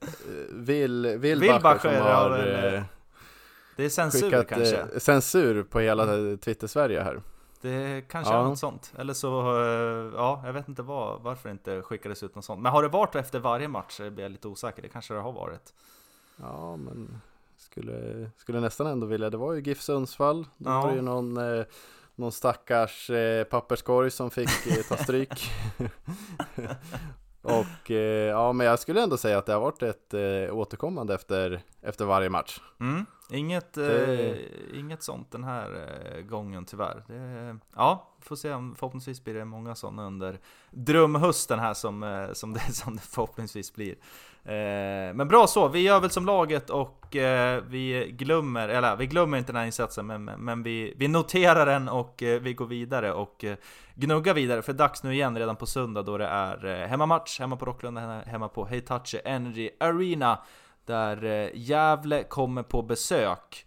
Vill, 0.50 1.18
Wilbacher 1.18 1.80
som 1.80 1.96
har... 1.96 2.38
En, 2.38 2.76
eh, 2.76 2.84
det 3.76 3.86
är 3.86 3.90
censur 3.90 4.22
skickat, 4.22 4.48
kanske? 4.48 4.78
Eh, 4.78 5.00
censur 5.00 5.64
på 5.64 5.80
hela 5.80 6.06
Twitter-Sverige 6.38 7.02
här. 7.02 7.22
Det 7.62 8.02
kanske 8.10 8.34
ja. 8.34 8.40
är 8.40 8.44
något 8.44 8.60
sånt. 8.60 8.94
Eller 8.98 9.14
så, 9.14 9.28
ja, 10.16 10.42
jag 10.46 10.54
vet 10.54 10.68
inte 10.68 10.82
vad, 10.82 11.22
varför 11.22 11.50
det 11.50 11.54
inte 11.54 11.82
skickades 11.82 12.24
ut 12.24 12.36
något 12.36 12.46
sånt. 12.46 12.62
Men 12.62 12.72
har 12.72 12.84
det 12.84 12.90
varit 12.90 13.16
efter 13.16 13.40
varje 13.40 13.68
match? 13.68 13.98
Det 13.98 14.12
blir 14.12 14.24
jag 14.24 14.32
lite 14.32 14.48
osäker. 14.48 14.82
Det 14.82 14.90
kanske 14.90 15.14
det 15.14 15.20
har 15.20 15.32
varit. 15.32 15.74
Ja, 16.38 16.76
men 16.76 17.22
skulle, 17.72 18.30
skulle 18.38 18.60
nästan 18.60 18.88
ändå 18.88 19.08
vilja, 19.08 19.30
det 19.30 19.38
var 19.38 19.54
ju 19.54 19.62
GIF 19.62 19.82
Sundsvall, 19.82 20.48
då 20.58 20.70
ja. 20.70 20.82
var 20.82 20.90
det 20.90 20.96
ju 20.96 21.02
någon, 21.02 21.38
eh, 21.38 21.66
någon 22.16 22.32
stackars 22.32 23.10
eh, 23.10 23.44
papperskorg 23.44 24.12
som 24.12 24.32
fick 24.32 24.68
eh, 24.68 24.84
ta 24.90 24.98
stryk. 24.98 25.52
Och 27.42 27.92
eh, 27.92 28.30
ja, 28.30 28.54
men 28.54 28.68
jag 28.68 28.80
skulle 28.80 29.04
ändå 29.04 29.18
säga 29.18 29.38
att 29.38 29.46
det 29.46 29.54
har 29.54 29.60
varit 29.60 29.84
ett 29.84 30.14
eh, 30.14 30.56
återkommande 30.56 31.16
efter, 31.16 31.62
efter 31.82 32.06
varje 32.06 32.30
match. 32.30 32.60
Mm. 32.80 33.06
Inget, 33.32 33.74
det... 33.74 34.30
eh, 34.30 34.80
inget 34.80 35.04
sånt 35.04 35.32
den 35.32 35.44
här 35.44 35.88
eh, 36.16 36.22
gången 36.22 36.66
tyvärr. 36.66 37.04
Det, 37.08 37.58
ja, 37.76 38.08
får 38.20 38.36
se 38.36 38.54
om 38.54 38.76
förhoppningsvis 38.76 39.24
blir 39.24 39.34
det 39.34 39.46
många 39.46 39.76
sådana 39.76 40.06
under 40.06 40.40
drömhösten 40.70 41.60
här 41.60 41.74
som, 41.74 42.04
eh, 42.04 42.34
som, 42.34 42.54
det, 42.54 42.60
som 42.74 42.96
det 42.96 43.02
förhoppningsvis 43.02 43.74
blir. 43.74 43.96
Eh, 44.44 45.14
men 45.14 45.28
bra 45.28 45.48
så, 45.48 45.68
vi 45.68 45.80
gör 45.80 46.00
väl 46.00 46.10
som 46.10 46.26
laget 46.26 46.70
och 46.70 46.98
vi 47.68 48.16
glömmer, 48.18 48.70
eller 48.70 48.96
vi 48.96 49.08
glömmer 49.08 49.38
inte 49.38 49.52
den 49.52 49.60
här 49.60 49.66
insatsen 49.66 50.08
men, 50.08 50.26
men 50.26 50.64
vi, 50.64 50.94
vi 50.98 51.08
noterar 51.08 51.66
den 51.66 51.90
och 51.90 52.16
vi 52.42 52.54
går 52.54 52.66
vidare 52.66 53.14
och 53.14 53.46
gnuggar 53.96 54.34
vidare 54.34 54.62
för 54.62 54.74
dags 54.74 55.04
nu 55.04 55.14
igen 55.14 55.38
redan 55.38 55.56
på 55.56 55.66
söndag 55.66 56.04
då 56.04 56.18
det 56.18 56.26
är 56.26 56.88
hemmamatch 56.88 57.40
hemma 57.40 57.56
på 57.56 57.66
Rocklunda, 57.66 58.22
hemma 58.26 58.48
på 58.48 58.66
Hitachi 58.66 59.20
Energy 59.26 59.70
Arena 59.80 60.40
där 60.92 61.24
eh, 61.24 61.50
Gävle 61.54 62.24
kommer 62.24 62.64
på 62.64 62.82
besök. 62.82 63.66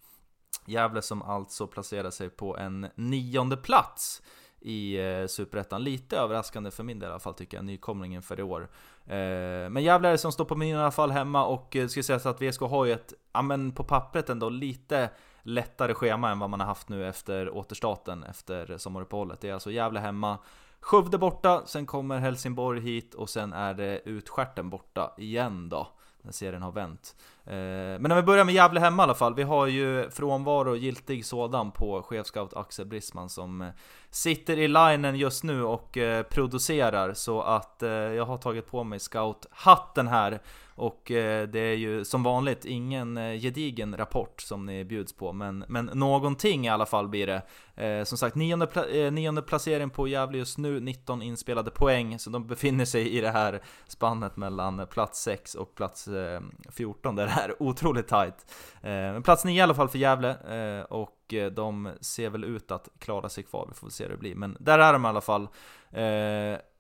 Gävle 0.66 1.02
som 1.02 1.22
alltså 1.22 1.66
placerar 1.66 2.10
sig 2.10 2.30
på 2.30 2.56
en 2.56 2.86
nionde 2.94 3.56
plats 3.56 4.22
i 4.60 4.98
eh, 4.98 5.26
Superettan. 5.26 5.84
Lite 5.84 6.16
överraskande 6.16 6.70
för 6.70 6.82
min 6.82 6.98
del 6.98 7.08
i 7.08 7.10
alla 7.10 7.20
fall 7.20 7.34
tycker 7.34 7.56
jag, 7.56 7.64
nykomlingen 7.64 8.22
för 8.22 8.40
i 8.40 8.42
år. 8.42 8.68
Eh, 9.06 9.70
men 9.70 9.82
Gävle 9.82 10.08
är 10.08 10.12
det 10.12 10.18
som 10.18 10.32
står 10.32 10.44
på 10.44 10.56
menyn 10.56 10.76
i 10.76 10.78
alla 10.78 10.90
fall 10.90 11.10
hemma 11.10 11.46
och 11.46 11.76
ska 11.88 12.02
säga 12.02 12.18
så 12.18 12.28
att 12.28 12.42
VSK 12.42 12.60
har 12.60 12.84
ju 12.84 12.92
ett, 12.92 13.12
ja 13.32 13.42
men 13.42 13.72
på 13.72 13.84
pappret 13.84 14.30
ändå 14.30 14.48
lite 14.48 15.10
lättare 15.42 15.94
schema 15.94 16.30
än 16.30 16.38
vad 16.38 16.50
man 16.50 16.60
har 16.60 16.66
haft 16.66 16.88
nu 16.88 17.08
efter 17.08 17.50
återstarten 17.50 18.22
efter 18.22 18.78
sommaruppehållet. 18.78 19.40
Det 19.40 19.48
är 19.48 19.54
alltså 19.54 19.70
Gävle 19.70 20.00
hemma, 20.00 20.38
Skövde 20.80 21.18
borta, 21.18 21.62
sen 21.66 21.86
kommer 21.86 22.18
Helsingborg 22.18 22.80
hit 22.80 23.14
och 23.14 23.30
sen 23.30 23.52
är 23.52 23.74
det 23.74 24.00
Utskärten 24.04 24.70
borta 24.70 25.14
igen 25.18 25.68
då 25.68 25.88
när 26.24 26.32
serien 26.32 26.62
har 26.62 26.72
vänt. 26.72 27.16
Eh, 27.44 27.54
men 28.00 28.12
om 28.12 28.16
vi 28.16 28.22
börjar 28.22 28.44
med 28.44 28.54
Gävle 28.54 28.80
hemma 28.80 29.02
i 29.02 29.04
alla 29.04 29.14
fall. 29.14 29.34
Vi 29.34 29.42
har 29.42 29.66
ju 29.66 30.10
frånvaro, 30.10 30.76
giltig 30.76 31.26
sådan, 31.26 31.70
på 31.70 32.02
chefscout 32.02 32.56
Axel 32.56 32.86
Brisman 32.86 33.28
som 33.28 33.62
eh, 33.62 33.68
sitter 34.14 34.58
i 34.58 34.68
linen 34.68 35.16
just 35.16 35.44
nu 35.44 35.64
och 35.64 35.96
eh, 35.96 36.22
producerar. 36.22 37.14
Så 37.14 37.42
att 37.42 37.82
eh, 37.82 37.90
jag 37.90 38.24
har 38.24 38.36
tagit 38.36 38.66
på 38.66 38.84
mig 38.84 38.98
scout-hatten 38.98 40.08
här 40.08 40.40
och 40.76 41.10
eh, 41.10 41.48
det 41.48 41.58
är 41.58 41.74
ju 41.74 42.04
som 42.04 42.22
vanligt 42.22 42.64
ingen 42.64 43.16
eh, 43.16 43.40
gedigen 43.40 43.96
rapport 43.96 44.40
som 44.40 44.66
ni 44.66 44.84
bjuds 44.84 45.12
på, 45.12 45.32
men, 45.32 45.64
men 45.68 45.90
någonting 45.94 46.66
i 46.66 46.68
alla 46.68 46.86
fall 46.86 47.08
blir 47.08 47.26
det. 47.26 47.42
Eh, 47.84 48.04
som 48.04 48.18
sagt, 48.18 48.36
nionde, 48.36 48.66
pla 48.66 48.86
eh, 48.86 49.12
nionde 49.12 49.42
placering 49.42 49.90
på 49.90 50.08
Gävle 50.08 50.38
just 50.38 50.58
nu, 50.58 50.80
19 50.80 51.22
inspelade 51.22 51.70
poäng, 51.70 52.18
så 52.18 52.30
de 52.30 52.46
befinner 52.46 52.84
sig 52.84 53.08
i 53.08 53.20
det 53.20 53.30
här 53.30 53.62
spannet 53.86 54.36
mellan 54.36 54.86
plats 54.86 55.22
6 55.22 55.54
och 55.54 55.74
plats 55.74 56.08
eh, 56.08 56.40
14, 56.70 57.16
där 57.16 57.26
det 57.26 57.32
är 57.32 57.62
otroligt 57.62 58.08
tight. 58.08 58.46
Men 58.82 59.22
plats 59.22 59.44
9 59.44 59.58
i 59.58 59.60
alla 59.60 59.74
fall 59.74 59.88
för 59.88 59.98
Gävle, 59.98 60.36
och 60.84 61.23
de 61.52 61.90
ser 62.00 62.30
väl 62.30 62.44
ut 62.44 62.70
att 62.70 62.88
klara 62.98 63.28
sig 63.28 63.44
kvar, 63.44 63.66
vi 63.68 63.74
får 63.74 63.88
se 63.88 64.04
hur 64.04 64.10
det 64.10 64.16
blir. 64.16 64.34
Men 64.34 64.56
där 64.60 64.78
är 64.78 64.92
de 64.92 65.04
i 65.04 65.08
alla 65.08 65.20
fall. 65.20 65.48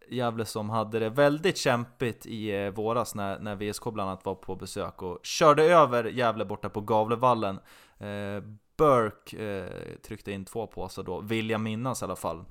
Gävle 0.08 0.44
som 0.44 0.70
hade 0.70 0.98
det 0.98 1.08
väldigt 1.10 1.56
kämpigt 1.58 2.26
i 2.26 2.50
eh, 2.64 2.70
våras 2.70 3.14
när, 3.14 3.38
när 3.38 3.56
VSK 3.56 3.84
bland 3.84 4.10
annat 4.10 4.24
var 4.24 4.34
på 4.34 4.56
besök 4.56 5.02
och 5.02 5.18
körde 5.22 5.64
över 5.64 6.04
Gävle 6.04 6.44
borta 6.44 6.68
på 6.68 6.80
Gavlevallen. 6.80 7.58
Eh, 7.98 8.42
Burke 8.76 9.36
eh, 9.46 9.96
tryckte 10.06 10.32
in 10.32 10.44
två 10.44 10.66
påsar 10.66 11.02
då, 11.02 11.20
vill 11.20 11.50
jag 11.50 11.60
minnas 11.60 12.02
i 12.02 12.04
alla 12.04 12.16
fall. 12.16 12.44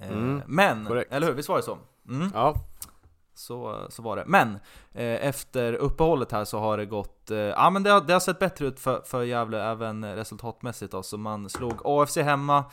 Eh, 0.00 0.08
Mm, 0.10 0.42
men, 0.46 0.86
korrekt. 0.86 1.12
eller 1.12 1.26
hur? 1.26 1.34
Visst 1.34 1.48
var 1.48 1.56
det 1.56 1.62
så? 1.62 1.78
Mm. 2.08 2.30
Ja, 2.34 2.54
Så, 3.34 3.86
så 3.88 4.02
var 4.02 4.16
det. 4.16 4.24
Men 4.26 4.58
eh, 4.92 5.26
efter 5.26 5.72
uppehållet 5.72 6.32
här 6.32 6.44
så 6.44 6.58
har 6.58 6.76
det 6.76 6.86
gått... 6.86 7.30
Eh, 7.30 7.38
ja 7.38 7.70
men 7.70 7.82
det 7.82 7.90
har, 7.90 8.00
det 8.00 8.12
har 8.12 8.20
sett 8.20 8.38
bättre 8.38 8.66
ut 8.66 8.80
för, 8.80 9.00
för 9.04 9.22
Gävle 9.22 9.62
även 9.62 10.16
resultatmässigt 10.16 10.92
då. 10.92 11.02
Så 11.02 11.18
man 11.18 11.50
slog 11.50 11.80
AFC 11.84 12.16
hemma, 12.16 12.64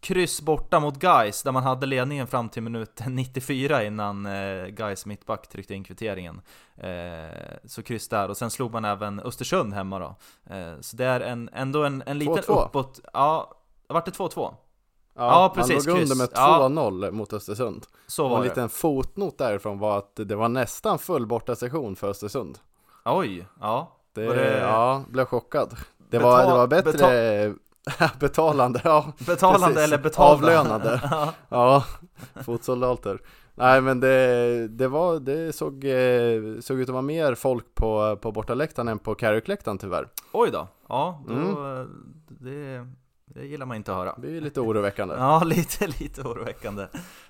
kryss 0.00 0.40
borta 0.40 0.80
mot 0.80 0.98
Guys 0.98 1.42
där 1.42 1.52
man 1.52 1.62
hade 1.62 1.86
ledningen 1.86 2.26
fram 2.26 2.48
till 2.48 2.62
minut 2.62 3.00
94 3.06 3.84
innan 3.84 4.26
eh, 4.26 4.66
Guys 4.66 5.06
mittback 5.06 5.48
tryckte 5.48 5.74
in 5.74 5.84
kvitteringen. 5.84 6.40
Eh, 6.76 7.56
så 7.64 7.82
kryss 7.82 8.08
där, 8.08 8.28
och 8.28 8.36
sen 8.36 8.50
slog 8.50 8.72
man 8.72 8.84
även 8.84 9.20
Östersund 9.20 9.74
hemma 9.74 9.98
då. 9.98 10.16
Eh, 10.54 10.80
så 10.80 10.96
det 10.96 11.04
är 11.04 11.20
en, 11.20 11.50
ändå 11.52 11.84
en, 11.84 12.02
en 12.06 12.18
liten 12.18 12.36
2-2. 12.36 12.66
uppåt... 12.66 13.00
Ja, 13.12 13.54
vart 13.88 14.04
det 14.04 14.10
2-2? 14.10 14.54
Ja, 15.20 15.42
Ja, 15.42 15.52
precis, 15.54 15.86
Man 15.86 15.94
låg 15.94 16.02
under 16.02 16.16
med 16.16 16.28
Ja. 16.34 16.68
2-0 16.68 17.10
mot 17.10 17.32
Östersund. 17.32 17.86
Så 18.06 18.24
Och 18.24 18.30
var 18.30 18.36
en 18.36 18.42
det. 18.42 18.48
liten 18.48 18.68
fotnot 18.68 19.38
därifrån 19.38 19.78
var 19.78 19.98
att 19.98 20.12
det 20.16 20.36
var 20.36 20.48
nästan 20.48 20.98
full 20.98 21.26
borta 21.26 21.56
session 21.56 21.96
för 21.96 22.08
Östersund. 22.08 22.58
Oj, 23.04 23.46
ja. 23.60 23.96
Det, 24.14 24.26
det- 24.26 24.58
ja, 24.60 25.02
blev 25.08 25.24
chockad. 25.24 25.76
Det, 26.10 26.18
Betal- 26.18 26.22
var, 26.22 26.46
det 26.46 26.52
var 26.52 26.66
bättre 26.66 27.54
betalande, 28.20 28.80
ja. 28.84 29.12
Betalande 29.26 29.66
Precis. 29.66 29.84
eller 29.84 29.98
betalda? 29.98 30.32
Avlönade. 30.60 31.00
Ja. 31.10 31.32
Ja, 31.48 31.84
fotsoldater. 32.44 33.18
Nej 33.54 33.80
men 33.80 34.00
det, 34.00 34.68
det 34.68 34.88
var, 34.88 35.18
det 35.20 35.52
såg, 35.56 35.84
eh, 35.84 36.60
såg 36.60 36.78
ut 36.80 36.88
att 36.88 36.92
vara 36.92 37.02
mer 37.02 37.34
folk 37.34 37.74
på, 37.74 38.16
på 38.22 38.32
bortaläktaren 38.32 38.88
än 38.88 38.98
på 38.98 39.14
Carrick-läktaren 39.14 39.78
tyvärr. 39.78 40.08
Oj 40.32 40.50
då, 40.50 40.68
ja, 40.88 41.22
då, 41.28 41.32
Mm. 41.34 41.54
det, 42.28 42.86
det 43.40 43.46
gillar 43.46 43.66
man 43.66 43.76
inte 43.76 43.92
att 43.92 43.98
höra. 43.98 44.14
Det 44.18 44.36
är 44.36 44.40
lite 44.40 44.60
oroväckande. 44.60 45.14
Ja, 45.18 45.42
lite, 45.44 45.86
lite 45.86 46.22
oroväckande. 46.22 46.86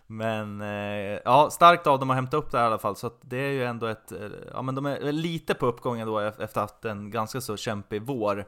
Men 0.07 0.61
eh, 0.61 1.19
ja, 1.25 1.49
starkt 1.51 1.87
av 1.87 1.99
dem 1.99 2.11
att 2.11 2.17
hämta 2.17 2.37
upp 2.37 2.51
det 2.51 2.59
här 2.59 2.65
i 2.65 2.67
alla 2.67 2.79
fall. 2.79 2.97
Så 2.97 3.11
det 3.21 3.37
är 3.37 3.51
ju 3.51 3.65
ändå 3.65 3.87
ett, 3.87 4.13
eh, 4.13 4.19
ja 4.53 4.63
men 4.63 4.75
de 4.75 4.87
är 4.87 5.13
lite 5.13 5.55
på 5.55 5.67
uppgången 5.67 6.07
då 6.07 6.19
efter 6.19 6.45
att 6.45 6.55
ha 6.55 6.63
haft 6.63 6.85
en 6.85 7.11
ganska 7.11 7.41
så 7.41 7.57
kämpig 7.57 8.03
vår. 8.03 8.45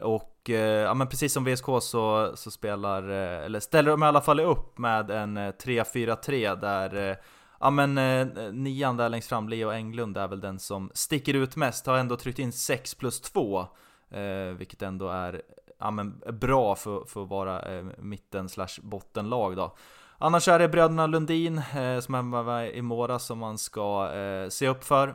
Och 0.00 0.50
eh, 0.50 0.80
ja 0.80 0.94
men 0.94 1.06
precis 1.06 1.32
som 1.32 1.44
VSK 1.44 1.66
så, 1.80 2.32
så 2.34 2.50
spelar, 2.50 3.10
eh, 3.10 3.44
eller 3.44 3.60
ställer 3.60 3.90
de 3.90 4.02
i 4.02 4.06
alla 4.06 4.20
fall 4.20 4.40
upp 4.40 4.78
med 4.78 5.10
en 5.10 5.36
eh, 5.36 5.52
3-4-3 5.52 6.60
där 6.60 7.10
eh, 7.10 7.16
Ja 7.62 7.70
men 7.70 7.98
eh, 7.98 8.52
nian 8.52 8.96
där 8.96 9.08
längst 9.08 9.28
fram, 9.28 9.48
Leo 9.48 9.70
Englund 9.70 10.16
är 10.16 10.28
väl 10.28 10.40
den 10.40 10.58
som 10.58 10.90
sticker 10.94 11.34
ut 11.34 11.56
mest, 11.56 11.86
har 11.86 11.98
ändå 11.98 12.16
tryckt 12.16 12.38
in 12.38 12.52
6 12.52 12.94
plus 12.94 13.20
2 13.20 13.66
eh, 14.10 14.54
Vilket 14.58 14.82
ändå 14.82 15.08
är 15.08 15.42
ja, 15.80 15.90
men 15.90 16.22
bra 16.32 16.74
för, 16.74 17.04
för 17.04 17.22
att 17.22 17.28
vara 17.28 17.62
eh, 17.62 17.84
mitten 17.98 18.48
slash 18.48 18.80
bottenlag 18.82 19.56
då. 19.56 19.76
Annars 20.18 20.48
är 20.48 20.58
det 20.58 20.68
bröderna 20.68 21.06
Lundin 21.06 21.58
eh, 21.58 22.00
som 22.00 22.14
är 22.14 22.22
med 22.22 22.74
i 22.74 22.82
Mora 22.82 23.18
som 23.18 23.38
man 23.38 23.58
ska 23.58 24.12
eh, 24.14 24.48
se 24.48 24.68
upp 24.68 24.84
för. 24.84 25.08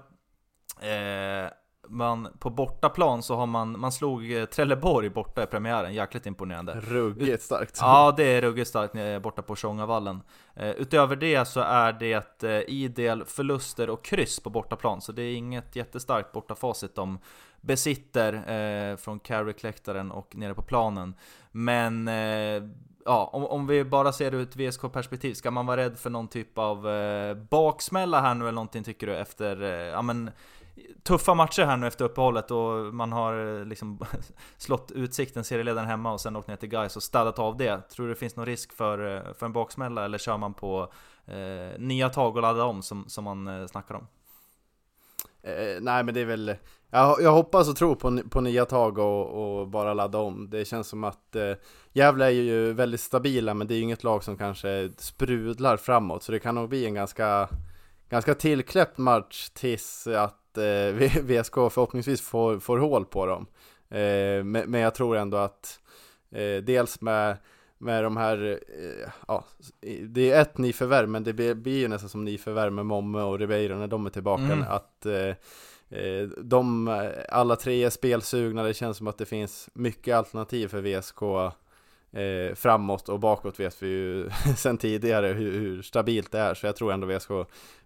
Eh, 0.80 1.50
man, 1.88 2.28
På 2.40 2.50
bortaplan 2.50 3.24
så 3.24 3.36
har 3.36 3.46
man, 3.46 3.80
man 3.80 3.92
slog 3.92 4.32
eh, 4.32 4.46
Trelleborg 4.46 5.10
borta 5.10 5.44
i 5.44 5.46
premiären, 5.46 5.94
jäkligt 5.94 6.26
imponerande. 6.26 6.74
Ruggigt 6.74 7.44
starkt. 7.44 7.78
Ja, 7.82 8.14
det 8.18 8.24
är 8.24 8.42
ruggigt 8.42 8.70
starkt 8.70 8.96
eh, 8.96 9.20
borta 9.20 9.42
på 9.42 9.56
Tjongavallen. 9.56 10.22
Utöver 10.78 11.16
det 11.16 11.46
så 11.46 11.60
är 11.60 11.94
det 11.94 12.44
eh, 12.44 12.60
idel 12.60 13.26
förluster 13.26 13.90
och 13.90 14.06
kryss 14.06 14.40
på 14.40 14.50
bortaplan, 14.50 15.02
så 15.02 15.12
det 15.12 15.22
är 15.22 15.36
inget 15.36 15.76
jättestarkt 15.76 16.32
bortafacit 16.32 16.96
de 16.96 17.20
besitter 17.66 18.34
eh, 18.34 18.98
från 18.98 19.20
Carrick-läktaren 19.20 20.12
och 20.12 20.36
nere 20.36 20.54
på 20.54 20.62
planen. 20.62 21.16
Men 21.52 22.08
eh, 22.08 22.64
ja, 23.06 23.30
om, 23.34 23.46
om 23.46 23.68
vi 23.68 23.84
bara 23.84 24.12
ser 24.12 24.32
det 24.32 24.38
ur 24.38 24.44
ett 24.44 24.56
VSK-perspektiv, 24.56 25.34
ska 25.34 25.52
man 25.52 25.66
vara 25.66 25.78
rädd 25.82 25.98
för 25.98 26.10
någon 26.10 26.28
typ 26.28 26.58
av 26.58 26.90
eh, 26.90 27.36
baksmälla 27.36 28.22
här 28.22 28.34
nu 28.34 28.44
eller 28.46 28.56
någonting 28.56 28.84
tycker 28.84 29.08
du 29.08 29.16
efter, 29.16 29.62
eh, 29.62 29.70
ja 29.70 30.02
men 30.02 30.32
tuffa 31.04 31.34
matcher 31.34 31.66
här 31.66 31.78
nu 31.78 31.88
efter 31.88 32.06
uppehållet 32.06 32.52
och 32.52 32.94
man 32.94 33.12
har 33.12 33.60
eh, 33.60 33.66
liksom 33.66 34.00
slått 34.58 34.92
Utsikten, 34.92 35.44
serieledaren 35.44 35.90
hemma 35.90 36.14
och 36.14 36.22
sen 36.22 36.36
åkt 36.36 36.48
ner 36.48 36.56
till 36.56 36.70
Gais 36.70 36.96
och 36.96 37.04
städat 37.04 37.40
av 37.40 37.58
det. 37.58 37.90
Tror 37.90 38.08
du 38.08 38.14
det 38.14 38.20
finns 38.20 38.36
någon 38.36 38.46
risk 38.46 38.74
för, 38.74 39.16
eh, 39.16 39.34
för 39.34 39.46
en 39.46 39.54
baksmälla 39.54 40.06
eller 40.06 40.18
kör 40.18 40.38
man 40.38 40.54
på 40.54 40.94
eh, 41.26 41.80
nya 41.80 42.10
tag 42.10 42.36
och 42.36 42.42
ladda 42.42 42.64
om 42.64 42.82
som, 42.82 43.10
som 43.10 43.24
man 43.24 43.48
eh, 43.48 43.68
snackar 43.68 43.96
om? 43.96 44.08
Eh, 45.46 45.82
nej 45.82 46.04
men 46.04 46.14
det 46.14 46.22
är 46.22 46.26
väl, 46.26 46.56
jag, 46.90 47.22
jag 47.22 47.32
hoppas 47.32 47.70
och 47.70 47.76
tror 47.76 47.96
på, 47.96 48.20
på 48.30 48.42
nya 48.42 48.66
tag 48.66 48.98
och, 48.98 49.60
och 49.60 49.68
bara 49.68 49.94
ladda 49.94 50.18
om. 50.18 50.50
Det 50.50 50.66
känns 50.66 50.88
som 50.88 51.04
att 51.04 51.36
eh, 51.36 51.52
Gävle 51.94 52.26
är 52.26 52.30
ju 52.30 52.74
väldigt 52.74 53.02
stabila 53.02 53.54
men 53.54 53.68
det 53.68 53.74
är 53.74 53.76
ju 53.76 53.84
inget 53.84 54.04
lag 54.04 54.24
som 54.24 54.38
kanske 54.38 54.92
sprudlar 54.98 55.78
framåt. 55.78 56.24
Så 56.24 56.32
det 56.32 56.40
kan 56.40 56.56
nog 56.56 56.70
bli 56.70 56.86
en 56.86 56.94
ganska, 56.94 57.50
ganska 58.10 58.36
tillkläppt 58.36 58.98
match 58.98 59.50
tills 59.50 60.08
att 60.08 60.58
eh, 60.58 61.22
VSK 61.22 61.54
förhoppningsvis 61.54 62.22
får, 62.22 62.60
får 62.60 62.78
hål 62.78 63.06
på 63.06 63.26
dem. 63.26 63.46
Eh, 63.90 64.44
men, 64.44 64.72
men 64.72 64.82
jag 64.82 64.96
tror 64.96 65.18
ändå 65.18 65.38
att 65.38 65.80
eh, 66.32 66.64
dels 66.64 67.02
med 67.02 67.38
med 67.78 68.04
de 68.04 68.18
här, 68.18 68.60
eh, 68.68 69.10
ja, 69.28 69.46
det 70.08 70.32
är 70.32 70.42
ett 70.42 70.58
nyförvärv 70.58 71.10
men 71.10 71.24
det 71.24 71.34
blir, 71.34 71.54
blir 71.54 71.78
ju 71.78 71.88
nästan 71.88 72.10
som 72.10 72.26
nyförvärv 72.26 72.74
med 72.74 72.86
Momme 72.86 73.22
och 73.22 73.40
Ribeiro 73.40 73.78
när 73.78 73.88
de 73.88 74.06
är 74.06 74.10
tillbaka. 74.10 74.44
Mm. 74.44 74.66
Att 74.70 75.06
eh, 75.06 75.36
eh, 76.00 76.28
de, 76.44 76.88
alla 77.30 77.56
tre 77.56 77.84
är 77.84 77.90
spelsugna, 77.90 78.64
det 78.64 78.74
känns 78.74 78.98
som 78.98 79.08
att 79.08 79.18
det 79.18 79.26
finns 79.26 79.70
mycket 79.74 80.16
alternativ 80.16 80.68
för 80.68 80.82
VSK 80.82 81.22
eh, 82.16 82.56
framåt 82.56 83.10
och 83.10 83.20
bakåt 83.20 83.60
vet 83.60 83.84
vi 83.84 83.88
ju 83.88 84.30
sen 84.58 84.78
tidigare 84.78 85.28
hur, 85.28 85.52
hur 85.52 85.82
stabilt 85.82 86.32
det 86.32 86.40
är. 86.40 86.54
Så 86.54 86.66
jag 86.66 86.76
tror 86.76 86.94
ändå 86.94 87.08
VSK, 87.08 87.30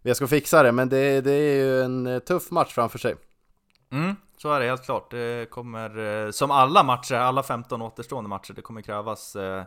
VSK 0.01 0.29
fixar 0.29 0.63
det, 0.63 0.71
men 0.71 0.89
det, 0.89 1.21
det 1.21 1.31
är 1.31 1.55
ju 1.55 1.81
en 1.81 2.07
eh, 2.07 2.19
tuff 2.19 2.51
match 2.51 2.73
framför 2.73 2.99
sig. 2.99 3.15
Mm, 3.91 4.15
så 4.41 4.51
är 4.51 4.59
det 4.59 4.65
helt 4.65 4.85
klart. 4.85 5.11
Det 5.11 5.49
kommer, 5.49 5.97
eh, 6.25 6.31
som 6.31 6.51
alla 6.51 6.83
matcher, 6.83 7.15
alla 7.15 7.43
15 7.43 7.81
återstående 7.81 8.29
matcher, 8.29 8.53
det 8.53 8.61
kommer 8.61 8.81
krävas 8.81 9.35
eh, 9.35 9.63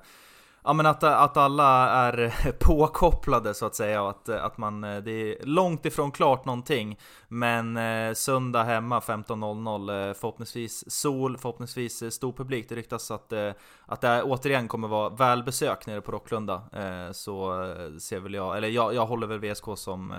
Ja 0.64 0.72
men 0.72 0.86
att, 0.86 1.02
att 1.02 1.36
alla 1.36 1.90
är 1.90 2.34
påkopplade 2.60 3.54
så 3.54 3.66
att 3.66 3.74
säga 3.74 4.02
och 4.02 4.10
att, 4.10 4.28
att 4.28 4.58
man, 4.58 4.84
eh, 4.84 5.02
det 5.02 5.10
är 5.12 5.46
långt 5.46 5.86
ifrån 5.86 6.10
klart 6.10 6.44
någonting 6.44 6.98
Men 7.28 7.76
eh, 7.76 8.14
söndag 8.14 8.62
hemma 8.62 9.00
15.00 9.00 10.08
eh, 10.08 10.14
Förhoppningsvis 10.14 10.90
sol, 10.90 11.38
förhoppningsvis 11.38 12.14
stor 12.14 12.32
publik 12.32 12.68
Det 12.68 12.74
ryktas 12.74 13.10
att, 13.10 13.32
eh, 13.32 13.50
att 13.92 14.00
det 14.00 14.22
återigen 14.22 14.68
kommer 14.68 14.88
vara 14.88 15.08
välbesök 15.08 15.86
nere 15.86 16.00
på 16.00 16.12
Rocklunda 16.12 16.62
eh, 16.72 17.12
Så 17.12 17.62
eh, 17.64 17.96
ser 17.98 18.20
väl 18.20 18.34
jag, 18.34 18.56
eller 18.56 18.68
jag, 18.68 18.94
jag 18.94 19.06
håller 19.06 19.26
väl 19.26 19.38
VSK 19.38 19.64
som 19.76 20.12
eh, 20.12 20.18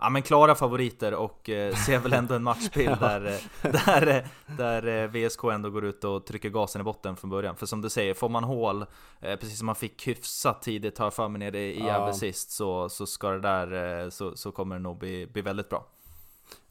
Ja 0.00 0.10
men 0.10 0.22
klara 0.22 0.54
favoriter 0.54 1.14
och 1.14 1.50
eh, 1.50 1.74
ser 1.74 1.98
väl 1.98 2.12
ändå 2.12 2.34
en 2.34 2.42
matchbild 2.42 2.96
där, 3.00 3.26
eh, 3.26 3.70
där, 3.86 4.06
eh, 4.06 4.56
där 4.56 5.06
VSK 5.06 5.44
ändå 5.44 5.70
går 5.70 5.84
ut 5.84 6.04
och 6.04 6.26
trycker 6.26 6.48
gasen 6.48 6.80
i 6.80 6.84
botten 6.84 7.16
från 7.16 7.30
början 7.30 7.56
För 7.56 7.66
som 7.66 7.82
du 7.82 7.90
säger, 7.90 8.14
får 8.14 8.28
man 8.28 8.44
hål, 8.44 8.86
precis 9.20 9.58
som 9.58 9.66
man 9.66 9.74
fick 9.74 10.08
hyfsat 10.08 10.62
tidigt 10.62 10.98
har 10.98 11.06
jag 11.06 11.14
för 11.14 11.28
mig 11.28 11.38
nere 11.38 11.58
i 11.58 11.78
Ja. 11.78 11.86
Gävle 11.86 12.14
sist 12.14 12.50
Så, 12.50 12.88
så 12.88 13.06
ska 13.06 13.30
det 13.30 13.40
där, 13.40 14.10
så, 14.10 14.36
så 14.36 14.52
kommer 14.52 14.76
det 14.76 14.82
nog 14.82 14.98
bli, 14.98 15.26
bli 15.26 15.42
väldigt 15.42 15.68
bra 15.68 15.86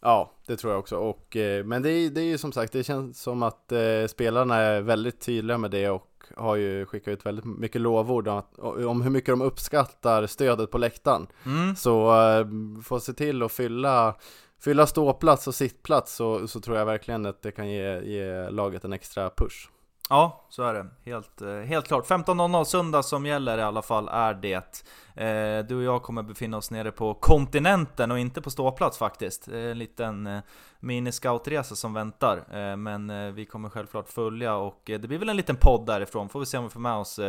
Ja, 0.01 0.31
det 0.45 0.57
tror 0.57 0.73
jag 0.73 0.79
också. 0.79 0.97
Och, 0.97 1.37
men 1.65 1.81
det 1.81 1.89
är, 1.89 2.09
det 2.09 2.21
är 2.21 2.25
ju 2.25 2.37
som 2.37 2.51
sagt, 2.51 2.73
det 2.73 2.83
känns 2.83 3.21
som 3.21 3.43
att 3.43 3.73
spelarna 4.07 4.55
är 4.55 4.81
väldigt 4.81 5.19
tydliga 5.19 5.57
med 5.57 5.71
det 5.71 5.89
och 5.89 6.18
har 6.37 6.55
ju 6.55 6.85
skickat 6.85 7.11
ut 7.11 7.25
väldigt 7.25 7.45
mycket 7.45 7.81
lovord 7.81 8.27
om, 8.27 8.37
att, 8.37 8.59
om 8.59 9.01
hur 9.01 9.09
mycket 9.09 9.31
de 9.31 9.41
uppskattar 9.41 10.27
stödet 10.27 10.71
på 10.71 10.77
läktaren. 10.77 11.27
mm. 11.45 11.75
Så 11.75 12.21
eh, 12.21 12.47
få 12.83 12.99
se 12.99 13.13
till 13.13 13.43
att 13.43 13.51
fylla, 13.51 14.15
fylla 14.59 14.87
ståplats 14.87 15.47
och 15.47 15.55
sittplats 15.55 16.15
så, 16.15 16.47
så 16.47 16.59
tror 16.59 16.77
jag 16.77 16.85
verkligen 16.85 17.25
att 17.25 17.41
det 17.41 17.51
kan 17.51 17.69
ge, 17.69 18.01
ge 18.01 18.49
laget 18.49 18.83
en 18.83 18.93
extra 18.93 19.29
push. 19.29 19.69
Ja, 20.11 20.45
så 20.49 20.63
är 20.63 20.73
det. 20.73 20.87
Helt, 21.05 21.41
eh, 21.41 21.59
helt 21.59 21.87
klart. 21.87 22.07
15.00 22.07 22.63
söndag 22.63 23.03
som 23.03 23.25
gäller 23.25 23.57
i 23.57 23.61
alla 23.61 23.81
fall 23.81 24.07
är 24.07 24.33
det. 24.33 24.83
Eh, 25.15 25.65
du 25.65 25.75
och 25.75 25.83
jag 25.83 26.03
kommer 26.03 26.23
befinna 26.23 26.57
oss 26.57 26.71
nere 26.71 26.91
på 26.91 27.13
kontinenten 27.13 28.11
och 28.11 28.19
inte 28.19 28.41
på 28.41 28.49
ståplats 28.49 28.97
faktiskt. 28.97 29.45
Det 29.45 29.59
är 29.59 29.71
en 29.71 29.77
liten 29.77 30.27
eh, 30.27 30.41
mini-scoutresa 30.79 31.75
som 31.75 31.93
väntar. 31.93 32.75
Men 32.75 33.35
vi 33.35 33.45
kommer 33.45 33.69
självklart 33.69 34.09
följa 34.09 34.55
och 34.55 34.81
det 34.85 35.07
blir 35.07 35.17
väl 35.17 35.29
en 35.29 35.37
liten 35.37 35.55
podd 35.55 35.85
därifrån. 35.85 36.29
Får 36.29 36.39
vi 36.39 36.45
se 36.45 36.57
om 36.57 36.63
vi 36.63 36.69
får 36.69 36.79
med 36.79 36.95
oss 36.95 37.19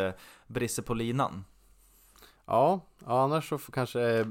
Brisse 0.46 0.82
på 0.82 0.94
linan. 0.94 1.44
Ja, 2.46 2.80
ja 3.06 3.22
annars 3.22 3.48
så 3.48 3.58
får 3.58 3.72
kanske 3.72 4.24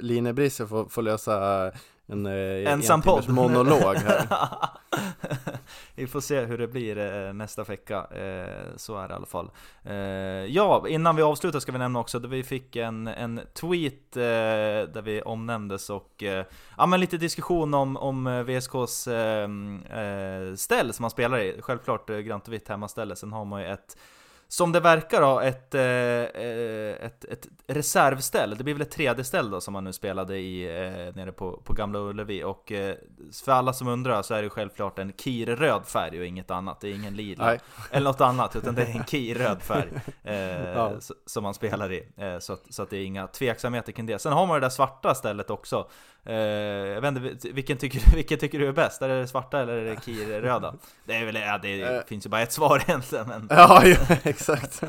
Line 0.00 0.34
Brisse 0.34 0.66
får, 0.66 0.84
får 0.84 1.02
lösa 1.02 1.72
en 2.06 2.26
eh, 2.26 2.72
Ensam 2.72 3.00
en 3.00 3.02
podd. 3.02 3.28
monolog 3.28 3.96
här. 3.96 4.28
vi 5.94 6.06
får 6.06 6.20
se 6.20 6.40
hur 6.40 6.58
det 6.58 6.68
blir 6.68 6.98
eh, 6.98 7.32
nästa 7.32 7.64
vecka. 7.64 7.96
Eh, 8.04 8.76
så 8.76 8.98
är 8.98 9.08
det 9.08 9.12
i 9.12 9.16
alla 9.16 9.26
fall. 9.26 9.50
Ja, 10.48 10.88
innan 10.88 11.16
vi 11.16 11.22
avslutar 11.22 11.60
ska 11.60 11.72
vi 11.72 11.78
nämna 11.78 11.98
också 11.98 12.18
att 12.18 12.24
vi 12.24 12.42
fick 12.42 12.76
en, 12.76 13.06
en 13.06 13.40
tweet 13.54 14.12
där 14.12 15.02
vi 15.02 15.22
omnämndes 15.22 15.90
och 15.90 16.22
ja, 16.76 16.86
men 16.86 17.00
lite 17.00 17.16
diskussion 17.16 17.74
om, 17.74 17.96
om 17.96 18.44
VSKs 18.46 19.08
ställ 20.60 20.92
som 20.92 21.02
man 21.02 21.10
spelar 21.10 21.38
i. 21.38 21.56
Självklart 21.60 22.08
grant 22.08 22.48
och 22.48 22.54
vitt 22.54 22.68
hemmaställe. 22.68 23.16
Sen 23.16 23.32
har 23.32 23.44
man 23.44 23.60
ju 23.60 23.66
ett 23.66 23.96
som 24.48 24.72
det 24.72 24.80
verkar 24.80 25.22
ha 25.22 25.42
ett, 25.42 25.74
eh, 25.74 25.82
eh, 25.82 27.06
ett, 27.06 27.24
ett 27.24 27.46
reservställ, 27.66 28.54
det 28.58 28.64
blir 28.64 28.74
väl 28.74 28.82
ett 28.82 28.90
tredje 28.90 29.24
ställ 29.24 29.50
då 29.50 29.60
som 29.60 29.72
man 29.72 29.84
nu 29.84 29.92
spelade 29.92 30.38
i 30.38 30.64
eh, 30.64 31.14
nere 31.14 31.32
på, 31.32 31.60
på 31.64 31.72
Gamla 31.72 31.98
Ullevi 31.98 32.44
och 32.44 32.72
för 33.44 33.52
alla 33.52 33.72
som 33.72 33.88
undrar 33.88 34.22
så 34.22 34.34
är 34.34 34.42
det 34.42 34.50
självklart 34.50 34.98
en 34.98 35.12
kirröd 35.12 35.86
färg 35.86 36.18
och 36.18 36.26
inget 36.26 36.50
annat, 36.50 36.80
det 36.80 36.88
är 36.88 36.94
ingen 36.94 37.16
lila 37.16 37.56
eller 37.90 38.04
något 38.04 38.20
annat 38.20 38.56
utan 38.56 38.74
det 38.74 38.82
är 38.82 38.96
en 38.96 39.04
kirröd 39.04 39.62
färg 39.62 39.88
ja. 40.74 40.92
som 41.26 41.42
man 41.42 41.54
spelar 41.54 41.92
i 41.92 42.08
så 42.40 42.52
att, 42.52 42.74
så 42.74 42.82
att 42.82 42.90
det 42.90 42.96
är 42.96 43.04
inga 43.04 43.26
tveksamheter 43.26 43.92
kring 43.92 44.06
det. 44.06 44.18
Sen 44.18 44.32
har 44.32 44.46
man 44.46 44.54
det 44.54 44.66
där 44.66 44.70
svarta 44.70 45.14
stället 45.14 45.50
också 45.50 45.88
jag 46.28 47.00
vet 47.00 47.16
inte, 47.16 47.48
vilken 47.48 47.78
tycker, 47.78 48.14
vilken 48.14 48.38
tycker 48.38 48.58
du 48.58 48.68
är 48.68 48.72
bäst? 48.72 49.02
Är 49.02 49.08
det 49.08 49.20
det 49.20 49.26
svarta 49.26 49.60
eller 49.60 49.72
är 49.72 49.84
det 49.84 50.04
kirröda? 50.04 50.74
Det 51.04 51.14
är 51.14 51.24
väl, 51.24 51.34
ja, 51.34 51.58
det 51.58 52.08
finns 52.08 52.26
ju 52.26 52.30
bara 52.30 52.42
ett 52.42 52.52
svar 52.52 52.82
egentligen 52.88 53.28
men... 53.28 53.48
Ja, 53.50 53.82
exakt. 54.36 54.80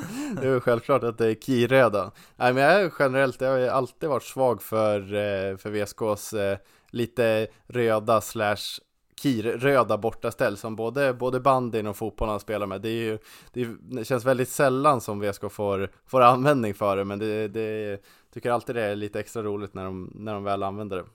Det 0.41 0.47
är 0.47 0.51
väl 0.51 0.59
självklart 0.59 1.03
att 1.03 1.17
det 1.17 1.27
är 1.27 1.35
kiröda. 1.35 2.11
Nej 2.35 2.53
men 2.53 2.63
jag 2.63 2.81
är 2.81 2.93
generellt, 2.99 3.41
jag 3.41 3.49
har 3.49 3.67
alltid 3.67 4.09
varit 4.09 4.23
svag 4.23 4.61
för, 4.61 5.01
eh, 5.01 5.57
för 5.57 5.69
VSKs 5.69 6.33
eh, 6.33 6.57
lite 6.89 7.47
röda 7.67 8.21
slash 8.21 8.79
kirröda 9.21 9.97
bortaställ 9.97 10.57
som 10.57 10.75
både, 10.75 11.13
både 11.13 11.39
bandyn 11.39 11.87
och 11.87 11.97
fotbollen 11.97 12.39
spelar 12.39 12.67
med. 12.67 12.81
Det, 12.81 12.89
är 12.89 13.03
ju, 13.03 13.19
det, 13.53 13.61
är, 13.61 13.75
det, 13.79 14.05
känns 14.05 14.25
väldigt 14.25 14.49
sällan 14.49 15.01
som 15.01 15.19
VSK 15.19 15.51
får, 15.51 15.91
får 16.05 16.21
användning 16.21 16.73
för 16.73 16.97
det, 16.97 17.03
men 17.03 17.19
det, 17.19 17.47
det 17.47 18.01
tycker 18.33 18.51
alltid 18.51 18.75
det 18.75 18.83
är 18.83 18.95
lite 18.95 19.19
extra 19.19 19.43
roligt 19.43 19.73
när 19.73 19.85
de, 19.85 20.11
när 20.15 20.33
de 20.33 20.43
väl 20.43 20.63
använder 20.63 20.97
det. 20.97 21.05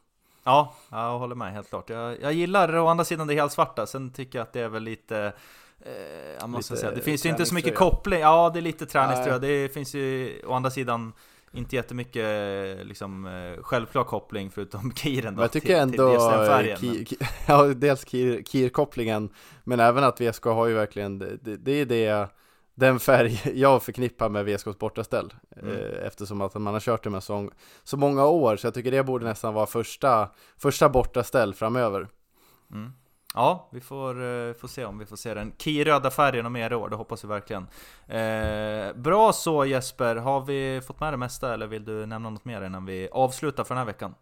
Ja, 0.45 0.74
jag 0.91 1.18
håller 1.18 1.35
med 1.35 1.53
helt 1.53 1.68
klart. 1.68 1.91
Jag, 1.91 2.20
jag 2.20 2.33
gillar 2.33 2.76
å 2.76 2.87
andra 2.87 3.05
sidan 3.05 3.26
det 3.26 3.35
helt 3.35 3.53
svarta, 3.53 3.87
sen 3.87 4.12
tycker 4.12 4.39
jag 4.39 4.43
att 4.43 4.53
det 4.53 4.61
är 4.61 4.68
väl 4.68 4.83
lite 4.83 5.33
jag 6.41 6.51
måste 6.51 6.76
säga, 6.76 6.93
det 6.93 7.01
finns 7.01 7.26
ju 7.26 7.30
inte 7.30 7.47
så 7.47 7.55
mycket 7.55 7.74
koppling. 7.74 8.20
Ja, 8.20 8.51
det 8.55 8.59
är 8.59 8.62
lite 8.62 8.87
träningströja. 8.87 9.39
Det 9.39 9.74
finns 9.74 9.95
ju 9.95 10.41
å 10.47 10.53
andra 10.53 10.70
sidan 10.70 11.12
inte 11.53 11.76
jättemycket 11.76 12.87
liksom, 12.87 13.26
eh, 13.26 13.62
självklar 13.62 14.05
koppling 14.05 14.51
förutom 14.51 14.93
kiren 14.97 15.37
då, 15.37 15.43
jag 15.43 15.53
tycker 15.53 15.66
till, 15.66 15.76
ändå, 15.76 16.11
till 16.11 16.47
färgen, 16.47 16.78
ki, 16.78 17.05
ki, 17.05 17.16
ja, 17.47 17.62
dels 17.64 18.05
kir, 18.05 18.43
kirkopplingen 18.43 19.30
Men 19.64 19.80
även 19.80 20.05
att 20.05 20.20
VSK 20.20 20.45
har 20.45 20.66
ju 20.66 20.74
verkligen, 20.74 21.18
det, 21.18 21.57
det 21.57 21.72
är 21.72 21.87
det 21.87 22.28
den 22.74 23.01
färg 23.01 23.41
jag 23.55 23.83
förknippar 23.83 24.28
med 24.28 24.45
VSKs 24.45 24.78
bortaställ 24.78 25.35
mm. 25.62 25.76
eh, 25.76 26.07
Eftersom 26.07 26.41
att 26.41 26.55
man 26.55 26.74
har 26.74 26.80
kört 26.80 27.05
det 27.05 27.11
med 27.11 27.22
så, 27.22 27.51
så 27.83 27.97
många 27.97 28.26
år 28.26 28.57
Så 28.57 28.66
jag 28.66 28.74
tycker 28.74 28.91
det 28.91 29.03
borde 29.03 29.24
nästan 29.24 29.55
vara 29.55 29.66
första, 29.66 30.28
första 30.57 30.89
bortaställ 30.89 31.55
framöver 31.55 32.09
mm. 32.72 32.93
Ja, 33.35 33.68
vi 33.72 33.80
får, 33.80 34.20
uh, 34.20 34.55
får 34.55 34.68
se 34.68 34.85
om 34.85 34.99
vi 34.99 35.07
får 35.07 35.16
se 35.16 35.35
den 35.35 35.53
kiröda 35.59 36.11
färgen 36.11 36.47
om 36.47 36.53
mer 36.53 36.72
år, 36.72 36.89
det 36.89 36.97
hoppas 36.97 37.24
vi 37.24 37.28
verkligen. 37.28 37.62
Uh, 37.62 39.01
bra 39.03 39.33
så 39.33 39.64
Jesper, 39.64 40.16
har 40.16 40.41
vi 40.41 40.80
fått 40.87 41.01
med 41.01 41.12
det 41.12 41.16
mesta 41.16 41.55
eller 41.55 41.66
vill 41.66 41.85
du 41.85 42.07
nämna 42.07 42.30
något 42.30 42.45
mer 42.45 42.62
innan 42.62 42.87
vi 42.87 43.09
avslutar 43.12 43.64
för 43.64 43.74
den 43.74 43.78
här 43.78 43.87
veckan? 43.87 44.14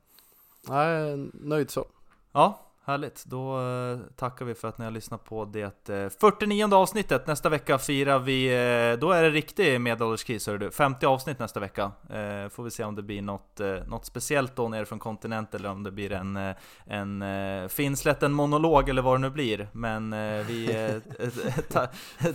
Nej, 0.69 1.17
nöjd 1.33 1.71
så. 1.71 1.87
Ja, 2.33 2.70
Härligt, 2.91 3.25
då 3.25 3.61
eh, 3.61 3.99
tackar 4.17 4.45
vi 4.45 4.55
för 4.55 4.69
att 4.69 4.79
ni 4.79 4.85
har 4.85 4.93
lyssnat 4.93 5.25
på 5.25 5.45
det 5.45 5.89
49 6.21 6.67
eh, 6.67 6.79
avsnittet. 6.79 7.27
Nästa 7.27 7.49
vecka 7.49 7.79
firar 7.79 8.19
vi, 8.19 8.47
eh, 8.47 9.01
då 9.01 9.13
är 9.13 9.23
det 9.23 9.31
riktig 9.31 9.81
medelålderskris 9.81 10.47
hör 10.47 10.59
du. 10.59 10.71
50 10.71 11.07
avsnitt 11.07 11.39
nästa 11.39 11.61
vecka. 11.61 11.93
Får 12.51 12.63
vi 12.63 12.71
se 12.71 12.85
om 12.85 12.95
det 12.95 13.03
blir 13.03 13.23
något, 13.23 13.61
något 13.87 14.07
speciellt 14.07 14.57
då 14.57 14.69
nere 14.69 14.85
från 14.85 14.99
kontinent 14.99 15.55
eller 15.55 15.71
om 15.71 15.83
det 15.83 15.91
blir 15.91 16.13
en, 16.13 16.55
en 16.87 17.69
finslätten 17.69 18.33
monolog 18.33 18.89
eller 18.89 19.03
vad 19.03 19.15
det 19.15 19.19
nu 19.19 19.31
blir. 19.31 19.69
Men 19.73 20.11
vi 20.47 20.91
ta, 21.73 21.87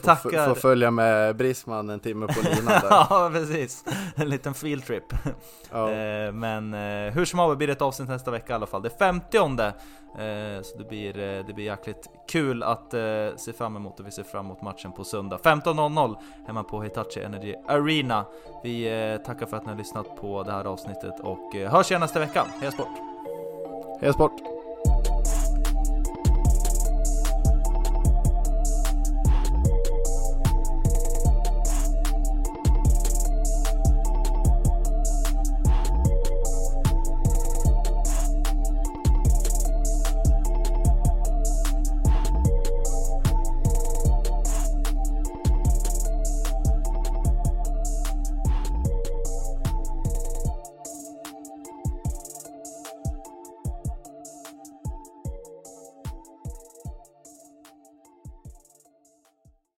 tackar... 0.02 0.48
Får 0.48 0.56
följa 0.56 0.92
med 0.92 1.36
Brisman 1.36 1.90
en 1.90 2.00
timme 2.00 2.28
på 2.28 2.42
linan 2.42 2.66
där. 2.66 2.88
ja, 2.90 3.30
precis. 3.34 3.84
En 4.16 4.30
liten 4.30 4.54
field 4.54 4.86
trip. 4.86 5.04
Ja. 5.72 5.88
Men 6.32 6.74
hur 7.14 7.26
som 7.26 7.40
helst 7.40 7.58
blir 7.58 7.68
det 7.68 7.74
ett 7.74 7.82
avsnitt 7.82 8.10
nästa 8.10 8.32
vecka 8.32 8.54
i 8.54 8.56
alla 8.56 8.68
fall. 8.68 8.82
Det 8.82 8.90
50 8.90 9.38
Eh, 10.18 10.45
Eh, 10.46 10.62
så 10.62 10.78
det 10.78 10.84
blir, 10.84 11.20
eh, 11.20 11.46
det 11.46 11.54
blir 11.54 11.66
jäkligt 11.66 12.10
kul 12.28 12.64
att 12.64 12.94
eh, 12.94 13.02
se 13.36 13.54
fram 13.54 13.76
emot 13.76 14.00
och 14.00 14.08
vi 14.08 14.12
ser 14.12 14.24
fram 14.24 14.46
emot 14.46 14.62
matchen 14.62 14.92
på 14.92 15.04
söndag 15.04 15.38
15.00 15.44 16.16
hemma 16.48 16.64
på 16.64 16.82
Hitachi 16.82 17.24
Energy 17.24 17.56
Arena. 17.68 18.26
Vi 18.64 19.20
tackar 19.26 19.46
för 19.46 19.58
att 19.58 19.66
ni 19.66 19.70
har 19.70 19.78
lyssnat 19.78 20.16
på 20.16 20.44
det 20.44 20.52
här 20.52 20.66
avsnittet 20.66 21.20
och 21.20 21.54
hörs 21.54 21.92
igen 21.92 22.02
nästa 22.02 22.20
vecka. 22.20 22.46
Heja 22.60 22.72
sport! 22.72 22.88
Heja 24.02 24.14
sport! 24.14 24.65